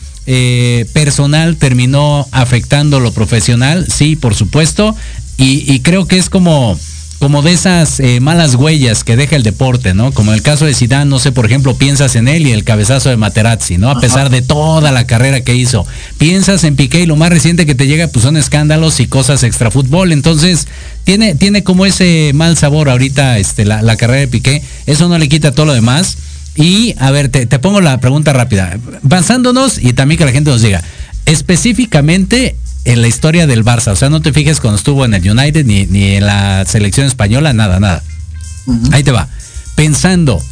personal 0.94 1.56
terminó 1.56 2.26
afectando 2.32 3.00
lo 3.00 3.12
profesional, 3.12 3.86
sí, 3.92 4.16
por 4.16 4.34
supuesto, 4.34 4.96
y, 5.36 5.70
y 5.70 5.80
creo 5.80 6.06
que 6.06 6.16
es 6.16 6.30
como 6.30 6.78
como 7.18 7.42
de 7.42 7.52
esas 7.52 7.98
eh, 7.98 8.20
malas 8.20 8.54
huellas 8.54 9.02
que 9.02 9.16
deja 9.16 9.34
el 9.34 9.42
deporte, 9.42 9.92
¿no? 9.92 10.12
Como 10.12 10.30
en 10.30 10.36
el 10.36 10.42
caso 10.42 10.66
de 10.66 10.74
Zidane, 10.74 11.10
no 11.10 11.18
sé, 11.18 11.32
por 11.32 11.46
ejemplo, 11.46 11.76
piensas 11.76 12.14
en 12.14 12.28
él 12.28 12.46
y 12.46 12.52
el 12.52 12.62
cabezazo 12.62 13.08
de 13.08 13.16
Materazzi, 13.16 13.76
¿no? 13.76 13.90
A 13.90 14.00
pesar 14.00 14.30
de 14.30 14.40
toda 14.40 14.92
la 14.92 15.04
carrera 15.04 15.40
que 15.40 15.56
hizo. 15.56 15.84
Piensas 16.18 16.62
en 16.62 16.76
Piqué 16.76 17.00
y 17.00 17.06
lo 17.06 17.16
más 17.16 17.30
reciente 17.30 17.66
que 17.66 17.74
te 17.74 17.88
llega 17.88 18.06
pues 18.06 18.24
son 18.24 18.36
escándalos 18.36 19.00
y 19.00 19.06
cosas 19.06 19.42
extra 19.42 19.72
fútbol. 19.72 20.12
Entonces, 20.12 20.68
tiene, 21.02 21.34
tiene 21.34 21.64
como 21.64 21.86
ese 21.86 22.30
mal 22.34 22.56
sabor 22.56 22.88
ahorita 22.88 23.38
este, 23.38 23.64
la, 23.64 23.82
la 23.82 23.96
carrera 23.96 24.20
de 24.20 24.28
Piqué. 24.28 24.62
Eso 24.86 25.08
no 25.08 25.18
le 25.18 25.28
quita 25.28 25.52
todo 25.52 25.66
lo 25.66 25.74
demás. 25.74 26.18
Y, 26.54 26.94
a 26.98 27.10
ver, 27.10 27.28
te, 27.30 27.46
te 27.46 27.58
pongo 27.58 27.80
la 27.80 27.98
pregunta 27.98 28.32
rápida. 28.32 28.78
Basándonos 29.02 29.78
y 29.78 29.92
también 29.92 30.18
que 30.18 30.24
la 30.24 30.32
gente 30.32 30.50
nos 30.50 30.62
diga, 30.62 30.84
específicamente 31.26 32.56
en 32.88 33.02
la 33.02 33.06
historia 33.06 33.46
del 33.46 33.64
Barça. 33.64 33.92
O 33.92 33.96
sea, 33.96 34.08
no 34.08 34.22
te 34.22 34.32
fijes 34.32 34.60
cuando 34.60 34.78
estuvo 34.78 35.04
en 35.04 35.12
el 35.12 35.30
United 35.30 35.64
ni, 35.66 35.84
ni 35.86 36.16
en 36.16 36.24
la 36.24 36.64
selección 36.64 37.06
española, 37.06 37.52
nada, 37.52 37.78
nada. 37.78 38.02
Uh 38.64 38.72
-huh. 38.72 38.94
Ahí 38.94 39.04
te 39.04 39.12
va. 39.12 39.28
Pensando 39.76 40.42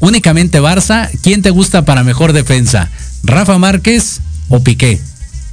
únicamente 0.00 0.60
Barça, 0.60 1.10
¿quién 1.22 1.42
te 1.42 1.50
gusta 1.50 1.84
para 1.84 2.02
mejor 2.02 2.32
defensa? 2.32 2.88
¿Rafa 3.22 3.58
Márquez 3.58 4.20
o 4.48 4.60
Piqué? 4.60 5.00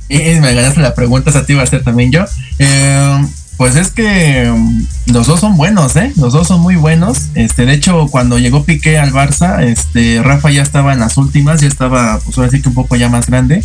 Y, 0.08 0.16
y 0.16 0.40
me 0.40 0.54
ganaste 0.54 0.80
la 0.80 0.96
pregunta, 0.96 1.30
esa 1.30 1.46
te 1.46 1.52
iba 1.52 1.62
a 1.62 1.66
hacer 1.66 1.84
también 1.84 2.10
yo. 2.10 2.24
Eh, 2.58 3.28
pues 3.58 3.76
es 3.76 3.90
que 3.90 4.50
um, 4.50 4.86
los 5.08 5.28
dos 5.28 5.42
son 5.42 5.58
buenos, 5.58 5.98
¿eh? 5.98 6.14
Los 6.16 6.32
dos 6.32 6.48
son 6.48 6.62
muy 6.62 6.78
buenos. 6.78 7.18
Este, 7.34 7.66
de 7.66 7.74
hecho, 7.74 8.08
cuando 8.08 8.40
llegó 8.40 8.64
Piqué 8.64 8.98
al 8.98 9.12
Barça, 9.12 9.62
este, 9.62 10.22
Rafa 10.24 10.52
ya 10.52 10.62
estaba 10.62 10.94
en 10.94 11.00
las 11.00 11.18
últimas, 11.18 11.60
ya 11.60 11.68
estaba, 11.68 12.20
pues 12.20 12.38
ahora 12.38 12.50
sí 12.50 12.62
que 12.62 12.70
un 12.70 12.76
poco 12.76 12.96
ya 12.96 13.10
más 13.10 13.26
grande. 13.26 13.62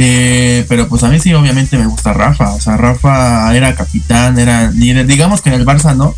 Eh, 0.00 0.64
pero 0.68 0.88
pues 0.88 1.02
a 1.02 1.08
mí 1.08 1.18
sí, 1.18 1.34
obviamente 1.34 1.76
me 1.76 1.86
gusta 1.86 2.12
Rafa. 2.12 2.54
O 2.54 2.60
sea, 2.60 2.76
Rafa 2.76 3.54
era 3.54 3.74
capitán, 3.74 4.38
era 4.38 4.70
líder. 4.70 5.06
Digamos 5.06 5.42
que 5.42 5.50
en 5.50 5.56
el 5.56 5.66
Barça 5.66 5.94
no, 5.96 6.14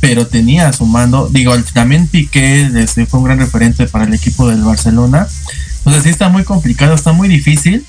pero 0.00 0.26
tenía 0.26 0.72
su 0.72 0.84
mando. 0.86 1.28
Digo, 1.30 1.56
también 1.72 2.06
Piqué 2.06 2.70
este, 2.76 3.06
fue 3.06 3.20
un 3.20 3.26
gran 3.26 3.38
referente 3.38 3.86
para 3.86 4.04
el 4.04 4.12
equipo 4.12 4.48
del 4.48 4.62
Barcelona. 4.62 5.26
Entonces 5.78 6.02
sí 6.04 6.10
está 6.10 6.28
muy 6.28 6.44
complicado, 6.44 6.94
está 6.94 7.12
muy 7.12 7.28
difícil. 7.28 7.84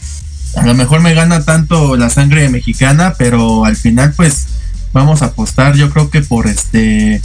A 0.56 0.66
lo 0.66 0.74
mejor 0.76 1.02
me 1.02 1.14
gana 1.14 1.44
tanto 1.44 1.98
la 1.98 2.10
sangre 2.10 2.48
mexicana, 2.50 3.16
pero 3.18 3.66
al 3.66 3.76
final 3.76 4.14
pues 4.16 4.48
vamos 4.94 5.24
a 5.24 5.26
apostar 5.26 5.76
yo 5.76 5.90
creo 5.90 6.10
que 6.10 6.22
por 6.22 6.48
este 6.48 7.22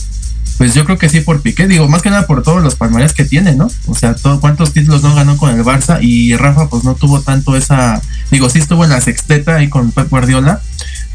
pues 0.58 0.74
yo 0.74 0.84
creo 0.84 0.98
que 0.98 1.08
sí 1.08 1.20
por 1.20 1.40
Piqué, 1.40 1.68
digo, 1.68 1.88
más 1.88 2.02
que 2.02 2.10
nada 2.10 2.26
por 2.26 2.42
todos 2.42 2.60
los 2.62 2.74
palmares 2.74 3.12
que 3.12 3.24
tiene, 3.24 3.54
¿no? 3.54 3.70
O 3.86 3.94
sea, 3.94 4.14
todo, 4.14 4.40
cuántos 4.40 4.72
títulos 4.72 5.04
no 5.04 5.14
ganó 5.14 5.36
con 5.36 5.50
el 5.50 5.64
Barça 5.64 6.00
y 6.02 6.34
Rafa 6.36 6.68
pues 6.68 6.82
no 6.82 6.96
tuvo 6.96 7.22
tanto 7.22 7.56
esa, 7.56 8.02
digo, 8.32 8.50
sí 8.50 8.58
estuvo 8.58 8.82
en 8.82 8.90
la 8.90 9.00
sexteta 9.00 9.54
ahí 9.54 9.68
con 9.68 9.92
Pep 9.92 10.10
Guardiola, 10.10 10.60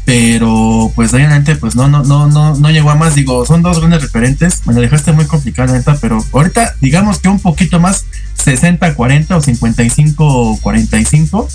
pero 0.06 0.90
pues 0.94 1.12
realmente 1.12 1.56
pues 1.56 1.76
no, 1.76 1.88
no, 1.88 2.02
no, 2.02 2.26
no, 2.26 2.56
no 2.56 2.70
llegó 2.70 2.90
a 2.90 2.94
más, 2.94 3.14
digo, 3.14 3.44
son 3.44 3.60
dos 3.60 3.80
grandes 3.80 4.00
referentes, 4.00 4.62
me 4.64 4.72
lo 4.72 4.80
dejaste 4.80 5.12
muy 5.12 5.26
complicado, 5.26 5.74
neta, 5.74 5.98
pero 6.00 6.24
ahorita 6.32 6.76
digamos 6.80 7.18
que 7.18 7.28
un 7.28 7.38
poquito 7.38 7.78
más 7.78 8.06
60-40 8.42 9.30
o 9.30 9.42
55-45, 9.42 11.48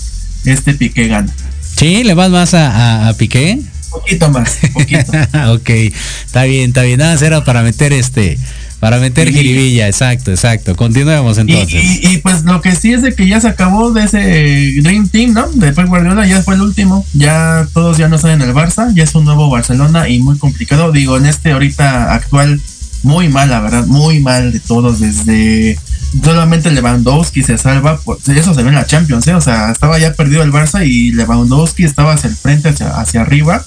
este 0.44 0.74
Piqué 0.74 1.08
gana. 1.08 1.32
Sí, 1.76 2.04
le 2.04 2.14
vas 2.14 2.30
más 2.30 2.54
a, 2.54 2.70
a, 2.70 3.08
a 3.08 3.14
Piqué 3.14 3.60
poquito 3.90 4.30
más, 4.30 4.58
poquito. 4.72 5.12
ok, 5.52 5.70
está 6.24 6.44
bien, 6.44 6.68
está 6.68 6.82
bien. 6.82 6.98
Nada, 6.98 7.14
era 7.24 7.44
para 7.44 7.62
meter 7.62 7.92
este, 7.92 8.38
para 8.80 8.98
meter 8.98 9.28
sí. 9.28 9.34
jiribilla, 9.34 9.86
exacto, 9.86 10.30
exacto. 10.30 10.74
Continuemos 10.74 11.36
entonces. 11.38 11.74
Y, 11.74 12.06
y, 12.06 12.14
y, 12.14 12.18
pues 12.18 12.44
lo 12.44 12.60
que 12.60 12.74
sí 12.74 12.92
es 12.92 13.02
de 13.02 13.14
que 13.14 13.28
ya 13.28 13.40
se 13.40 13.48
acabó 13.48 13.92
de 13.92 14.04
ese 14.04 14.80
Dream 14.82 15.08
Team, 15.08 15.34
¿no? 15.34 15.48
Después 15.52 15.88
Guardiola 15.88 16.26
ya 16.26 16.42
fue 16.42 16.54
el 16.54 16.62
último, 16.62 17.04
ya 17.12 17.66
todos 17.74 17.98
ya 17.98 18.08
no 18.08 18.16
están 18.16 18.40
en 18.40 18.48
el 18.48 18.54
Barça, 18.54 18.92
ya 18.94 19.04
es 19.04 19.14
un 19.14 19.24
nuevo 19.26 19.50
Barcelona 19.50 20.08
y 20.08 20.18
muy 20.20 20.38
complicado. 20.38 20.92
Digo, 20.92 21.18
en 21.18 21.26
este 21.26 21.52
ahorita 21.52 22.14
actual, 22.14 22.60
muy 23.02 23.28
mal, 23.28 23.50
la 23.50 23.60
verdad, 23.60 23.86
muy 23.86 24.20
mal 24.20 24.52
de 24.52 24.60
todos, 24.60 25.00
desde 25.00 25.78
solamente 26.24 26.70
Lewandowski 26.70 27.42
se 27.42 27.56
salva, 27.56 27.98
por, 28.00 28.18
eso 28.34 28.54
se 28.54 28.62
ve 28.62 28.68
en 28.68 28.74
la 28.74 28.86
Champions, 28.86 29.26
¿eh? 29.28 29.34
o 29.34 29.40
sea, 29.40 29.70
estaba 29.70 29.98
ya 29.98 30.12
perdido 30.14 30.42
el 30.42 30.52
Barça 30.52 30.86
y 30.86 31.12
Lewandowski 31.12 31.84
estaba 31.84 32.14
hacia 32.14 32.28
el 32.28 32.36
frente, 32.36 32.70
hacia, 32.70 32.88
hacia 32.98 33.20
arriba. 33.20 33.64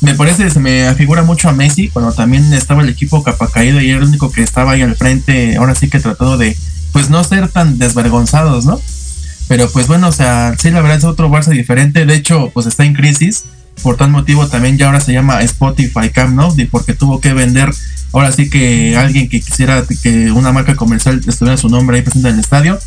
Me 0.00 0.14
parece, 0.14 0.48
se 0.50 0.60
me 0.60 0.94
figura 0.94 1.22
mucho 1.22 1.48
a 1.48 1.52
Messi, 1.52 1.88
cuando 1.88 2.12
también 2.12 2.52
estaba 2.54 2.82
el 2.82 2.88
equipo 2.88 3.22
capa 3.22 3.50
caído 3.50 3.80
y 3.80 3.90
era 3.90 3.98
el 3.98 4.04
único 4.04 4.32
que 4.32 4.42
estaba 4.42 4.72
ahí 4.72 4.82
al 4.82 4.96
frente, 4.96 5.56
ahora 5.56 5.74
sí 5.74 5.90
que 5.90 6.00
trató 6.00 6.38
de, 6.38 6.56
pues 6.92 7.10
no 7.10 7.22
ser 7.22 7.48
tan 7.48 7.78
desvergonzados, 7.78 8.64
¿no? 8.64 8.80
Pero 9.48 9.70
pues 9.70 9.88
bueno, 9.88 10.08
o 10.08 10.12
sea, 10.12 10.54
sí, 10.58 10.70
la 10.70 10.80
verdad 10.80 10.98
es 10.98 11.04
otro 11.04 11.28
Barça 11.28 11.50
diferente, 11.50 12.06
de 12.06 12.14
hecho, 12.14 12.50
pues 12.54 12.66
está 12.66 12.84
en 12.84 12.94
crisis, 12.94 13.44
por 13.82 13.96
tal 13.96 14.10
motivo 14.10 14.46
también 14.46 14.78
ya 14.78 14.86
ahora 14.86 15.00
se 15.00 15.12
llama 15.12 15.42
Spotify 15.42 16.10
Camp 16.12 16.34
Nou, 16.34 16.54
porque 16.70 16.94
tuvo 16.94 17.20
que 17.20 17.32
vender 17.32 17.70
ahora 18.12 18.32
sí 18.32 18.50
que 18.50 18.96
alguien 18.96 19.28
que 19.28 19.40
quisiera 19.40 19.84
que 20.02 20.30
una 20.32 20.52
marca 20.52 20.74
comercial 20.74 21.20
estuviera 21.26 21.56
su 21.56 21.68
nombre 21.68 21.96
ahí 21.96 22.02
presente 22.02 22.28
en 22.28 22.34
el 22.34 22.40
estadio. 22.40 22.78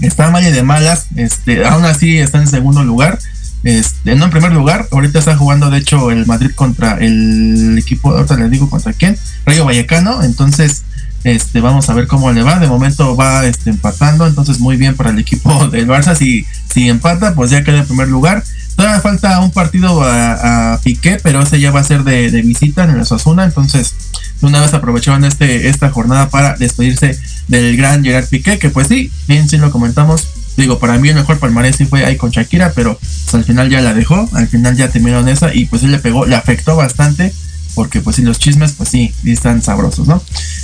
Está 0.00 0.30
mal 0.30 0.46
y 0.46 0.50
de 0.50 0.62
malas 0.62 1.06
este 1.16 1.64
aún 1.64 1.84
así 1.84 2.18
está 2.18 2.38
en 2.38 2.46
segundo 2.46 2.84
lugar 2.84 3.18
este 3.66 4.14
no 4.14 4.24
en 4.24 4.30
primer 4.30 4.52
lugar 4.52 4.88
ahorita 4.90 5.18
está 5.18 5.36
jugando 5.36 5.70
de 5.70 5.78
hecho 5.78 6.10
el 6.10 6.24
Madrid 6.26 6.52
contra 6.54 6.98
el 6.98 7.76
equipo 7.78 8.10
ahorita 8.10 8.36
les 8.36 8.50
digo 8.50 8.70
contra 8.70 8.92
quién 8.92 9.18
Rayo 9.44 9.64
Vallecano 9.64 10.22
entonces 10.22 10.84
este 11.24 11.60
vamos 11.60 11.90
a 11.90 11.94
ver 11.94 12.06
cómo 12.06 12.30
le 12.32 12.42
va 12.42 12.58
de 12.58 12.68
momento 12.68 13.16
va 13.16 13.44
este 13.44 13.70
empatando 13.70 14.26
entonces 14.26 14.60
muy 14.60 14.76
bien 14.76 14.94
para 14.94 15.10
el 15.10 15.18
equipo 15.18 15.68
del 15.72 15.88
Barça 15.88 16.14
si 16.14 16.46
si 16.72 16.88
empata 16.88 17.34
pues 17.34 17.50
ya 17.50 17.64
queda 17.64 17.78
en 17.78 17.86
primer 17.86 18.08
lugar 18.08 18.44
Todavía 18.76 19.00
falta 19.00 19.40
un 19.40 19.50
partido 19.50 20.02
a, 20.02 20.78
Piqué, 20.84 21.18
pero 21.22 21.40
ese 21.40 21.58
ya 21.58 21.70
va 21.70 21.80
a 21.80 21.84
ser 21.84 22.04
de, 22.04 22.28
visita 22.42 22.84
en 22.84 22.90
el 22.90 23.00
Osasuna. 23.00 23.44
Entonces, 23.44 23.94
una 24.42 24.60
vez 24.60 24.74
aprovecharon 24.74 25.24
este, 25.24 25.68
esta 25.68 25.90
jornada 25.90 26.28
para 26.28 26.56
despedirse 26.56 27.18
del 27.48 27.76
gran 27.78 28.04
Gerard 28.04 28.28
Piqué, 28.28 28.58
que 28.58 28.68
pues 28.68 28.88
sí, 28.88 29.10
bien 29.26 29.48
sí 29.48 29.56
lo 29.56 29.70
comentamos. 29.70 30.28
Digo, 30.56 30.78
para 30.78 30.98
mí 30.98 31.08
el 31.08 31.14
mejor 31.14 31.38
palmarés 31.38 31.76
sí 31.76 31.84
fue 31.84 32.04
ahí 32.04 32.16
con 32.16 32.30
Shakira, 32.30 32.72
pero 32.74 32.98
pues, 32.98 33.34
al 33.34 33.44
final 33.44 33.68
ya 33.68 33.80
la 33.80 33.94
dejó, 33.94 34.28
al 34.32 34.48
final 34.48 34.76
ya 34.76 34.88
terminaron 34.88 35.28
esa 35.28 35.54
y 35.54 35.66
pues 35.66 35.82
sí 35.82 35.88
le 35.88 35.98
pegó, 35.98 36.24
le 36.24 36.34
afectó 36.34 36.76
bastante, 36.76 37.32
porque 37.74 38.00
pues 38.00 38.16
sí, 38.16 38.22
los 38.22 38.38
chismes, 38.38 38.72
pues 38.72 38.88
sí 38.88 39.12
están 39.24 39.62
sabrosos, 39.62 40.08
¿no? 40.08 40.22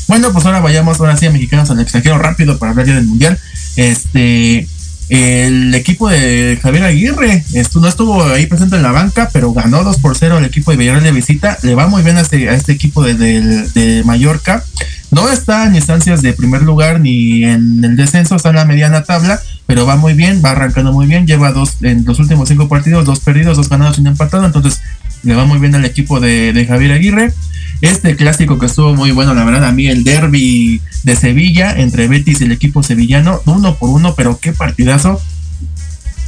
Bueno, 0.08 0.32
pues 0.32 0.46
ahora 0.46 0.60
vayamos 0.60 0.98
ahora 0.98 1.16
sí 1.16 1.26
a 1.26 1.30
mexicanos 1.30 1.70
al 1.70 1.80
extranjero 1.80 2.18
rápido 2.18 2.58
para 2.58 2.70
hablar 2.70 2.86
ya 2.86 2.94
del 2.94 3.06
mundial. 3.06 3.38
Este, 3.76 4.66
el 5.12 5.74
equipo 5.74 6.08
de 6.08 6.58
Javier 6.62 6.84
Aguirre 6.84 7.44
no 7.74 7.86
estuvo 7.86 8.24
ahí 8.24 8.46
presente 8.46 8.76
en 8.76 8.82
la 8.82 8.92
banca, 8.92 9.28
pero 9.30 9.52
ganó 9.52 9.84
2 9.84 9.98
por 9.98 10.16
0 10.16 10.38
el 10.38 10.46
equipo 10.46 10.70
de 10.70 10.78
Villarreal 10.78 11.04
de 11.04 11.12
visita. 11.12 11.58
Le 11.62 11.74
va 11.74 11.86
muy 11.86 12.02
bien 12.02 12.16
a 12.16 12.22
este, 12.22 12.48
a 12.48 12.54
este 12.54 12.72
equipo 12.72 13.02
de, 13.04 13.12
de, 13.14 13.68
de, 13.74 14.04
Mallorca. 14.04 14.64
No 15.10 15.30
está 15.30 15.66
en 15.66 15.74
instancias 15.74 16.22
de 16.22 16.32
primer 16.32 16.62
lugar 16.62 16.98
ni 16.98 17.44
en 17.44 17.84
el 17.84 17.94
descenso, 17.94 18.36
está 18.36 18.48
en 18.48 18.56
la 18.56 18.64
mediana 18.64 19.04
tabla, 19.04 19.38
pero 19.66 19.84
va 19.84 19.96
muy 19.96 20.14
bien, 20.14 20.40
va 20.42 20.52
arrancando 20.52 20.94
muy 20.94 21.06
bien. 21.06 21.26
Lleva 21.26 21.52
dos 21.52 21.76
en 21.82 22.06
los 22.06 22.18
últimos 22.18 22.48
cinco 22.48 22.68
partidos, 22.68 23.04
dos 23.04 23.20
perdidos, 23.20 23.58
dos 23.58 23.68
ganados 23.68 23.98
y 23.98 24.00
un 24.00 24.06
empatado. 24.06 24.46
Entonces 24.46 24.80
le 25.24 25.34
va 25.34 25.44
muy 25.44 25.58
bien 25.58 25.74
al 25.74 25.84
equipo 25.84 26.20
de, 26.20 26.54
de 26.54 26.64
Javier 26.64 26.92
Aguirre. 26.92 27.34
Este 27.80 28.16
clásico 28.16 28.58
que 28.58 28.66
estuvo 28.66 28.94
muy 28.94 29.10
bueno, 29.10 29.34
la 29.34 29.44
verdad, 29.44 29.64
a 29.64 29.72
mí 29.72 29.88
el 29.88 30.04
derby 30.04 30.80
de 31.02 31.16
Sevilla 31.16 31.74
entre 31.76 32.08
Betis 32.08 32.40
y 32.40 32.44
el 32.44 32.52
equipo 32.52 32.82
sevillano, 32.82 33.40
uno 33.46 33.76
por 33.76 33.90
uno, 33.90 34.14
pero 34.14 34.38
qué 34.40 34.52
partidazo. 34.52 35.20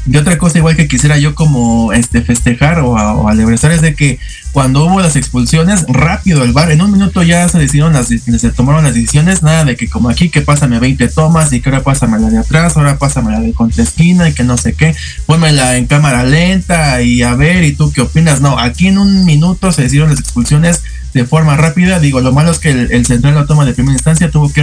Y 0.07 0.17
otra 0.17 0.37
cosa 0.37 0.59
igual 0.59 0.77
que 0.77 0.87
quisiera 0.87 1.17
yo 1.17 1.35
como 1.35 1.93
este 1.93 2.21
festejar 2.21 2.81
o, 2.81 2.91
o 2.93 3.29
alebrezar 3.29 3.73
es 3.73 3.81
de 3.81 3.95
que 3.95 4.19
cuando 4.55 4.85
hubo 4.85 5.01
las 5.01 5.17
expulsiones, 5.17 5.85
rápido 5.89 6.45
el 6.45 6.53
bar, 6.53 6.71
en 6.71 6.81
un 6.81 6.93
minuto 6.93 7.25
ya 7.25 7.49
se 7.49 7.59
decidieron 7.59 7.93
las, 7.93 8.07
se 8.07 8.51
tomaron 8.51 8.85
las 8.85 8.95
decisiones, 8.95 9.43
nada 9.43 9.65
de 9.65 9.75
que 9.75 9.89
como 9.89 10.09
aquí 10.09 10.29
que 10.29 10.43
pásame 10.43 10.79
20 10.79 11.09
tomas 11.09 11.53
y 11.53 11.61
que 11.61 11.71
ahora 11.71 11.83
pásame 11.83 12.21
la 12.21 12.31
de 12.31 12.39
atrás, 12.39 12.77
ahora 12.77 12.97
pásame 12.97 13.33
la 13.33 13.41
de 13.41 13.53
contra 13.53 13.83
esquina 13.83 14.29
y 14.29 14.33
que 14.33 14.45
no 14.45 14.57
sé 14.57 14.75
qué, 14.75 14.95
pónmela 15.27 15.77
en 15.77 15.87
cámara 15.87 16.23
lenta 16.23 17.03
y 17.03 17.23
a 17.23 17.35
ver 17.35 17.65
y 17.65 17.73
tú 17.73 17.91
qué 17.91 18.03
opinas. 18.03 18.41
No, 18.41 18.57
aquí 18.57 18.87
en 18.87 18.99
un 18.99 19.25
minuto 19.25 19.73
se 19.73 19.83
decidieron 19.83 20.11
las 20.11 20.21
expulsiones 20.21 20.83
de 21.15 21.25
forma 21.25 21.57
rápida. 21.57 22.01
Digo, 22.01 22.21
lo 22.21 22.33
malo 22.33 22.51
es 22.51 22.59
que 22.59 22.71
el, 22.71 23.07
central 23.07 23.35
la 23.35 23.47
toma 23.47 23.65
de 23.65 23.73
primera 23.73 23.95
instancia 23.95 24.31
tuvo 24.31 24.53
que 24.53 24.63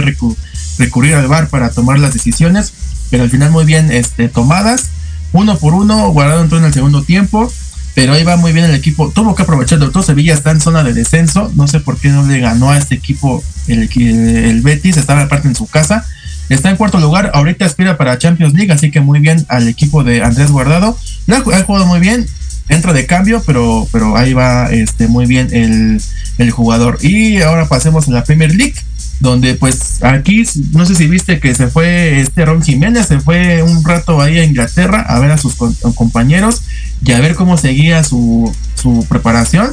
recurrir 0.78 1.14
al 1.14 1.26
bar 1.26 1.48
para 1.48 1.70
tomar 1.70 1.98
las 1.98 2.12
decisiones, 2.12 2.72
pero 3.10 3.24
al 3.24 3.30
final 3.30 3.50
muy 3.50 3.64
bien 3.64 3.90
este, 3.90 4.28
tomadas 4.28 4.90
uno 5.32 5.58
por 5.58 5.74
uno, 5.74 6.10
Guardado 6.10 6.42
entró 6.42 6.58
en 6.58 6.64
el 6.64 6.74
segundo 6.74 7.02
tiempo, 7.02 7.50
pero 7.94 8.12
ahí 8.12 8.22
va 8.22 8.36
muy 8.36 8.52
bien 8.52 8.66
el 8.66 8.74
equipo. 8.74 9.10
Tuvo 9.10 9.34
que 9.34 9.42
aprovechar, 9.42 9.78
doctor 9.78 10.04
Sevilla 10.04 10.34
está 10.34 10.50
en 10.50 10.60
zona 10.60 10.84
de 10.84 10.92
descenso, 10.92 11.50
no 11.54 11.66
sé 11.66 11.80
por 11.80 11.98
qué 11.98 12.10
no 12.10 12.24
le 12.24 12.38
ganó 12.38 12.70
a 12.70 12.78
este 12.78 12.94
equipo 12.94 13.42
el, 13.66 13.88
el 13.96 14.60
Betis, 14.60 14.96
estaba 14.96 15.22
aparte 15.22 15.48
en 15.48 15.56
su 15.56 15.66
casa. 15.66 16.06
Está 16.48 16.68
en 16.68 16.76
cuarto 16.76 16.98
lugar, 17.00 17.30
ahorita 17.32 17.64
aspira 17.64 17.96
para 17.96 18.18
Champions 18.18 18.52
League, 18.52 18.70
así 18.72 18.90
que 18.90 19.00
muy 19.00 19.20
bien 19.20 19.46
al 19.48 19.68
equipo 19.68 20.04
de 20.04 20.22
Andrés 20.22 20.50
Guardado. 20.50 20.98
ha, 21.28 21.62
jugado 21.62 21.86
muy 21.86 21.98
bien, 21.98 22.26
entra 22.68 22.92
de 22.92 23.06
cambio, 23.06 23.42
pero, 23.46 23.88
pero 23.92 24.16
ahí 24.16 24.32
va 24.32 24.70
este, 24.70 25.08
muy 25.08 25.26
bien 25.26 25.48
el, 25.52 26.00
el 26.38 26.50
jugador. 26.50 26.98
Y 27.02 27.42
ahora 27.42 27.68
pasemos 27.68 28.08
a 28.08 28.12
la 28.12 28.24
Premier 28.24 28.54
League 28.54 28.74
donde 29.22 29.54
pues 29.54 30.02
aquí, 30.02 30.42
no 30.72 30.84
sé 30.84 30.96
si 30.96 31.06
viste 31.06 31.38
que 31.38 31.54
se 31.54 31.68
fue 31.68 32.20
este 32.20 32.44
Ron 32.44 32.60
Jiménez, 32.60 33.06
se 33.06 33.20
fue 33.20 33.62
un 33.62 33.84
rato 33.84 34.20
ahí 34.20 34.38
a 34.38 34.44
Inglaterra 34.44 35.00
a 35.00 35.20
ver 35.20 35.30
a 35.30 35.38
sus 35.38 35.54
compañeros 35.94 36.62
y 37.04 37.12
a 37.12 37.20
ver 37.20 37.36
cómo 37.36 37.56
seguía 37.56 38.02
su, 38.02 38.52
su 38.74 39.06
preparación. 39.08 39.72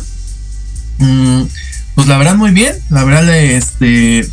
Mm, 1.00 1.44
pues 1.96 2.08
la 2.08 2.20
verdad 2.20 2.36
muy 2.36 2.52
bien, 2.52 2.76
la 2.90 3.04
verdad 3.04 3.28
este 3.36 4.30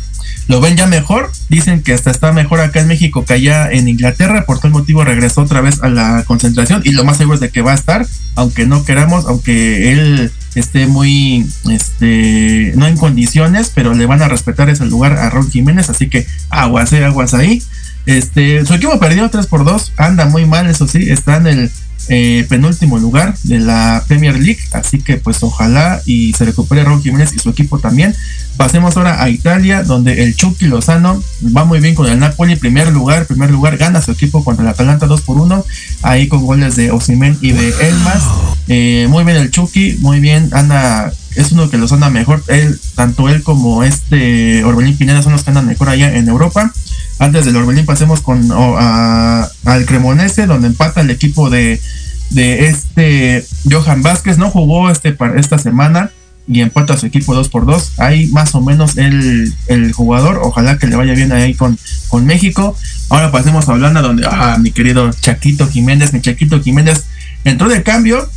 lo 0.47 0.61
ven 0.61 0.77
ya 0.77 0.87
mejor. 0.87 1.31
Dicen 1.49 1.81
que 1.83 1.93
hasta 1.93 2.11
está 2.11 2.31
mejor 2.31 2.59
acá 2.59 2.79
en 2.79 2.87
México 2.87 3.25
que 3.25 3.33
allá 3.33 3.71
en 3.71 3.87
Inglaterra. 3.87 4.45
Por 4.45 4.59
tal 4.59 4.71
motivo 4.71 5.03
regresó 5.03 5.41
otra 5.41 5.61
vez 5.61 5.81
a 5.83 5.89
la 5.89 6.23
concentración 6.25 6.81
y 6.85 6.91
lo 6.91 7.03
más 7.03 7.17
seguro 7.17 7.35
es 7.35 7.41
de 7.41 7.49
que 7.49 7.61
va 7.61 7.71
a 7.71 7.75
estar, 7.75 8.05
aunque 8.35 8.65
no 8.65 8.85
queramos, 8.85 9.25
aunque 9.25 9.91
él 9.91 10.31
esté 10.55 10.87
muy, 10.87 11.45
este, 11.69 12.73
no 12.75 12.87
en 12.87 12.97
condiciones, 12.97 13.71
pero 13.73 13.93
le 13.93 14.05
van 14.05 14.21
a 14.21 14.27
respetar 14.27 14.69
ese 14.69 14.85
lugar 14.85 15.13
a 15.13 15.29
Raúl 15.29 15.49
Jiménez. 15.49 15.89
Así 15.89 16.09
que 16.09 16.25
aguas, 16.49 16.93
eh, 16.93 17.03
aguas 17.03 17.33
ahí. 17.33 17.61
Este, 18.05 18.65
su 18.65 18.73
equipo 18.73 18.97
perdió 18.99 19.29
3 19.29 19.47
por 19.47 19.65
2, 19.65 19.93
anda 19.97 20.27
muy 20.27 20.45
mal, 20.45 20.67
eso 20.67 20.87
sí, 20.87 21.09
está 21.09 21.35
en 21.37 21.47
el 21.47 21.71
eh, 22.09 22.45
penúltimo 22.47 22.97
lugar 22.97 23.35
de 23.43 23.59
la 23.59 24.03
Premier 24.07 24.39
League, 24.39 24.59
así 24.71 24.99
que 24.99 25.17
pues 25.17 25.43
ojalá 25.43 26.01
y 26.05 26.33
se 26.33 26.45
recupere 26.45 26.83
Raúl 26.83 27.01
Jiménez 27.01 27.33
y 27.33 27.39
su 27.39 27.49
equipo 27.49 27.79
también. 27.79 28.15
Pasemos 28.55 28.97
ahora 28.97 29.21
a 29.21 29.29
Italia, 29.29 29.83
donde 29.83 30.23
el 30.23 30.35
Chucky 30.35 30.65
Lozano 30.65 31.21
va 31.55 31.65
muy 31.65 31.79
bien 31.79 31.95
con 31.95 32.07
el 32.07 32.17
Napoli, 32.17 32.55
primer 32.55 32.91
lugar, 32.91 33.27
primer 33.27 33.51
lugar, 33.51 33.77
gana 33.77 34.01
su 34.01 34.11
equipo 34.11 34.43
contra 34.43 34.63
el 34.63 34.69
Atalanta 34.69 35.05
2 35.05 35.21
por 35.21 35.37
1, 35.37 35.65
ahí 36.01 36.27
con 36.27 36.45
goles 36.45 36.75
de 36.75 36.91
Osimen 36.91 37.37
y 37.41 37.51
de 37.51 37.73
Elmas. 37.81 38.23
Eh, 38.67 39.07
muy 39.09 39.23
bien 39.23 39.37
el 39.37 39.51
Chucky, 39.51 39.97
muy 39.99 40.19
bien, 40.19 40.49
anda, 40.53 41.11
es 41.35 41.51
uno 41.51 41.69
que 41.69 41.77
los 41.77 41.91
anda 41.91 42.09
mejor, 42.09 42.43
él, 42.47 42.79
tanto 42.95 43.29
él 43.29 43.43
como 43.43 43.83
este 43.83 44.63
Orbelín 44.63 44.97
Pineda 44.97 45.21
son 45.21 45.33
los 45.33 45.43
que 45.43 45.51
andan 45.51 45.67
mejor 45.67 45.89
allá 45.89 46.15
en 46.15 46.27
Europa. 46.27 46.73
Antes 47.19 47.45
del 47.45 47.55
Orbelín 47.55 47.85
pasemos 47.85 48.21
con 48.21 48.51
al 48.51 49.85
Cremonese, 49.85 50.45
donde 50.45 50.67
empata 50.67 51.01
el 51.01 51.09
equipo 51.09 51.49
de, 51.49 51.81
de 52.29 52.67
este 52.67 53.45
Johan 53.69 54.03
Vázquez. 54.03 54.37
No 54.37 54.49
jugó 54.49 54.89
este 54.89 55.15
esta 55.35 55.57
semana 55.57 56.11
y 56.47 56.61
empata 56.61 56.93
a 56.93 56.97
su 56.97 57.05
equipo 57.05 57.35
2 57.35 57.49
por 57.49 57.65
2 57.65 57.99
Ahí 57.99 58.27
más 58.27 58.55
o 58.55 58.61
menos 58.61 58.97
el, 58.97 59.53
el, 59.67 59.91
jugador. 59.91 60.39
Ojalá 60.43 60.77
que 60.77 60.87
le 60.87 60.95
vaya 60.95 61.13
bien 61.13 61.31
ahí 61.31 61.53
con, 61.53 61.77
con 62.07 62.25
México. 62.25 62.75
Ahora 63.09 63.31
pasemos 63.31 63.67
a 63.67 63.73
Holanda, 63.73 64.01
donde 64.01 64.25
ah, 64.29 64.57
mi 64.59 64.71
querido 64.71 65.11
Chaquito 65.11 65.67
Jiménez, 65.67 66.13
mi 66.13 66.21
Chaquito 66.21 66.61
Jiménez 66.61 67.05
entró 67.43 67.67
de 67.67 67.83
cambio. 67.83 68.29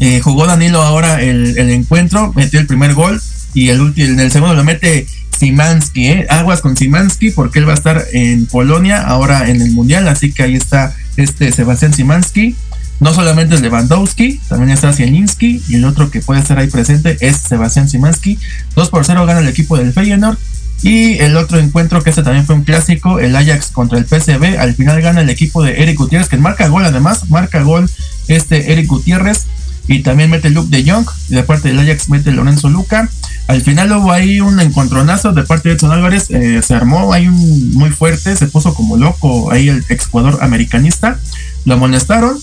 Eh, 0.00 0.20
jugó 0.20 0.46
Danilo 0.46 0.82
ahora 0.82 1.22
el, 1.22 1.56
el, 1.56 1.70
encuentro, 1.70 2.32
metió 2.34 2.60
el 2.60 2.66
primer 2.66 2.92
gol 2.92 3.20
y 3.54 3.70
el, 3.70 3.94
en 3.96 4.20
el 4.20 4.30
segundo 4.30 4.54
lo 4.54 4.62
mete 4.62 5.06
Simansky, 5.38 6.06
¿eh? 6.06 6.26
aguas 6.28 6.60
con 6.60 6.76
Simansky 6.76 7.30
porque 7.30 7.58
él 7.58 7.68
va 7.68 7.72
a 7.72 7.76
estar 7.76 8.04
en 8.12 8.46
Polonia 8.46 9.02
ahora 9.02 9.48
en 9.48 9.60
el 9.60 9.72
Mundial, 9.72 10.08
así 10.08 10.32
que 10.32 10.42
ahí 10.42 10.54
está 10.54 10.94
este 11.16 11.52
Sebastián 11.52 11.94
Simansky. 11.94 12.56
No 12.98 13.12
solamente 13.12 13.54
es 13.54 13.60
Lewandowski, 13.60 14.40
también 14.48 14.70
está 14.70 14.92
Zielinski 14.92 15.62
y 15.68 15.74
el 15.74 15.84
otro 15.84 16.10
que 16.10 16.20
puede 16.20 16.40
estar 16.40 16.58
ahí 16.58 16.68
presente 16.68 17.18
es 17.20 17.36
Sebastián 17.36 17.88
Simansky. 17.88 18.38
2 18.74 18.88
por 18.88 19.04
0 19.04 19.26
gana 19.26 19.40
el 19.40 19.48
equipo 19.48 19.76
del 19.76 19.92
Feyenoord. 19.92 20.38
Y 20.82 21.18
el 21.18 21.36
otro 21.36 21.58
encuentro, 21.58 22.02
que 22.02 22.10
este 22.10 22.22
también 22.22 22.44
fue 22.44 22.54
un 22.54 22.64
clásico, 22.64 23.18
el 23.18 23.34
Ajax 23.34 23.70
contra 23.70 23.98
el 23.98 24.06
PSV, 24.06 24.58
al 24.58 24.74
final 24.74 25.00
gana 25.00 25.22
el 25.22 25.30
equipo 25.30 25.62
de 25.62 25.82
Eric 25.82 25.96
Gutiérrez, 25.96 26.28
que 26.28 26.36
marca 26.36 26.68
gol 26.68 26.84
además, 26.84 27.30
marca 27.30 27.62
gol 27.62 27.90
este 28.28 28.72
Eric 28.72 28.86
Gutiérrez 28.86 29.46
y 29.88 30.02
también 30.02 30.30
mete 30.30 30.50
Luke 30.50 30.68
de 30.70 30.90
Jong, 30.90 31.06
y 31.28 31.34
de 31.34 31.42
parte 31.42 31.68
del 31.68 31.78
Ajax 31.78 32.08
mete 32.08 32.32
Lorenzo 32.32 32.68
Luca. 32.68 33.08
Al 33.46 33.62
final 33.62 33.92
hubo 33.92 34.10
ahí 34.10 34.40
un 34.40 34.58
encontronazo 34.60 35.32
de 35.32 35.44
parte 35.44 35.68
de 35.68 35.76
Edson 35.76 35.92
Álvarez, 35.92 36.30
eh, 36.30 36.60
se 36.62 36.74
armó 36.74 37.12
ahí 37.12 37.28
un 37.28 37.74
muy 37.74 37.90
fuerte, 37.90 38.34
se 38.36 38.46
puso 38.48 38.74
como 38.74 38.96
loco 38.96 39.52
ahí 39.52 39.68
el 39.68 39.84
exjugador 39.88 40.42
americanista, 40.42 41.20
lo 41.64 41.74
amonestaron, 41.74 42.36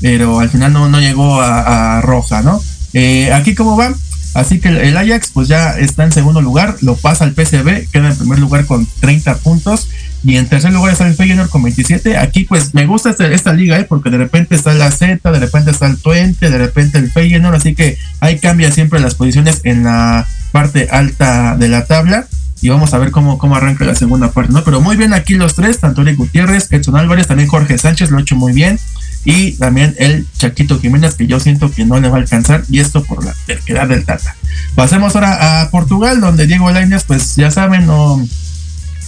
pero 0.00 0.40
al 0.40 0.50
final 0.50 0.72
no, 0.72 0.88
no 0.88 1.00
llegó 1.00 1.40
a, 1.40 2.00
roja, 2.02 2.42
¿no? 2.42 2.60
Eh, 2.92 3.32
aquí 3.32 3.54
cómo 3.54 3.76
va, 3.76 3.94
así 4.34 4.60
que 4.60 4.68
el, 4.68 4.96
Ajax 4.96 5.30
pues 5.32 5.48
ya 5.48 5.78
está 5.78 6.04
en 6.04 6.12
segundo 6.12 6.40
lugar, 6.40 6.76
lo 6.80 6.96
pasa 6.96 7.24
al 7.24 7.32
PSV, 7.32 7.88
queda 7.90 8.08
en 8.10 8.16
primer 8.16 8.38
lugar 8.38 8.66
con 8.66 8.86
30 9.00 9.36
puntos 9.38 9.88
y 10.22 10.36
en 10.36 10.46
tercer 10.48 10.72
lugar 10.72 10.92
está 10.92 11.06
el 11.06 11.14
Feyenoord 11.14 11.48
con 11.48 11.62
27. 11.62 12.18
Aquí 12.18 12.44
pues 12.44 12.74
me 12.74 12.86
gusta 12.86 13.10
este, 13.10 13.32
esta, 13.32 13.52
liga, 13.52 13.78
¿eh? 13.78 13.84
porque 13.84 14.10
de 14.10 14.18
repente 14.18 14.54
está 14.54 14.74
la 14.74 14.90
Z, 14.90 15.30
de 15.30 15.38
repente 15.38 15.70
está 15.70 15.86
el 15.86 15.96
Twente, 15.96 16.50
de 16.50 16.58
repente 16.58 16.98
el 16.98 17.10
Feyenoord, 17.10 17.54
así 17.54 17.74
que 17.74 17.96
ahí 18.20 18.38
cambia 18.38 18.70
siempre 18.70 19.00
las 19.00 19.14
posiciones 19.14 19.60
en 19.64 19.84
la 19.84 20.26
parte 20.52 20.88
alta 20.90 21.56
de 21.56 21.68
la 21.68 21.86
tabla. 21.86 22.26
Y 22.62 22.68
vamos 22.68 22.92
a 22.92 22.98
ver 22.98 23.10
cómo, 23.10 23.38
cómo 23.38 23.56
arranca 23.56 23.86
la 23.86 23.94
segunda 23.94 24.32
parte, 24.32 24.52
¿no? 24.52 24.62
Pero 24.62 24.82
muy 24.82 24.94
bien 24.98 25.14
aquí 25.14 25.34
los 25.34 25.54
tres, 25.54 25.78
tanto 25.78 26.04
Gutiérrez, 26.14 26.70
Edson 26.70 26.94
Álvarez, 26.94 27.26
también 27.26 27.48
Jorge 27.48 27.78
Sánchez 27.78 28.10
lo 28.10 28.18
ha 28.18 28.20
hecho 28.20 28.36
muy 28.36 28.52
bien. 28.52 28.78
Y 29.24 29.52
también 29.52 29.94
el 29.98 30.26
Chaquito 30.38 30.80
Jiménez, 30.80 31.14
que 31.14 31.26
yo 31.26 31.40
siento 31.40 31.70
que 31.70 31.84
no 31.84 32.00
le 32.00 32.08
va 32.08 32.16
a 32.16 32.20
alcanzar, 32.20 32.64
y 32.68 32.80
esto 32.80 33.04
por 33.04 33.24
la 33.24 33.34
terquedad 33.46 33.86
del 33.86 34.04
Tata. 34.04 34.34
Pasemos 34.74 35.14
ahora 35.14 35.60
a 35.60 35.70
Portugal, 35.70 36.20
donde 36.20 36.46
Diego 36.46 36.70
Lainez, 36.70 37.04
pues 37.04 37.36
ya 37.36 37.50
saben, 37.50 37.86
no 37.86 38.24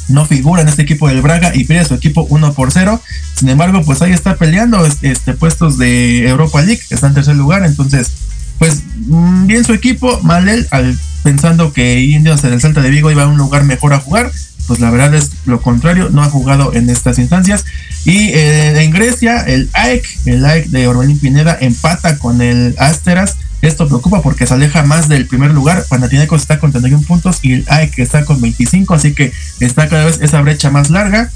no 0.09 0.27
figura 0.27 0.63
en 0.63 0.69
este 0.69 0.83
equipo 0.83 1.09
del 1.09 1.23
Braga 1.23 1.53
y 1.55 1.65
pierde 1.65 1.85
su 1.85 1.95
equipo 1.95 2.27
1 2.29 2.53
por 2.55 2.71
0. 2.73 3.01
Sin 3.35 3.49
embargo, 3.49 3.83
pues 3.85 4.03
ahí 4.03 4.13
está 4.13 4.37
peleando 4.37 4.85
este, 4.85 5.33
puestos 5.35 5.79
de 5.79 6.29
Europa 6.29 6.63
League, 6.63 6.83
está 6.91 7.07
en 7.09 7.15
tercer 7.15 7.37
lugar. 7.37 7.65
Entonces, 7.65 8.11
pues 8.59 8.83
mm, 9.07 9.47
bien 9.47 9.65
su 9.65 9.73
equipo, 9.73 10.21
mal 10.23 10.49
él, 10.49 10.67
al, 10.71 10.99
pensando 11.23 11.73
que 11.73 12.01
Indios 12.01 12.45
en 12.45 12.53
el 12.53 12.61
Salta 12.61 12.81
de 12.81 12.91
Vigo 12.91 13.11
iba 13.11 13.25
a 13.25 13.29
un 13.29 13.39
lugar 13.39 13.65
mejor 13.65 13.95
a 13.95 14.01
jugar. 14.01 14.31
Pues 14.73 14.81
la 14.81 14.91
verdad 14.91 15.15
es 15.15 15.33
lo 15.45 15.61
contrario, 15.61 16.09
no 16.11 16.23
ha 16.23 16.31
jugado 16.31 16.73
en 16.73 16.89
estas 16.89 17.19
instancias. 17.19 17.67
Y 18.07 18.31
eh, 18.31 18.83
en 18.83 18.91
Grecia, 18.91 19.41
el 19.41 19.69
AEK, 19.75 20.07
el 20.25 20.47
AEK 20.47 20.69
de 20.69 20.89
Orbelín 20.89 21.19
Pineda, 21.19 21.59
empata 21.61 22.17
con 22.17 22.41
el 22.41 22.75
Asteras 22.79 23.37
esto 23.61 23.87
preocupa 23.87 24.23
porque 24.23 24.47
se 24.47 24.55
aleja 24.55 24.83
más 24.83 25.11
del 25.11 25.27
primer 25.27 25.51
lugar. 25.51 25.85
Panathinaikos 25.91 26.41
está 26.41 26.59
con 26.59 26.71
31 26.71 27.05
puntos 27.07 27.41
y 27.43 27.53
el 27.53 27.65
AEK 27.69 27.99
está 27.99 28.25
con 28.25 28.41
25, 28.41 28.95
así 28.95 29.13
que 29.13 29.31
está 29.61 29.91
cada 29.91 30.07
vez 30.07 30.23
esa 30.23 30.41
brecha 30.41 30.71
más 30.71 30.89
larga. 30.89 31.31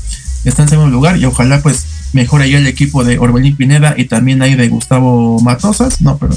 Está 0.46 0.62
en 0.62 0.70
segundo 0.70 0.90
lugar 0.90 1.18
y 1.18 1.26
ojalá 1.26 1.60
pues 1.60 1.84
mejore 2.14 2.48
ya 2.48 2.56
el 2.56 2.66
equipo 2.66 3.04
de 3.04 3.18
Orbelín 3.18 3.54
Pineda 3.54 3.96
y 3.98 4.06
también 4.06 4.40
hay 4.40 4.54
de 4.54 4.68
Gustavo 4.68 5.40
Matosas. 5.40 6.00
No, 6.00 6.16
pero 6.16 6.34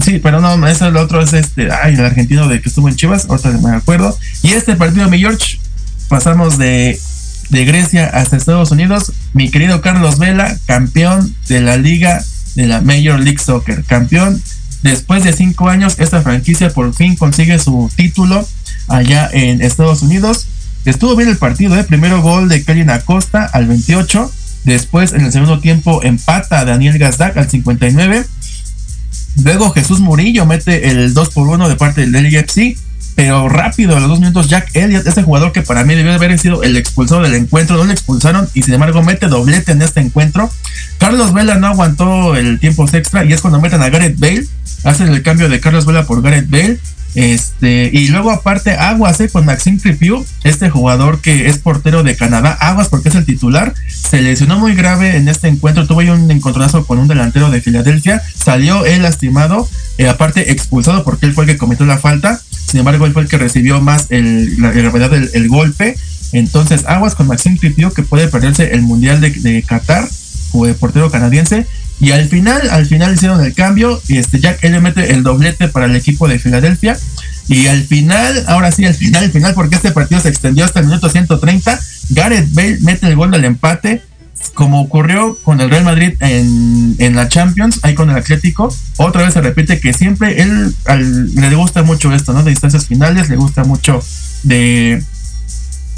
sí, 0.00 0.20
pero 0.22 0.40
no, 0.40 0.54
ese 0.68 0.84
es 0.84 0.90
el 0.90 0.96
otro 0.96 1.20
es 1.20 1.32
este, 1.32 1.70
ay, 1.72 1.94
el 1.94 2.04
argentino 2.04 2.46
de 2.46 2.62
que 2.62 2.68
estuvo 2.68 2.88
en 2.88 2.94
Chivas, 2.94 3.26
ahorita 3.28 3.50
me 3.58 3.74
acuerdo. 3.74 4.16
Y 4.42 4.52
este 4.52 4.76
partido, 4.76 5.10
mi 5.10 5.18
George, 5.18 5.58
pasamos 6.10 6.58
de, 6.58 7.00
de 7.48 7.64
Grecia 7.64 8.06
hasta 8.06 8.36
Estados 8.36 8.70
Unidos. 8.70 9.12
Mi 9.32 9.50
querido 9.50 9.80
Carlos 9.80 10.18
Vela, 10.18 10.58
campeón 10.66 11.34
de 11.48 11.62
la 11.62 11.78
liga 11.78 12.22
de 12.56 12.66
la 12.66 12.82
Major 12.82 13.18
League 13.18 13.38
Soccer, 13.38 13.82
campeón 13.84 14.42
Después 14.82 15.24
de 15.24 15.32
cinco 15.32 15.68
años, 15.68 15.96
esta 15.98 16.22
franquicia 16.22 16.70
por 16.70 16.94
fin 16.94 17.16
consigue 17.16 17.58
su 17.58 17.90
título 17.96 18.46
allá 18.88 19.28
en 19.32 19.60
Estados 19.60 20.02
Unidos. 20.02 20.46
Estuvo 20.86 21.16
bien 21.16 21.28
el 21.28 21.36
partido, 21.36 21.78
¿eh? 21.78 21.84
primero 21.84 22.22
gol 22.22 22.48
de 22.48 22.64
Kelly 22.64 22.88
Acosta 22.88 23.44
al 23.44 23.66
28. 23.66 24.32
Después, 24.64 25.12
en 25.12 25.22
el 25.22 25.32
segundo 25.32 25.60
tiempo, 25.60 26.02
empata 26.02 26.64
Daniel 26.64 26.98
Gazdak 26.98 27.36
al 27.36 27.50
59. 27.50 28.24
Luego 29.44 29.70
Jesús 29.72 30.00
Murillo 30.00 30.46
mete 30.46 30.88
el 30.90 31.12
2 31.12 31.28
por 31.30 31.46
1 31.46 31.68
de 31.68 31.76
parte 31.76 32.06
del 32.06 32.24
LFC. 32.24 32.78
Pero 33.20 33.50
rápido, 33.50 33.94
a 33.94 34.00
los 34.00 34.08
dos 34.08 34.18
minutos, 34.18 34.48
Jack 34.48 34.70
Elliott, 34.72 35.06
ese 35.06 35.22
jugador 35.22 35.52
que 35.52 35.60
para 35.60 35.84
mí 35.84 35.94
debió 35.94 36.10
haber 36.14 36.38
sido 36.38 36.62
el 36.62 36.74
expulsado 36.78 37.20
del 37.20 37.34
encuentro, 37.34 37.76
no 37.76 37.84
le 37.84 37.92
expulsaron 37.92 38.48
y 38.54 38.62
sin 38.62 38.72
embargo 38.72 39.02
mete 39.02 39.26
doblete 39.26 39.72
en 39.72 39.82
este 39.82 40.00
encuentro. 40.00 40.50
Carlos 40.96 41.34
Vela 41.34 41.56
no 41.56 41.66
aguantó 41.66 42.34
el 42.34 42.58
tiempo 42.58 42.88
extra 42.90 43.22
y 43.26 43.34
es 43.34 43.42
cuando 43.42 43.60
meten 43.60 43.82
a 43.82 43.90
Gareth 43.90 44.18
Bale, 44.18 44.46
hacen 44.84 45.08
el 45.08 45.22
cambio 45.22 45.50
de 45.50 45.60
Carlos 45.60 45.84
Vela 45.84 46.06
por 46.06 46.22
Gareth 46.22 46.48
Bale. 46.48 46.78
Este, 47.14 47.90
y 47.92 48.08
luego 48.08 48.30
aparte 48.30 48.72
Aguas 48.72 49.20
eh, 49.20 49.28
con 49.28 49.44
Maxime 49.44 49.78
Tripiu, 49.78 50.24
este 50.44 50.70
jugador 50.70 51.20
que 51.20 51.48
es 51.48 51.58
portero 51.58 52.02
de 52.02 52.16
Canadá, 52.16 52.52
Aguas 52.60 52.88
porque 52.88 53.08
es 53.08 53.14
el 53.16 53.24
titular, 53.24 53.74
se 53.88 54.22
lesionó 54.22 54.58
muy 54.58 54.74
grave 54.74 55.16
en 55.16 55.28
este 55.28 55.48
encuentro, 55.48 55.86
tuvo 55.86 56.00
un 56.00 56.30
encontronazo 56.30 56.86
con 56.86 56.98
un 56.98 57.08
delantero 57.08 57.50
de 57.50 57.60
Filadelfia, 57.60 58.22
salió 58.34 58.86
él 58.86 59.02
lastimado, 59.02 59.68
eh, 59.98 60.08
aparte 60.08 60.52
expulsado 60.52 61.02
porque 61.02 61.26
él 61.26 61.34
fue 61.34 61.44
el 61.44 61.50
que 61.50 61.58
cometió 61.58 61.84
la 61.84 61.98
falta, 61.98 62.40
sin 62.50 62.78
embargo 62.78 63.06
él 63.06 63.12
fue 63.12 63.22
el 63.22 63.28
que 63.28 63.38
recibió 63.38 63.80
más 63.80 64.06
el, 64.10 64.60
la 64.60 64.70
gravedad 64.70 65.10
del 65.10 65.48
golpe, 65.48 65.96
entonces 66.32 66.84
Aguas 66.86 67.16
con 67.16 67.26
Maxime 67.26 67.58
Tripiu 67.58 67.92
que 67.92 68.04
puede 68.04 68.28
perderse 68.28 68.72
el 68.72 68.82
Mundial 68.82 69.20
de, 69.20 69.30
de 69.30 69.62
Qatar, 69.62 70.08
portero 70.78 71.10
canadiense, 71.10 71.66
y 72.00 72.12
al 72.12 72.26
final, 72.28 72.68
al 72.70 72.86
final 72.86 73.14
hicieron 73.14 73.44
el 73.44 73.54
cambio 73.54 74.00
y 74.08 74.16
este 74.16 74.40
Jack 74.40 74.64
Elliott 74.64 74.82
mete 74.82 75.12
el 75.12 75.22
doblete 75.22 75.68
para 75.68 75.84
el 75.84 75.94
equipo 75.94 76.26
de 76.28 76.38
Filadelfia. 76.38 76.96
Y 77.46 77.66
al 77.66 77.82
final, 77.82 78.44
ahora 78.46 78.72
sí, 78.72 78.86
al 78.86 78.94
final, 78.94 79.24
al 79.24 79.32
final, 79.32 79.54
porque 79.54 79.76
este 79.76 79.90
partido 79.90 80.20
se 80.20 80.28
extendió 80.28 80.64
hasta 80.64 80.80
el 80.80 80.86
minuto 80.86 81.10
130, 81.10 81.78
Gareth 82.10 82.52
Bale 82.54 82.78
mete 82.80 83.06
el 83.06 83.16
gol 83.16 83.30
del 83.32 83.44
empate, 83.44 84.02
como 84.54 84.80
ocurrió 84.80 85.36
con 85.42 85.60
el 85.60 85.68
Real 85.68 85.84
Madrid 85.84 86.14
en, 86.20 87.14
la 87.14 87.28
Champions, 87.28 87.80
ahí 87.82 87.94
con 87.94 88.08
el 88.08 88.16
Atlético. 88.16 88.74
Otra 88.96 89.22
vez 89.22 89.34
se 89.34 89.42
repite 89.42 89.78
que 89.80 89.92
siempre 89.92 90.40
él 90.40 90.74
le 91.34 91.54
gusta 91.54 91.82
mucho 91.82 92.14
esto, 92.14 92.32
¿no? 92.32 92.42
De 92.42 92.50
distancias 92.50 92.86
finales, 92.86 93.28
le 93.28 93.36
gusta 93.36 93.64
mucho 93.64 94.02
de 94.42 95.02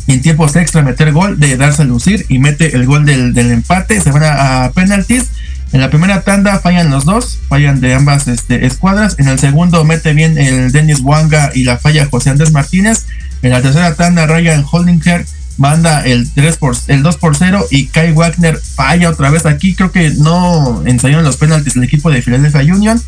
en 0.09 0.21
tiempos 0.21 0.57
extra 0.57 0.83
meter 0.83 1.13
gol, 1.13 1.39
de 1.39 1.57
darse 1.57 1.83
a 1.83 1.85
lucir 1.85 2.27
y 2.29 2.41
mete 2.41 2.75
el 2.75 2.87
gol 2.87 3.05
del, 3.05 3.37
empate, 3.37 4.01
se 4.01 4.11
van 4.11 4.25
a, 4.25 4.65
a 4.65 4.73
penaltis 4.73 5.27
en 5.73 5.81
la 5.81 5.89
primera 5.89 6.23
tanda 6.23 6.61
fallan 6.61 6.91
los 6.91 7.07
dos, 7.07 7.39
fallan 7.49 7.81
de 7.81 7.95
ambas 7.95 8.29
este, 8.29 8.67
escuadras. 8.67 9.17
En 9.19 9.29
el 9.29 9.39
segundo 9.39 9.85
mete 9.85 10.13
bien 10.13 10.37
el 10.37 10.71
Dennis 10.71 11.01
Wanga 11.01 11.51
y 11.55 11.65
la 11.65 11.79
falla 11.79 12.07
José 12.11 12.29
Andrés 12.29 12.53
Martínez. 12.53 13.07
En 13.41 13.51
la 13.51 13.63
tercera 13.63 13.95
tanda 13.95 14.27
Ryan 14.27 14.65
Holdinger 14.71 15.25
manda 15.57 16.05
el 16.05 16.31
3 16.31 16.57
por, 16.59 16.77
el 16.89 17.03
2 17.03 17.17
por 17.17 17.37
0 17.37 17.67
y 17.71 17.87
Kai 17.87 18.13
Wagner 18.13 18.59
falla 18.59 19.09
otra 19.09 19.31
vez 19.31 19.47
aquí. 19.47 19.75
Creo 19.75 19.93
que 19.93 20.11
no 20.11 20.83
ensayaron 20.85 21.25
los 21.25 21.39
penaltis 21.39 21.77
el 21.77 21.85
equipo 21.85 22.11
de 22.11 22.21
Philadelphia 22.21 22.75
Union. 22.75 23.03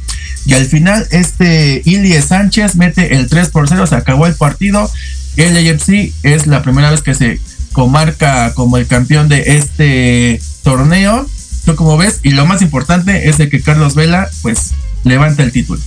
Y 0.47 0.55
al 0.55 0.65
final 0.65 1.07
este 1.11 1.83
Ilie 1.85 2.23
Sánchez 2.23 2.77
mete 2.77 3.15
el 3.15 3.29
3 3.29 3.51
por 3.51 3.69
0, 3.69 3.87
se 3.87 3.95
acabó 3.95 4.27
el 4.27 4.37
partido. 4.37 4.91
El 5.37 5.55
AFC 5.57 6.13
es 6.23 6.47
la 6.47 6.63
primera 6.63 6.91
vez 6.91 7.03
que 7.03 7.15
se 7.15 7.41
comarca 7.73 8.55
como 8.55 8.79
el 8.79 8.87
campeón 8.87 9.29
de 9.29 9.57
este 9.57 10.41
torneo 10.63 11.29
¿Tú 11.65 11.75
como 11.77 11.97
ves? 11.97 12.21
Y 12.23 12.31
lo 12.31 12.47
más 12.47 12.63
importante 12.63 13.29
es 13.29 13.39
de 13.39 13.49
que 13.49 13.61
Carlos 13.61 13.95
Vela, 13.95 14.29
pues, 14.43 14.73
levanta 15.05 15.43
el 15.43 15.53
título. 15.53 15.81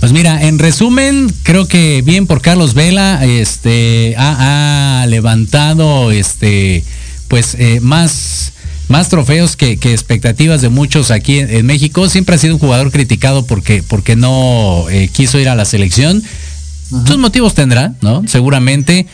Pues 0.00 0.12
mira, 0.12 0.42
en 0.46 0.58
resumen, 0.58 1.32
creo 1.42 1.68
que 1.68 2.02
bien 2.02 2.26
por 2.26 2.42
Carlos 2.42 2.74
Vela, 2.74 3.24
este, 3.24 4.14
ha, 4.18 5.06
levantado, 5.08 6.10
este, 6.10 6.84
pues, 7.28 7.54
eh, 7.58 7.78
más, 7.80 8.52
más 8.88 9.08
trofeos 9.08 9.56
que, 9.56 9.72
expectativas 9.72 10.60
de 10.60 10.68
muchos 10.68 11.10
aquí 11.10 11.38
en, 11.38 11.64
México. 11.64 12.08
Siempre 12.08 12.34
ha 12.34 12.38
sido 12.38 12.54
un 12.54 12.60
jugador 12.60 12.90
criticado 12.90 13.46
porque, 13.46 13.82
porque 13.82 14.16
no 14.16 14.86
eh, 14.90 15.08
quiso 15.08 15.38
ir 15.38 15.48
a 15.48 15.54
la 15.54 15.64
selección. 15.64 16.22
Sus 17.06 17.18
motivos 17.18 17.54
tendrá, 17.54 17.94
¿no? 18.02 18.22
Seguramente. 18.26 19.06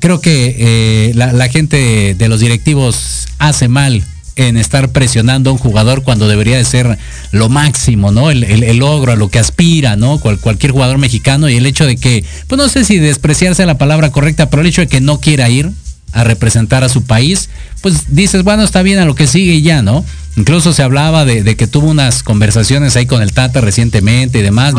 Creo 0.00 0.20
que 0.20 0.56
eh, 0.58 1.12
la, 1.14 1.32
la 1.32 1.48
gente 1.48 2.14
de 2.18 2.28
los 2.28 2.40
directivos 2.40 3.28
hace 3.38 3.68
mal 3.68 4.04
en 4.36 4.56
estar 4.56 4.90
presionando 4.90 5.50
a 5.50 5.52
un 5.52 5.58
jugador 5.58 6.02
cuando 6.02 6.28
debería 6.28 6.56
de 6.56 6.64
ser 6.64 6.98
lo 7.32 7.48
máximo, 7.48 8.12
¿no? 8.12 8.30
El, 8.30 8.78
logro, 8.78 9.12
a 9.12 9.16
lo 9.16 9.28
que 9.28 9.38
aspira, 9.38 9.96
¿no? 9.96 10.18
cualquier 10.18 10.72
jugador 10.72 10.98
mexicano 10.98 11.48
y 11.48 11.56
el 11.56 11.66
hecho 11.66 11.86
de 11.86 11.96
que, 11.96 12.24
pues 12.46 12.58
no 12.58 12.68
sé 12.68 12.84
si 12.84 12.98
despreciarse 12.98 13.66
la 13.66 13.78
palabra 13.78 14.10
correcta, 14.10 14.48
pero 14.48 14.62
el 14.62 14.68
hecho 14.68 14.80
de 14.80 14.88
que 14.88 15.00
no 15.00 15.20
quiera 15.20 15.48
ir 15.50 15.70
a 16.12 16.24
representar 16.24 16.84
a 16.84 16.88
su 16.88 17.04
país, 17.04 17.48
pues 17.80 18.14
dices, 18.14 18.42
bueno, 18.42 18.62
está 18.62 18.82
bien 18.82 18.98
a 18.98 19.04
lo 19.04 19.14
que 19.14 19.26
sigue 19.26 19.54
y 19.54 19.62
ya, 19.62 19.82
¿no? 19.82 20.04
Incluso 20.36 20.72
se 20.72 20.82
hablaba 20.82 21.24
de, 21.24 21.56
que 21.56 21.66
tuvo 21.66 21.88
unas 21.88 22.22
conversaciones 22.22 22.96
ahí 22.96 23.06
con 23.06 23.22
el 23.22 23.32
Tata 23.32 23.60
recientemente 23.60 24.38
y 24.38 24.42
demás. 24.42 24.74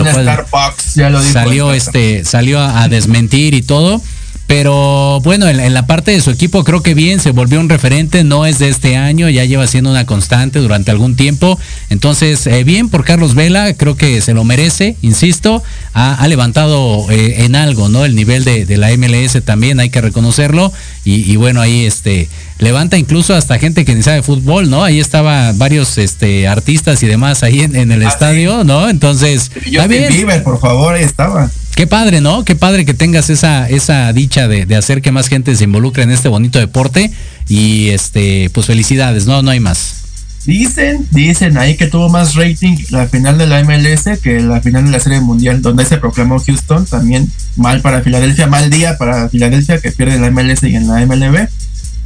ya 0.95 1.10
lo 1.10 1.22
salió 1.22 1.74
este, 1.74 2.26
salió 2.26 2.60
a 2.60 2.88
desmentir 2.88 3.54
y 3.54 3.62
todo. 3.62 4.01
Pero 4.48 5.22
bueno, 5.22 5.48
en, 5.48 5.74
la 5.74 5.88
parte 5.88 6.12
de 6.12 6.22
su 6.22 6.30
equipo 6.30 6.64
creo 6.64 6.84
que 6.84 6.94
bien, 6.94 7.20
se 7.20 7.32
volvió 7.32 7.60
un 7.60 7.70
referente, 7.70 8.24
no 8.24 8.46
es 8.46 8.60
de 8.60 8.70
este 8.70 8.98
año, 8.98 9.30
ya 9.30 9.46
lleva 9.46 9.68
siendo 9.68 9.89
una 9.89 10.06
constante 10.06 10.60
durante 10.60 10.91
algún 10.91 11.16
tiempo. 11.16 11.58
Entonces, 11.89 12.46
eh, 12.48 12.64
bien 12.64 12.89
por 12.89 13.06
Carlos 13.06 13.36
Vela, 13.36 13.74
creo 13.74 13.96
que 13.96 14.20
se 14.22 14.34
lo 14.34 14.44
merece, 14.44 14.98
insisto, 15.02 15.64
ha, 15.94 16.28
levantado 16.28 17.10
eh, 17.10 17.46
en 17.46 17.56
algo, 17.56 17.88
¿no? 17.88 18.04
El 18.04 18.16
nivel 18.16 18.44
de, 18.44 18.66
la 18.78 18.89
MLS 18.98 19.44
también, 19.44 19.80
hay 19.80 19.89
que 19.89 20.02
reconocerlo. 20.02 20.74
Y, 21.06 21.36
bueno, 21.36 21.62
ahí 21.62 21.86
este 21.86 22.30
levanta 22.60 22.98
incluso 22.98 23.36
hasta 23.36 23.60
gente 23.60 23.84
que 23.84 23.94
ni 23.94 24.04
sabe 24.04 24.22
fútbol, 24.24 24.70
¿no? 24.70 24.84
Ahí 24.84 25.00
estaba 25.00 25.52
varios 25.54 25.98
este 25.98 26.48
artistas 26.48 27.04
y 27.04 27.08
demás 27.08 27.44
ahí 27.44 27.60
en, 27.62 27.91
el 27.91 28.04
ah, 28.04 28.08
estadio, 28.08 28.64
¿no? 28.64 28.88
Entonces, 28.89 29.52
está 29.66 29.88
bien. 29.88 30.44
por 30.44 30.60
favor, 30.60 30.96
ahí 30.96 31.04
estaba. 31.04 31.50
Qué 31.76 31.88
padre, 31.88 32.22
¿no? 32.22 32.46
Qué 32.46 32.56
padre 32.56 32.86
que 32.86 32.94
tengas 32.94 33.30
esa, 33.30 33.68
esa 33.68 34.14
dicha 34.14 34.48
de, 34.48 34.76
hacer 34.76 35.02
que 35.02 35.12
más 35.12 35.28
gente 35.28 35.56
se 35.56 35.64
involucre 35.64 36.04
en 36.04 36.12
este 36.12 36.30
bonito 36.30 36.60
deporte. 36.60 37.12
Y 37.48 37.90
este, 37.90 38.50
pues 38.52 38.68
felicidades, 38.68 39.26
no, 39.26 39.42
no 39.42 39.52
hay 39.52 39.60
más. 39.60 40.04
Dicen, 40.46 41.08
dicen 41.12 41.58
ahí 41.58 41.78
que 41.78 41.88
tuvo 41.88 42.10
más 42.10 42.36
rating 42.36 42.76
la 42.90 43.08
final 43.08 43.38
de 43.38 43.48
la 43.48 43.64
MLS 43.64 44.20
que 44.22 44.42
la 44.42 44.60
final 44.60 44.86
de 44.86 44.92
la 44.92 45.00
Serie 45.00 45.22
Mundial, 45.22 45.62
donde 45.62 45.86
se 45.86 45.98
proclamó 45.98 46.38
Houston, 46.38 46.86
también 46.86 47.32
mal 47.56 47.82
para 47.82 48.02
Filadelfia, 48.02 48.48
mal 48.48 48.70
día 48.70 48.98
para 48.98 49.30
Filadelfia 49.30 49.80
que 49.80 49.92
pierde 49.92 50.20
la 50.20 50.32
MLS 50.32 50.64
y 50.64 50.76
en 50.76 50.88
la 50.88 51.06
MLB. 51.06 51.48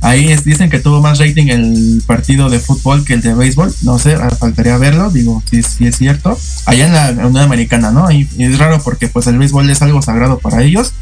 Ahí 0.02 0.34
dicen 0.46 0.70
que 0.70 0.80
tuvo 0.80 1.02
más 1.02 1.20
rating 1.20 1.48
el 1.48 2.04
partido 2.06 2.50
de 2.50 2.60
fútbol 2.60 3.04
que 3.04 3.14
el 3.14 3.22
de 3.22 3.34
béisbol. 3.34 3.74
No 3.82 3.98
sé, 4.00 4.14
ah, 4.14 4.30
faltaría 4.30 4.78
verlo, 4.78 5.10
digo, 5.10 5.42
si, 5.50 5.64
si 5.64 5.88
es 5.88 5.98
cierto. 5.98 6.38
Allá 6.66 6.86
en 6.86 6.94
la 6.94 7.28
Unión 7.28 7.44
Americana, 7.44 7.92
¿no? 7.92 8.10
Y, 8.12 8.28
es 8.38 8.58
raro 8.60 8.80
porque 8.84 9.08
pues 9.08 9.28
el 9.28 9.38
béisbol 9.38 9.70
es 9.70 9.82
algo 9.82 10.02
sagrado 10.02 10.40
para 10.40 10.64
ellos. 10.64 10.94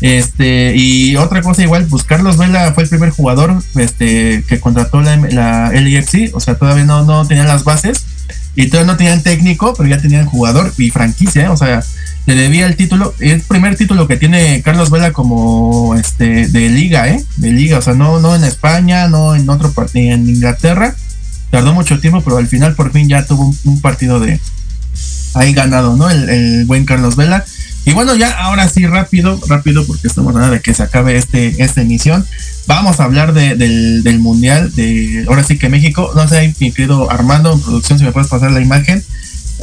Este, 0.00 0.74
y 0.76 1.14
otra 1.16 1.42
cosa 1.42 1.62
igual, 1.62 1.86
pues 1.86 2.02
Carlos 2.02 2.36
Vela 2.36 2.72
fue 2.72 2.82
el 2.82 2.88
primer 2.88 3.10
jugador 3.10 3.62
este, 3.76 4.42
que 4.48 4.58
contrató 4.58 5.00
la, 5.00 5.16
la 5.16 5.70
LFC, 5.72 6.34
o 6.34 6.40
sea, 6.40 6.56
todavía 6.56 6.84
no, 6.84 7.04
no 7.04 7.24
tenían 7.26 7.46
las 7.46 7.62
bases 7.62 8.04
y 8.54 8.68
todavía 8.68 8.92
no 8.92 8.98
tenían 8.98 9.22
técnico, 9.22 9.74
pero 9.74 9.88
ya 9.88 9.98
tenían 9.98 10.26
jugador 10.26 10.72
y 10.76 10.90
franquicia, 10.90 11.44
¿eh? 11.44 11.48
o 11.48 11.56
sea, 11.56 11.82
le 12.26 12.34
debía 12.34 12.66
el 12.66 12.76
título, 12.76 13.14
el 13.18 13.40
primer 13.40 13.76
título 13.76 14.06
que 14.06 14.16
tiene 14.16 14.62
Carlos 14.62 14.90
Vela 14.90 15.12
como 15.12 15.94
este 15.96 16.46
de 16.46 16.68
liga, 16.68 17.08
¿eh? 17.08 17.24
De 17.36 17.50
liga, 17.50 17.78
o 17.78 17.82
sea, 17.82 17.94
no, 17.94 18.20
no 18.20 18.36
en 18.36 18.44
España, 18.44 19.08
no 19.08 19.34
en 19.34 19.48
otro 19.50 19.72
partido, 19.72 20.14
en 20.14 20.28
Inglaterra. 20.28 20.94
Tardó 21.50 21.74
mucho 21.74 21.98
tiempo, 21.98 22.20
pero 22.22 22.36
al 22.36 22.46
final 22.46 22.74
por 22.74 22.92
fin 22.92 23.08
ya 23.08 23.26
tuvo 23.26 23.52
un, 23.64 23.80
partido 23.80 24.20
de 24.20 24.40
ahí 25.34 25.52
ganado, 25.52 25.96
¿no? 25.96 26.08
El, 26.10 26.64
buen 26.66 26.84
Carlos 26.84 27.16
Vela. 27.16 27.44
Y 27.84 27.92
bueno, 27.92 28.14
ya 28.14 28.30
ahora 28.30 28.68
sí, 28.68 28.86
rápido, 28.86 29.40
rápido, 29.48 29.84
porque 29.84 30.06
estamos 30.06 30.32
hablando 30.32 30.54
de 30.54 30.60
que 30.60 30.74
se 30.74 30.84
acabe 30.84 31.16
este, 31.16 31.60
esta 31.62 31.82
emisión. 31.82 32.24
Vamos 32.66 33.00
a 33.00 33.04
hablar 33.04 33.32
del, 33.32 34.02
del 34.02 34.18
mundial, 34.18 34.72
de 34.74 35.24
ahora 35.28 35.44
sí 35.44 35.58
que 35.58 35.68
México. 35.68 36.12
No 36.14 36.28
sé, 36.28 36.54
mi 36.60 36.72
querido 36.72 37.10
Armando, 37.10 37.52
en 37.52 37.60
producción, 37.60 37.98
si 37.98 38.04
me 38.04 38.12
puedes 38.12 38.30
pasar 38.30 38.52
la 38.52 38.60
imagen 38.60 39.02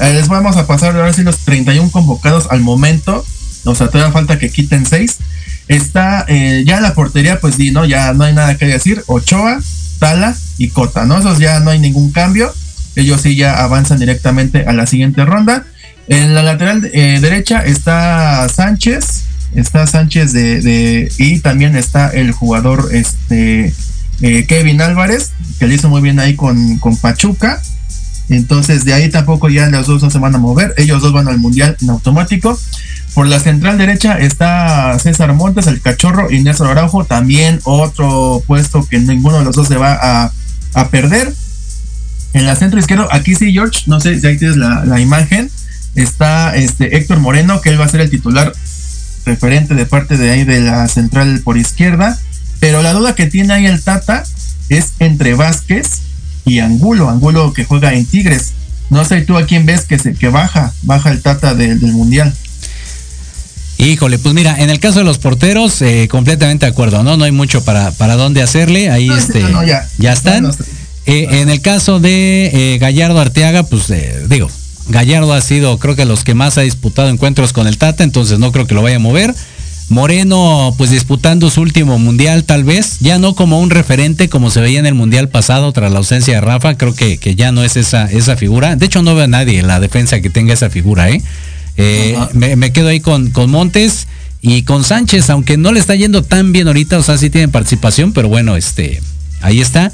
eh, 0.01 0.13
les 0.13 0.29
vamos 0.29 0.55
a 0.55 0.65
pasar 0.65 0.95
ahora 0.95 1.11
sí 1.11 1.23
los 1.23 1.39
31 1.39 1.91
convocados 1.91 2.47
al 2.49 2.61
momento. 2.61 3.25
O 3.65 3.75
sea, 3.75 3.87
todavía 3.87 4.13
falta 4.13 4.39
que 4.39 4.49
quiten 4.49 4.85
6. 4.85 5.17
Está 5.67 6.25
eh, 6.27 6.63
ya 6.65 6.79
la 6.79 6.93
portería, 6.93 7.39
pues 7.39 7.55
sí, 7.55 7.71
¿no? 7.71 7.85
Ya 7.85 8.13
no 8.13 8.23
hay 8.23 8.33
nada 8.33 8.55
que 8.55 8.65
decir. 8.65 9.03
Ochoa, 9.07 9.59
Tala 9.99 10.35
y 10.57 10.69
Cota, 10.69 11.05
¿no? 11.05 11.19
Esos 11.19 11.39
ya 11.39 11.59
no 11.59 11.71
hay 11.71 11.79
ningún 11.79 12.11
cambio. 12.11 12.53
Ellos 12.95 13.21
sí 13.21 13.35
ya 13.35 13.61
avanzan 13.63 13.99
directamente 13.99 14.65
a 14.65 14.73
la 14.73 14.87
siguiente 14.87 15.25
ronda. 15.25 15.65
En 16.07 16.33
la 16.33 16.43
lateral 16.43 16.89
eh, 16.93 17.19
derecha 17.21 17.63
está 17.65 18.47
Sánchez. 18.49 19.25
Está 19.55 19.87
Sánchez 19.87 20.31
de, 20.31 21.11
y 21.17 21.39
también 21.39 21.75
está 21.75 22.09
el 22.09 22.31
jugador 22.31 22.89
este 22.91 23.73
Kevin 24.19 24.81
Álvarez, 24.81 25.31
que 25.57 25.67
le 25.67 25.75
hizo 25.75 25.89
muy 25.89 26.01
bien 26.01 26.19
ahí 26.19 26.35
con, 26.35 26.77
con 26.77 26.97
Pachuca. 26.97 27.61
Entonces 28.29 28.85
de 28.85 28.93
ahí 28.93 29.09
tampoco 29.09 29.49
ya 29.49 29.67
los 29.69 29.87
dos 29.87 30.03
no 30.03 30.09
se 30.09 30.19
van 30.19 30.35
a 30.35 30.37
mover. 30.37 30.73
Ellos 30.77 31.01
dos 31.01 31.13
van 31.13 31.27
al 31.27 31.39
mundial 31.39 31.75
en 31.81 31.89
automático. 31.89 32.57
Por 33.13 33.27
la 33.27 33.39
central 33.39 33.77
derecha 33.77 34.19
está 34.19 34.97
César 34.99 35.33
Montes, 35.33 35.67
el 35.67 35.81
cachorro, 35.81 36.29
y 36.31 36.41
Néstor 36.41 36.67
Araujo. 36.67 37.05
También 37.05 37.59
otro 37.63 38.43
puesto 38.45 38.87
que 38.87 38.99
ninguno 38.99 39.39
de 39.39 39.45
los 39.45 39.55
dos 39.55 39.67
se 39.67 39.77
va 39.77 40.31
a, 40.73 40.89
perder. 40.91 41.33
En 42.33 42.45
la 42.45 42.55
centro 42.55 42.79
izquierdo, 42.79 43.07
aquí 43.11 43.33
sí, 43.35 43.51
George, 43.51 43.81
no 43.87 43.99
sé 43.99 44.19
si 44.19 44.27
ahí 44.27 44.37
tienes 44.37 44.57
la, 44.57 45.01
imagen. 45.01 45.49
Está 45.95 46.55
este 46.55 46.97
Héctor 46.97 47.19
Moreno, 47.19 47.61
que 47.61 47.69
él 47.69 47.81
va 47.81 47.85
a 47.85 47.89
ser 47.89 48.01
el 48.01 48.11
titular 48.11 48.53
referente 49.25 49.75
de 49.75 49.85
parte 49.85 50.17
de 50.17 50.29
ahí 50.31 50.43
de 50.43 50.61
la 50.61 50.87
central 50.87 51.41
por 51.43 51.57
izquierda, 51.57 52.17
pero 52.59 52.81
la 52.81 52.93
duda 52.93 53.15
que 53.15 53.27
tiene 53.27 53.53
ahí 53.53 53.65
el 53.65 53.81
Tata 53.81 54.23
es 54.69 54.93
entre 54.99 55.33
Vázquez 55.33 56.01
y 56.45 56.59
Angulo, 56.59 57.09
Angulo 57.09 57.53
que 57.53 57.65
juega 57.65 57.93
en 57.93 58.05
Tigres. 58.05 58.53
No 58.89 59.05
sé 59.05 59.21
tú 59.21 59.37
a 59.37 59.45
quién 59.45 59.65
ves 59.65 59.85
que 59.85 59.99
se 59.99 60.13
que 60.13 60.29
baja, 60.29 60.73
baja 60.83 61.11
el 61.11 61.21
Tata 61.21 61.53
del 61.53 61.79
mundial. 61.81 62.33
Híjole, 63.77 64.19
pues 64.19 64.35
mira, 64.35 64.57
en 64.59 64.69
el 64.69 64.81
caso 64.81 64.99
de 64.99 65.05
los 65.05 65.19
porteros, 65.19 65.81
eh, 65.81 66.09
completamente 66.09 66.65
de 66.65 66.71
acuerdo, 66.71 67.01
¿no? 67.01 67.15
No 67.15 67.23
hay 67.23 67.31
mucho 67.31 67.63
para, 67.63 67.91
para 67.91 68.15
dónde 68.17 68.41
hacerle. 68.41 68.89
Ahí 68.89 69.09
este, 69.09 69.41
ya, 69.97 70.11
están. 70.11 70.51
Eh, 71.05 71.27
en 71.41 71.49
el 71.49 71.61
caso 71.61 72.01
de 72.01 72.51
eh, 72.53 72.77
Gallardo 72.77 73.21
Arteaga, 73.21 73.63
pues 73.63 73.85
digo, 74.27 74.51
Gallardo 74.89 75.33
ha 75.33 75.41
sido, 75.41 75.77
creo 75.77 75.95
que 75.95 76.05
los 76.05 76.23
que 76.23 76.33
más 76.33 76.57
ha 76.57 76.61
disputado 76.61 77.09
encuentros 77.09 77.53
con 77.53 77.67
el 77.67 77.77
Tata, 77.77 78.03
entonces 78.03 78.39
no 78.39 78.51
creo 78.51 78.67
que 78.67 78.75
lo 78.75 78.81
vaya 78.81 78.97
a 78.97 78.99
mover. 78.99 79.33
Moreno, 79.89 80.75
pues 80.77 80.91
disputando 80.91 81.49
su 81.49 81.61
último 81.61 81.97
mundial, 81.97 82.43
tal 82.43 82.63
vez, 82.63 82.99
ya 82.99 83.17
no 83.17 83.33
como 83.33 83.59
un 83.59 83.71
referente 83.71 84.29
como 84.29 84.51
se 84.51 84.61
veía 84.61 84.79
en 84.79 84.85
el 84.85 84.93
mundial 84.93 85.29
pasado 85.29 85.71
tras 85.71 85.91
la 85.91 85.97
ausencia 85.97 86.35
de 86.35 86.41
Rafa, 86.41 86.77
creo 86.77 86.93
que, 86.93 87.17
que 87.17 87.33
ya 87.33 87.51
no 87.51 87.63
es 87.63 87.75
esa, 87.75 88.05
esa 88.05 88.35
figura. 88.35 88.75
De 88.75 88.85
hecho, 88.85 89.01
no 89.01 89.15
veo 89.15 89.23
a 89.23 89.27
nadie 89.27 89.57
en 89.59 89.67
la 89.67 89.79
defensa 89.79 90.21
que 90.21 90.29
tenga 90.29 90.53
esa 90.53 90.69
figura, 90.69 91.09
¿eh? 91.09 91.23
Eh, 91.81 92.17
me, 92.33 92.73
quedo 92.73 92.89
ahí 92.89 92.99
con, 92.99 93.31
con 93.31 93.49
Montes 93.49 94.07
y 94.41 94.63
con 94.63 94.83
Sánchez, 94.83 95.29
aunque 95.29 95.57
no 95.57 95.71
le 95.71 95.79
está 95.79 95.95
yendo 95.95 96.23
tan 96.23 96.51
bien 96.51 96.67
ahorita, 96.67 96.97
o 96.97 97.03
sea, 97.03 97.17
sí 97.17 97.29
tienen 97.29 97.51
participación, 97.51 98.11
pero 98.11 98.27
bueno, 98.27 98.57
este, 98.57 99.01
ahí 99.41 99.61
está. 99.61 99.91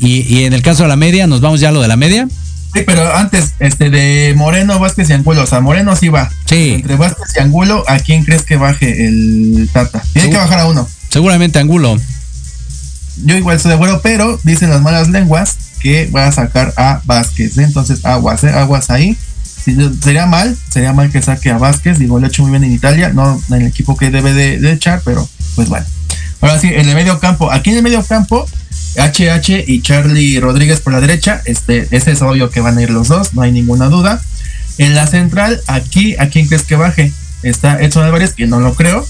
Y, 0.00 0.44
en 0.44 0.54
el 0.54 0.62
caso 0.62 0.84
de 0.84 0.88
la 0.88 0.96
media, 0.96 1.26
nos 1.26 1.40
vamos 1.40 1.60
ya 1.60 1.68
a 1.68 1.72
lo 1.72 1.82
de 1.82 1.88
la 1.88 1.96
media. 1.96 2.26
Sí, 2.72 2.82
pero 2.86 3.14
antes, 3.14 3.54
este, 3.58 3.90
de 3.90 4.34
Moreno, 4.36 4.78
Vázquez 4.78 5.10
y 5.10 5.12
Angulo, 5.12 5.42
o 5.42 5.46
sea, 5.46 5.60
Moreno 5.60 5.96
sí 5.96 6.08
va. 6.08 6.30
Sí. 6.44 6.74
Entre 6.74 6.96
Vázquez 6.96 7.36
y 7.36 7.40
Angulo, 7.40 7.84
¿a 7.88 7.98
quién 7.98 8.24
crees 8.24 8.42
que 8.42 8.56
baje 8.56 9.06
el 9.06 9.68
Tata? 9.72 10.02
Tiene 10.12 10.30
que 10.30 10.36
bajar 10.36 10.60
a 10.60 10.66
uno. 10.66 10.88
Seguramente 11.08 11.58
Angulo. 11.58 11.98
Yo 13.24 13.36
igual 13.36 13.56
estoy 13.56 13.70
de 13.70 13.74
acuerdo, 13.74 14.00
pero 14.02 14.38
dicen 14.44 14.70
las 14.70 14.82
malas 14.82 15.08
lenguas 15.08 15.56
que 15.80 16.06
va 16.06 16.26
a 16.26 16.32
sacar 16.32 16.72
a 16.76 17.02
Vázquez. 17.04 17.58
Entonces, 17.58 18.04
aguas, 18.04 18.44
¿eh? 18.44 18.50
aguas 18.50 18.90
ahí 18.90 19.16
sería 20.02 20.26
mal, 20.26 20.56
sería 20.68 20.92
mal 20.92 21.10
que 21.10 21.22
saque 21.22 21.50
a 21.50 21.58
Vázquez, 21.58 21.98
digo, 21.98 22.18
lo 22.18 22.26
ha 22.26 22.28
hecho 22.28 22.42
muy 22.42 22.50
bien 22.50 22.64
en 22.64 22.72
Italia, 22.72 23.10
no 23.12 23.40
en 23.50 23.62
el 23.62 23.66
equipo 23.66 23.96
que 23.96 24.10
debe 24.10 24.32
de, 24.32 24.72
echar, 24.72 25.02
pero 25.04 25.28
pues 25.54 25.68
bueno. 25.68 25.86
Ahora 26.40 26.58
sí, 26.58 26.68
en 26.68 26.88
el 26.88 26.94
medio 26.94 27.18
campo, 27.20 27.52
aquí 27.52 27.70
en 27.70 27.76
el 27.76 27.82
medio 27.82 28.02
campo, 28.02 28.46
HH 28.96 29.64
y 29.66 29.82
Charlie 29.82 30.40
Rodríguez 30.40 30.80
por 30.80 30.92
la 30.92 31.00
derecha, 31.00 31.42
este, 31.44 31.86
ese 31.90 32.12
es 32.12 32.22
obvio 32.22 32.50
que 32.50 32.60
van 32.60 32.78
a 32.78 32.82
ir 32.82 32.90
los 32.90 33.08
dos, 33.08 33.34
no 33.34 33.42
hay 33.42 33.52
ninguna 33.52 33.88
duda. 33.88 34.20
En 34.78 34.94
la 34.94 35.06
central, 35.06 35.60
aquí, 35.66 36.16
¿a 36.18 36.28
quién 36.28 36.46
crees 36.46 36.62
que 36.62 36.76
baje? 36.76 37.12
Está 37.42 37.80
Edson 37.80 38.04
Álvarez, 38.04 38.34
que 38.34 38.46
no 38.46 38.60
lo 38.60 38.74
creo, 38.74 39.06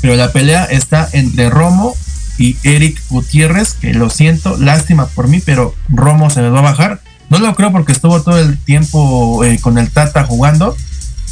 pero 0.00 0.16
la 0.16 0.32
pelea 0.32 0.64
está 0.64 1.08
entre 1.12 1.50
Romo 1.50 1.96
y 2.38 2.56
Eric 2.62 3.00
Gutiérrez, 3.08 3.74
que 3.74 3.94
lo 3.94 4.10
siento, 4.10 4.56
lástima 4.56 5.06
por 5.06 5.28
mí, 5.28 5.40
pero 5.44 5.74
Romo 5.88 6.30
se 6.30 6.42
les 6.42 6.52
va 6.52 6.58
a 6.58 6.62
bajar. 6.62 7.00
No 7.30 7.38
lo 7.38 7.54
creo 7.54 7.72
porque 7.72 7.92
estuvo 7.92 8.22
todo 8.22 8.38
el 8.38 8.58
tiempo 8.58 9.44
eh, 9.44 9.58
con 9.60 9.78
el 9.78 9.90
Tata 9.90 10.24
jugando, 10.24 10.76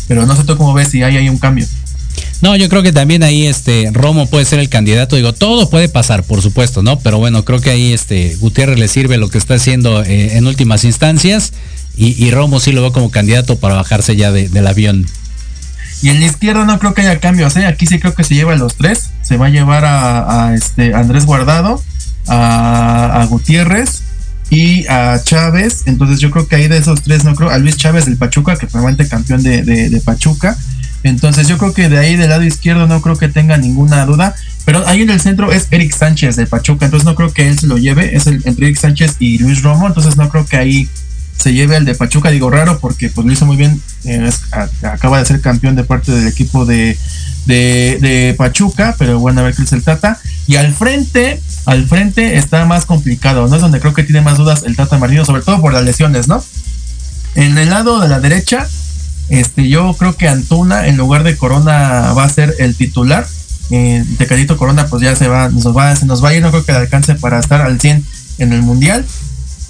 pero 0.08 0.26
no 0.26 0.34
sé 0.36 0.44
tú 0.44 0.56
cómo 0.56 0.72
ves 0.72 0.88
si 0.88 1.02
hay 1.02 1.28
un 1.28 1.38
cambio. 1.38 1.66
No, 2.42 2.56
yo 2.56 2.68
creo 2.68 2.82
que 2.82 2.92
también 2.92 3.22
ahí 3.22 3.46
este 3.46 3.88
Romo 3.92 4.26
puede 4.26 4.44
ser 4.44 4.58
el 4.58 4.68
candidato. 4.68 5.16
Digo, 5.16 5.32
todo 5.32 5.70
puede 5.70 5.88
pasar, 5.88 6.24
por 6.24 6.42
supuesto, 6.42 6.82
¿no? 6.82 6.98
Pero 6.98 7.18
bueno, 7.18 7.44
creo 7.44 7.60
que 7.60 7.70
ahí 7.70 7.92
este 7.92 8.36
Gutiérrez 8.36 8.78
le 8.78 8.88
sirve 8.88 9.16
lo 9.16 9.30
que 9.30 9.38
está 9.38 9.54
haciendo 9.54 10.04
eh, 10.04 10.36
en 10.36 10.46
últimas 10.46 10.84
instancias 10.84 11.52
y, 11.96 12.30
Romo 12.30 12.58
sí 12.58 12.72
lo 12.72 12.80
veo 12.80 12.92
como 12.92 13.10
candidato 13.10 13.56
para 13.56 13.74
bajarse 13.74 14.16
ya 14.16 14.32
del 14.32 14.66
avión. 14.66 15.06
Y 16.02 16.08
en 16.08 16.20
la 16.20 16.26
izquierda 16.26 16.64
no 16.64 16.78
creo 16.78 16.94
que 16.94 17.02
haya 17.02 17.20
cambios, 17.20 17.56
¿eh? 17.56 17.66
Aquí 17.66 17.86
sí 17.86 18.00
creo 18.00 18.14
que 18.14 18.24
se 18.24 18.34
lleva 18.34 18.54
a 18.54 18.56
los 18.56 18.76
tres. 18.76 19.10
Se 19.22 19.36
va 19.36 19.46
a 19.46 19.50
llevar 19.50 19.84
a, 19.84 20.52
este 20.54 20.94
Andrés 20.94 21.26
Guardado, 21.26 21.80
a 22.26 23.24
Gutiérrez 23.28 24.02
y 24.52 24.86
a 24.86 25.18
Chávez. 25.24 25.84
Entonces 25.86 26.20
yo 26.20 26.30
creo 26.30 26.46
que 26.46 26.56
ahí 26.56 26.68
de 26.68 26.76
esos 26.76 27.02
tres, 27.02 27.24
no 27.24 27.34
creo, 27.34 27.48
a 27.48 27.56
Luis 27.56 27.78
Chávez 27.78 28.04
del 28.04 28.18
Pachuca, 28.18 28.56
que 28.56 28.66
fue 28.66 28.80
campeón 29.08 29.42
de, 29.42 29.62
de, 29.62 30.00
Pachuca. 30.02 30.58
Entonces 31.02 31.48
yo 31.48 31.58
creo 31.58 31.72
que 31.72 31.88
de 31.88 31.98
ahí 31.98 32.16
del 32.16 32.30
lado 32.30 32.42
izquierdo 32.42 32.86
no 32.86 33.00
creo 33.02 33.16
que 33.16 33.28
tenga 33.28 33.56
ninguna 33.56 34.04
duda. 34.06 34.34
Pero 34.64 34.86
ahí 34.86 35.02
en 35.02 35.10
el 35.10 35.20
centro 35.20 35.52
es 35.52 35.68
Eric 35.70 35.92
Sánchez 35.92 36.36
de 36.36 36.46
Pachuca. 36.46 36.84
Entonces 36.84 37.06
no 37.06 37.14
creo 37.14 37.32
que 37.32 37.48
él 37.48 37.58
se 37.58 37.66
lo 37.66 37.78
lleve. 37.78 38.16
Es 38.16 38.26
el, 38.26 38.42
entre 38.44 38.66
Eric 38.66 38.78
Sánchez 38.78 39.16
y 39.18 39.38
Luis 39.38 39.62
Romo. 39.62 39.86
Entonces 39.86 40.16
no 40.16 40.28
creo 40.28 40.46
que 40.46 40.56
ahí 40.56 40.88
se 41.36 41.52
lleve 41.52 41.76
al 41.76 41.84
de 41.84 41.94
Pachuca. 41.94 42.30
Digo 42.30 42.50
raro 42.50 42.78
porque 42.78 43.08
pues 43.08 43.26
lo 43.26 43.32
hizo 43.32 43.46
muy 43.46 43.56
bien. 43.56 43.80
Eh, 44.04 44.30
acaba 44.82 45.18
de 45.18 45.26
ser 45.26 45.40
campeón 45.40 45.74
de 45.76 45.84
parte 45.84 46.12
del 46.12 46.28
equipo 46.28 46.64
de, 46.64 46.96
de, 47.46 47.98
de 48.00 48.34
Pachuca. 48.38 48.94
Pero 48.98 49.18
bueno, 49.18 49.40
a 49.40 49.44
ver 49.44 49.54
qué 49.54 49.62
es 49.62 49.72
el 49.72 49.82
Tata. 49.82 50.18
Y 50.46 50.56
al 50.56 50.72
frente 50.72 51.40
al 51.64 51.86
frente 51.86 52.36
está 52.36 52.64
más 52.64 52.86
complicado, 52.86 53.46
¿no? 53.46 53.54
Es 53.54 53.62
donde 53.62 53.80
creo 53.80 53.94
que 53.94 54.02
tiene 54.02 54.20
más 54.20 54.38
dudas 54.38 54.64
el 54.64 54.76
Tata 54.76 54.98
Martino, 54.98 55.24
sobre 55.24 55.42
todo 55.42 55.60
por 55.60 55.72
las 55.72 55.84
lesiones, 55.84 56.28
¿no? 56.28 56.42
En 57.34 57.56
el 57.56 57.70
lado 57.70 58.00
de 58.00 58.08
la 58.08 58.20
derecha, 58.20 58.66
este, 59.28 59.68
yo 59.68 59.94
creo 59.98 60.16
que 60.16 60.28
Antuna 60.28 60.86
en 60.86 60.96
lugar 60.96 61.22
de 61.22 61.36
Corona 61.36 62.12
va 62.12 62.24
a 62.24 62.28
ser 62.28 62.54
el 62.58 62.76
titular. 62.76 63.26
Eh, 63.70 64.04
Tecadito 64.18 64.58
Corona 64.58 64.86
pues 64.86 65.02
ya 65.02 65.16
se 65.16 65.28
va, 65.28 65.48
nos 65.48 65.74
va, 65.76 65.96
se 65.96 66.04
nos 66.04 66.22
va 66.22 66.30
a 66.30 66.34
ir, 66.34 66.42
no 66.42 66.50
creo 66.50 66.64
que 66.64 66.72
le 66.72 66.78
alcance 66.78 67.14
para 67.14 67.38
estar 67.38 67.62
al 67.62 67.80
100 67.80 68.04
en 68.38 68.52
el 68.52 68.62
Mundial. 68.62 69.04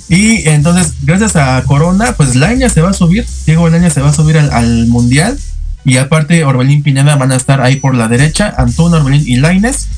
Y 0.08 0.48
entonces, 0.48 0.94
gracias 1.02 1.36
a 1.36 1.62
Corona, 1.64 2.14
pues 2.16 2.34
Laña 2.34 2.68
se 2.68 2.82
va 2.82 2.90
a 2.90 2.92
subir, 2.92 3.26
Diego 3.46 3.68
Laña 3.68 3.88
se 3.90 4.00
va 4.00 4.10
a 4.10 4.12
subir 4.12 4.36
al, 4.36 4.86
Mundial. 4.88 5.38
Y 5.84 5.96
aparte, 5.96 6.44
Orbelín 6.44 6.82
Pineda 6.82 7.16
van 7.16 7.32
a 7.32 7.36
estar 7.36 7.60
ahí 7.60 7.76
por 7.76 7.94
la 7.94 8.08
derecha, 8.08 8.52
Antuna, 8.56 8.98
Orbelín 8.98 9.24
y 9.26 9.36
Laines. 9.36 9.88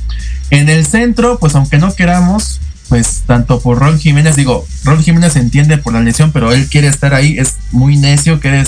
En 0.50 0.68
el 0.68 0.86
centro, 0.86 1.38
pues 1.38 1.55
aunque 1.55 1.78
no 1.78 1.94
queramos, 1.94 2.61
pues 2.89 3.22
tanto 3.26 3.61
por 3.61 3.78
Ron 3.78 3.99
Jiménez, 3.99 4.37
digo, 4.37 4.66
Ron 4.85 5.03
Jiménez 5.03 5.37
entiende 5.37 5.78
por 5.78 5.93
la 5.93 6.01
lesión, 6.01 6.32
pero 6.32 6.53
él 6.53 6.66
quiere 6.68 6.89
estar 6.89 7.14
ahí, 7.14 7.39
es 7.39 7.57
muy 7.72 7.97
necio, 7.97 8.41
quiere, 8.41 8.64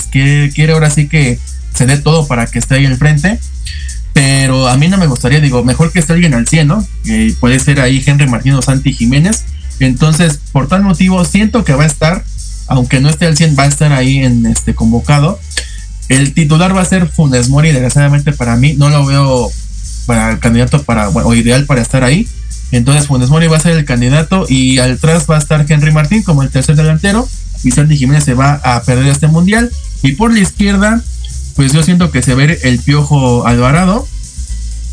quiere, 0.53 0.73
ahora 0.73 0.89
sí 0.89 1.07
que 1.07 1.39
se 1.73 1.85
dé 1.85 1.97
todo 1.97 2.27
para 2.27 2.47
que 2.47 2.59
esté 2.59 2.75
ahí 2.75 2.85
al 2.85 2.97
frente. 2.97 3.39
Pero 4.13 4.67
a 4.67 4.77
mí 4.77 4.87
no 4.87 4.97
me 4.97 5.05
gustaría, 5.05 5.39
digo, 5.39 5.63
mejor 5.63 5.91
que 5.91 5.99
esté 5.99 6.13
alguien 6.13 6.33
al 6.33 6.47
100, 6.47 6.67
¿no? 6.67 6.87
puede 7.39 7.59
ser 7.59 7.79
ahí 7.79 8.03
Henry 8.03 8.27
Martín 8.27 8.53
o 8.53 8.61
Santi 8.63 8.91
Jiménez. 8.91 9.43
Entonces, 9.79 10.39
por 10.51 10.67
tal 10.67 10.81
motivo, 10.81 11.23
siento 11.23 11.63
que 11.63 11.73
va 11.73 11.83
a 11.83 11.87
estar, 11.87 12.23
aunque 12.65 12.99
no 12.99 13.09
esté 13.09 13.27
al 13.27 13.37
100, 13.37 13.55
va 13.57 13.63
a 13.63 13.67
estar 13.67 13.93
ahí 13.93 14.17
en 14.17 14.47
este 14.47 14.73
convocado. 14.73 15.39
El 16.09 16.33
titular 16.33 16.75
va 16.75 16.81
a 16.81 16.85
ser 16.85 17.07
Funes 17.07 17.49
Mori, 17.49 17.71
desgraciadamente 17.71 18.31
para 18.31 18.55
mí, 18.55 18.73
no 18.73 18.89
lo 18.89 19.05
veo 19.05 19.51
para 20.07 20.31
el 20.31 20.39
candidato 20.39 20.81
para, 20.81 21.09
o 21.09 21.33
ideal 21.35 21.65
para 21.65 21.81
estar 21.81 22.03
ahí. 22.03 22.27
Entonces 22.71 23.07
Funes 23.07 23.29
Mori 23.29 23.47
va 23.47 23.57
a 23.57 23.61
ser 23.61 23.77
el 23.77 23.85
candidato 23.85 24.45
y 24.49 24.79
al 24.79 24.97
tras 24.97 25.29
va 25.29 25.35
a 25.35 25.39
estar 25.39 25.65
Henry 25.67 25.91
Martín 25.91 26.23
como 26.23 26.43
el 26.43 26.49
tercer 26.49 26.75
delantero 26.75 27.27
y 27.63 27.71
Santi 27.71 27.97
Jiménez 27.97 28.23
se 28.23 28.33
va 28.33 28.61
a 28.63 28.81
perder 28.83 29.07
este 29.07 29.27
mundial. 29.27 29.71
Y 30.03 30.13
por 30.13 30.33
la 30.33 30.39
izquierda, 30.39 31.01
pues 31.55 31.73
yo 31.73 31.83
siento 31.83 32.11
que 32.11 32.21
se 32.21 32.35
ve 32.35 32.59
el 32.63 32.79
Piojo 32.79 33.47
Alvarado. 33.47 34.07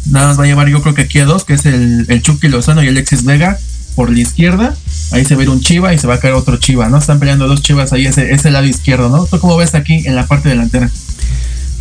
Nada 0.07 0.29
más 0.29 0.39
va 0.39 0.45
a 0.45 0.47
llevar 0.47 0.69
yo 0.69 0.83
creo 0.83 0.95
que 0.95 1.03
aquí 1.03 1.19
a 1.19 1.25
dos, 1.25 1.45
que 1.45 1.55
es 1.55 1.67
el, 1.67 2.07
el 2.09 2.23
Chucky 2.23 2.49
Lozano 2.49 2.83
y 2.83 2.89
Alexis 2.89 3.25
Vega 3.25 3.59
por 3.95 4.11
la 4.11 4.21
izquierda. 4.21 4.75
Ahí 5.13 5.25
se 5.25 5.35
ve 5.35 5.49
un 5.49 5.61
Chiva 5.61 5.95
y 5.95 5.99
se 5.99 6.07
va 6.07 6.15
a 6.15 6.21
caer 6.21 6.35
otro 6.35 6.57
Chiva, 6.57 6.89
¿no? 6.89 6.99
Están 6.99 7.19
peleando 7.19 7.47
dos 7.47 7.63
Chivas 7.63 7.93
ahí, 7.93 8.07
ese, 8.07 8.33
ese 8.33 8.51
lado 8.51 8.67
izquierdo, 8.67 9.09
¿no? 9.09 9.27
¿Tú 9.27 9.39
cómo 9.39 9.57
ves 9.57 9.75
aquí 9.75 10.07
en 10.07 10.17
la 10.17 10.27
parte 10.27 10.49
delantera? 10.49 10.91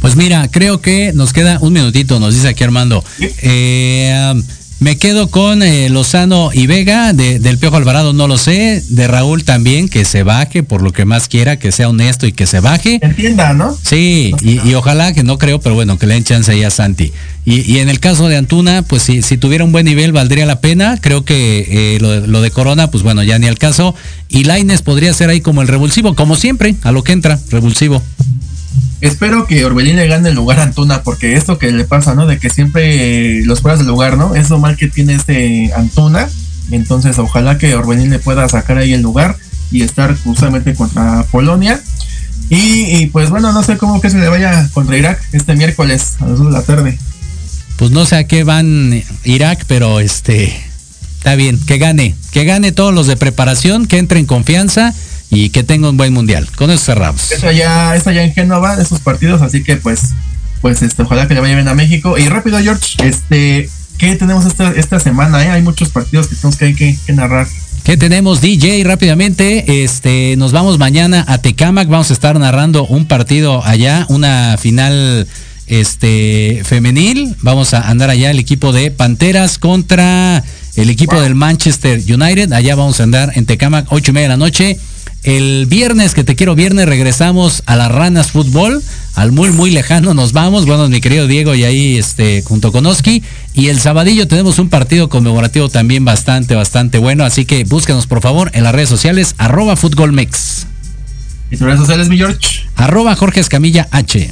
Pues 0.01 0.15
mira, 0.15 0.47
creo 0.49 0.81
que 0.81 1.13
nos 1.13 1.31
queda 1.31 1.59
un 1.61 1.73
minutito, 1.73 2.19
nos 2.19 2.33
dice 2.33 2.49
aquí 2.49 2.63
Armando. 2.63 3.03
Eh, 3.19 4.33
me 4.83 4.97
quedo 4.97 5.29
con 5.29 5.63
eh, 5.63 5.87
Lozano 5.87 6.49
y 6.53 6.67
Vega, 6.67 7.13
del 7.13 7.57
Piojo 7.57 7.77
Alvarado 7.77 8.11
no 8.11 8.27
lo 8.27 8.37
sé, 8.37 8.83
de 8.89 9.07
Raúl 9.07 9.45
también, 9.45 9.87
que 9.87 10.03
se 10.03 10.23
baje 10.23 10.61
por 10.61 10.81
lo 10.81 10.91
que 10.91 11.05
más 11.05 11.29
quiera, 11.29 11.57
que 11.57 11.71
sea 11.71 11.87
honesto 11.87 12.27
y 12.27 12.33
que 12.33 12.45
se 12.45 12.59
baje. 12.59 12.99
Entienda, 13.01 13.53
¿no? 13.53 13.77
Sí, 13.81 14.33
y, 14.41 14.73
ojalá 14.73 15.13
que 15.13 15.23
no 15.23 15.37
creo, 15.37 15.61
pero 15.61 15.73
bueno, 15.73 15.97
que 15.97 16.05
le 16.05 16.15
den 16.15 16.25
chance 16.25 16.51
ahí 16.51 16.65
a 16.65 16.69
Santi. 16.69 17.13
Y, 17.45 17.77
en 17.79 17.87
el 17.87 18.01
caso 18.01 18.27
de 18.27 18.35
Antuna, 18.35 18.81
pues 18.81 19.03
si, 19.03 19.21
si 19.21 19.37
tuviera 19.37 19.63
un 19.63 19.71
buen 19.71 19.85
nivel 19.85 20.11
valdría 20.11 20.45
la 20.45 20.59
pena. 20.59 20.97
Creo 20.99 21.23
que 21.23 21.95
eh, 21.95 21.99
lo, 21.99 22.41
de 22.41 22.51
Corona, 22.51 22.91
pues 22.91 23.03
bueno, 23.03 23.23
ya 23.23 23.39
ni 23.39 23.47
al 23.47 23.57
caso. 23.57 23.95
Y 24.27 24.43
Laines 24.43 24.81
podría 24.81 25.13
ser 25.13 25.29
ahí 25.29 25.39
como 25.39 25.61
el 25.61 25.69
revulsivo, 25.69 26.13
como 26.13 26.35
siempre, 26.35 26.75
a 26.83 26.91
lo 26.91 27.03
que 27.03 27.13
entra, 27.13 27.39
revulsivo. 27.51 28.01
Espero 29.03 29.45
que 29.47 29.65
Orbelín 29.65 29.97
le 29.97 30.07
gane 30.07 30.29
el 30.29 30.35
lugar 30.35 30.61
a 30.61 30.63
Antuna, 30.63 31.03
porque 31.03 31.35
esto 31.35 31.57
que 31.57 31.69
le 31.73 31.83
pasa, 31.83 32.15
¿no? 32.15 32.25
De 32.25 32.39
que 32.39 32.49
siempre 32.49 33.43
los 33.43 33.59
fueras 33.59 33.79
del 33.79 33.89
lugar, 33.89 34.17
¿no? 34.17 34.33
Es 34.33 34.49
lo 34.49 34.59
mal 34.59 34.77
que 34.77 34.87
tiene 34.87 35.13
este 35.13 35.73
Antuna. 35.75 36.29
Entonces, 36.71 37.19
ojalá 37.19 37.57
que 37.57 37.75
Orbelín 37.75 38.11
le 38.11 38.19
pueda 38.19 38.47
sacar 38.47 38.77
ahí 38.77 38.93
el 38.93 39.01
lugar 39.01 39.35
y 39.71 39.81
estar 39.81 40.17
justamente 40.23 40.73
contra 40.73 41.25
Polonia. 41.31 41.83
Y, 42.47 43.07
pues 43.07 43.29
bueno, 43.29 43.51
no 43.51 43.61
sé 43.61 43.75
cómo 43.75 43.99
que 43.99 44.09
se 44.09 44.19
le 44.19 44.29
vaya 44.29 44.69
contra 44.71 44.95
Irak 44.95 45.21
este 45.33 45.53
miércoles 45.57 46.15
a 46.21 46.27
las 46.27 46.39
2 46.39 46.47
de 46.47 46.53
la 46.53 46.63
tarde. 46.63 46.97
Pues 47.75 47.91
no 47.91 48.05
sé 48.05 48.15
a 48.15 48.23
qué 48.25 48.45
van 48.45 49.03
Irak, 49.25 49.65
pero 49.67 49.99
este 49.99 50.55
está 51.17 51.35
bien, 51.35 51.59
que 51.59 51.77
gane, 51.77 52.15
que 52.31 52.45
gane 52.45 52.71
todos 52.71 52.93
los 52.93 53.07
de 53.07 53.17
preparación, 53.17 53.85
que 53.85 53.97
entre 53.97 54.19
en 54.19 54.25
confianza 54.25 54.93
y 55.33 55.49
que 55.49 55.63
tenga 55.63 55.89
un 55.89 55.97
buen 55.97 56.13
mundial. 56.13 56.47
Con 56.55 56.71
eso 56.71 56.85
cerramos. 56.85 57.31
Eso 57.31 57.51
ya, 57.51 57.95
eso 57.95 58.11
ya 58.11 58.23
en 58.23 58.33
Génova, 58.33 58.75
esos 58.81 58.99
partidos, 58.99 59.41
así 59.41 59.63
que 59.63 59.77
pues 59.77 60.13
pues 60.63 60.81
este, 60.81 61.01
ojalá 61.01 61.27
que 61.27 61.33
le 61.33 61.41
vaya 61.41 61.55
bien 61.55 61.67
a 61.67 61.73
México. 61.73 62.17
Y 62.17 62.29
rápido, 62.29 62.57
George, 62.57 62.95
este, 63.05 63.69
¿qué 63.97 64.15
tenemos 64.15 64.45
esta, 64.45 64.71
esta 64.71 64.97
semana? 64.97 65.43
Eh? 65.43 65.49
Hay 65.49 65.61
muchos 65.61 65.89
partidos 65.89 66.27
que 66.27 66.35
tenemos 66.35 66.55
que, 66.55 66.65
hay 66.65 66.73
que, 66.73 66.97
que 67.05 67.11
narrar. 67.11 67.47
¿Qué 67.83 67.97
tenemos, 67.97 68.39
DJ? 68.39 68.81
Rápidamente, 68.85 69.83
este, 69.83 70.35
nos 70.37 70.53
vamos 70.53 70.79
mañana 70.79 71.25
a 71.27 71.39
Tecamac, 71.39 71.89
vamos 71.89 72.11
a 72.11 72.13
estar 72.13 72.39
narrando 72.39 72.85
un 72.85 73.07
partido 73.07 73.61
allá, 73.65 74.05
una 74.07 74.55
final 74.57 75.27
este 75.67 76.61
femenil. 76.63 77.35
Vamos 77.41 77.73
a 77.73 77.89
andar 77.89 78.09
allá 78.09 78.31
el 78.31 78.39
equipo 78.39 78.71
de 78.71 78.89
Panteras 78.89 79.57
contra 79.57 80.41
el 80.77 80.89
equipo 80.89 81.19
del 81.19 81.35
Manchester 81.35 81.99
United. 81.99 82.53
Allá 82.53 82.75
vamos 82.75 83.01
a 83.01 83.03
andar 83.03 83.33
en 83.35 83.45
Tecamac, 83.45 83.87
ocho 83.91 84.11
y 84.11 84.13
media 84.13 84.29
de 84.29 84.33
la 84.33 84.37
noche. 84.37 84.79
El 85.23 85.67
viernes, 85.67 86.13
que 86.13 86.25
te 86.25 86.35
quiero 86.35 86.53
viernes, 86.53 86.85
regresamos 86.85 87.63
a 87.65 87.77
las 87.77 87.89
Ranas 87.89 88.31
Fútbol, 88.31 88.83
al 89.15 89.31
muy, 89.31 89.51
muy 89.51 89.71
lejano 89.71 90.13
nos 90.13 90.33
vamos. 90.33 90.65
Bueno, 90.65 90.89
mi 90.89 90.99
querido 90.99 91.27
Diego 91.27 91.55
y 91.55 91.63
ahí 91.63 91.97
este, 91.97 92.41
junto 92.41 92.73
con 92.73 92.85
Oski. 92.85 93.23
Y 93.53 93.67
el 93.67 93.79
sabadillo 93.79 94.27
tenemos 94.27 94.59
un 94.59 94.67
partido 94.67 95.07
conmemorativo 95.07 95.69
también 95.69 96.03
bastante, 96.03 96.55
bastante 96.55 96.97
bueno. 96.97 97.23
Así 97.23 97.45
que 97.45 97.63
búscanos 97.63 98.05
por 98.05 98.19
favor 98.19 98.51
en 98.53 98.63
las 98.63 98.75
redes 98.75 98.89
sociales, 98.89 99.35
arroba 99.37 99.75
Mex. 100.11 100.67
¿Y 101.49 101.55
tus 101.55 101.67
redes 101.67 101.79
sociales, 101.79 102.09
mi 102.09 102.17
George? 102.17 102.67
Arroba 102.75 103.15
Jorge 103.15 103.39
Escamilla 103.39 103.87
H. 103.91 104.29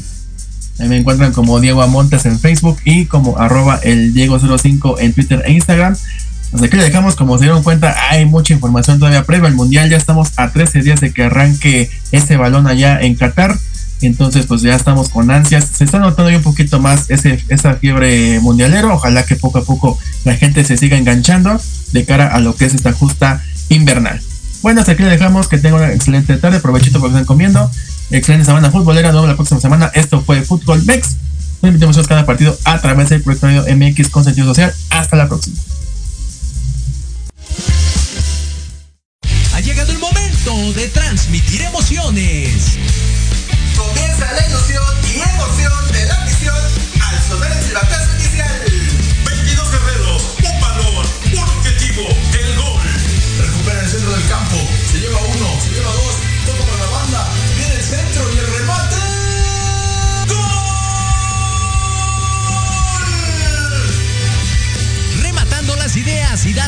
Ahí 0.80 0.88
me 0.90 0.98
encuentran 0.98 1.32
como 1.32 1.60
Diego 1.62 1.84
Amontes 1.84 2.26
en 2.26 2.38
Facebook 2.38 2.80
y 2.84 3.06
como 3.06 3.38
arroba 3.38 3.80
el 3.84 4.14
Diego05 4.14 4.96
en 5.00 5.14
Twitter 5.14 5.44
e 5.46 5.54
Instagram. 5.54 5.96
Así 6.54 6.68
que 6.68 6.78
le 6.78 6.84
dejamos, 6.84 7.16
como 7.16 7.38
se 7.38 7.46
dieron 7.46 7.64
cuenta, 7.64 7.96
hay 8.10 8.26
mucha 8.26 8.54
información 8.54 9.00
todavía 9.00 9.24
previa 9.24 9.48
al 9.48 9.56
Mundial. 9.56 9.90
Ya 9.90 9.98
estamos 9.98 10.32
a 10.36 10.52
13 10.52 10.82
días 10.82 11.00
de 11.00 11.14
que 11.14 11.24
arranque 11.24 11.90
ese 12.12 12.38
balón 12.38 12.68
allá 12.68 13.00
en 13.00 13.16
Qatar. 13.16 13.58
Entonces, 14.02 14.48
pues 14.48 14.62
ya 14.62 14.76
estamos 14.76 15.10
con 15.10 15.32
ansias. 15.32 15.66
Se 15.74 15.84
está 15.84 16.00
notando 16.00 16.36
un 16.36 16.44
poquito 16.44 16.80
más 16.80 17.06
esa 17.10 17.74
fiebre 17.76 18.40
mundialero. 18.40 18.94
Ojalá 18.94 19.24
que 19.26 19.36
poco 19.36 19.60
a 19.60 19.64
poco 19.64 19.98
la 20.26 20.36
gente 20.36 20.66
se 20.66 20.78
siga 20.78 20.98
enganchando 20.98 21.62
de 21.94 22.06
cara 22.06 22.28
a 22.28 22.40
lo 22.40 22.56
que 22.56 22.66
es 22.66 22.74
esta 22.74 22.94
justa 22.94 23.44
invernal. 23.70 24.20
Bueno, 24.62 24.82
hasta 24.82 24.94
aquí 24.94 25.04
le 25.04 25.10
dejamos. 25.10 25.48
Que 25.48 25.58
tengan 25.58 25.84
una 25.84 25.94
excelente 25.94 26.36
tarde. 26.38 26.60
Provechito 26.60 27.00
porque 27.00 27.14
están 27.14 27.26
comiendo. 27.26 27.70
Excelente 28.10 28.46
semana 28.46 28.72
futbolera. 28.72 29.12
Nos 29.12 29.28
la 29.28 29.36
próxima 29.36 29.62
semana. 29.62 29.92
Esto 29.94 30.22
fue 30.22 30.42
Fútbol 30.42 30.84
Mex. 30.84 31.16
Nos 31.62 31.70
invitamos 31.70 31.98
a 31.98 32.04
cada 32.04 32.26
partido 32.26 32.58
a 32.66 32.82
través 32.82 33.10
del 33.10 33.22
proyecto 33.22 33.48
MX 33.48 34.10
con 34.10 34.24
sentido 34.24 34.48
social. 34.48 34.74
Hasta 34.90 35.16
la 35.16 35.28
próxima. 35.28 35.58
Llegado 39.62 39.92
el 39.92 40.00
momento 40.00 40.74
de 40.74 40.88
transmitir 40.90 41.62
emociones. 41.62 42.78
Comienza 43.78 44.32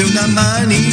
de 0.00 0.06
una 0.06 0.26
manía. 0.28 0.89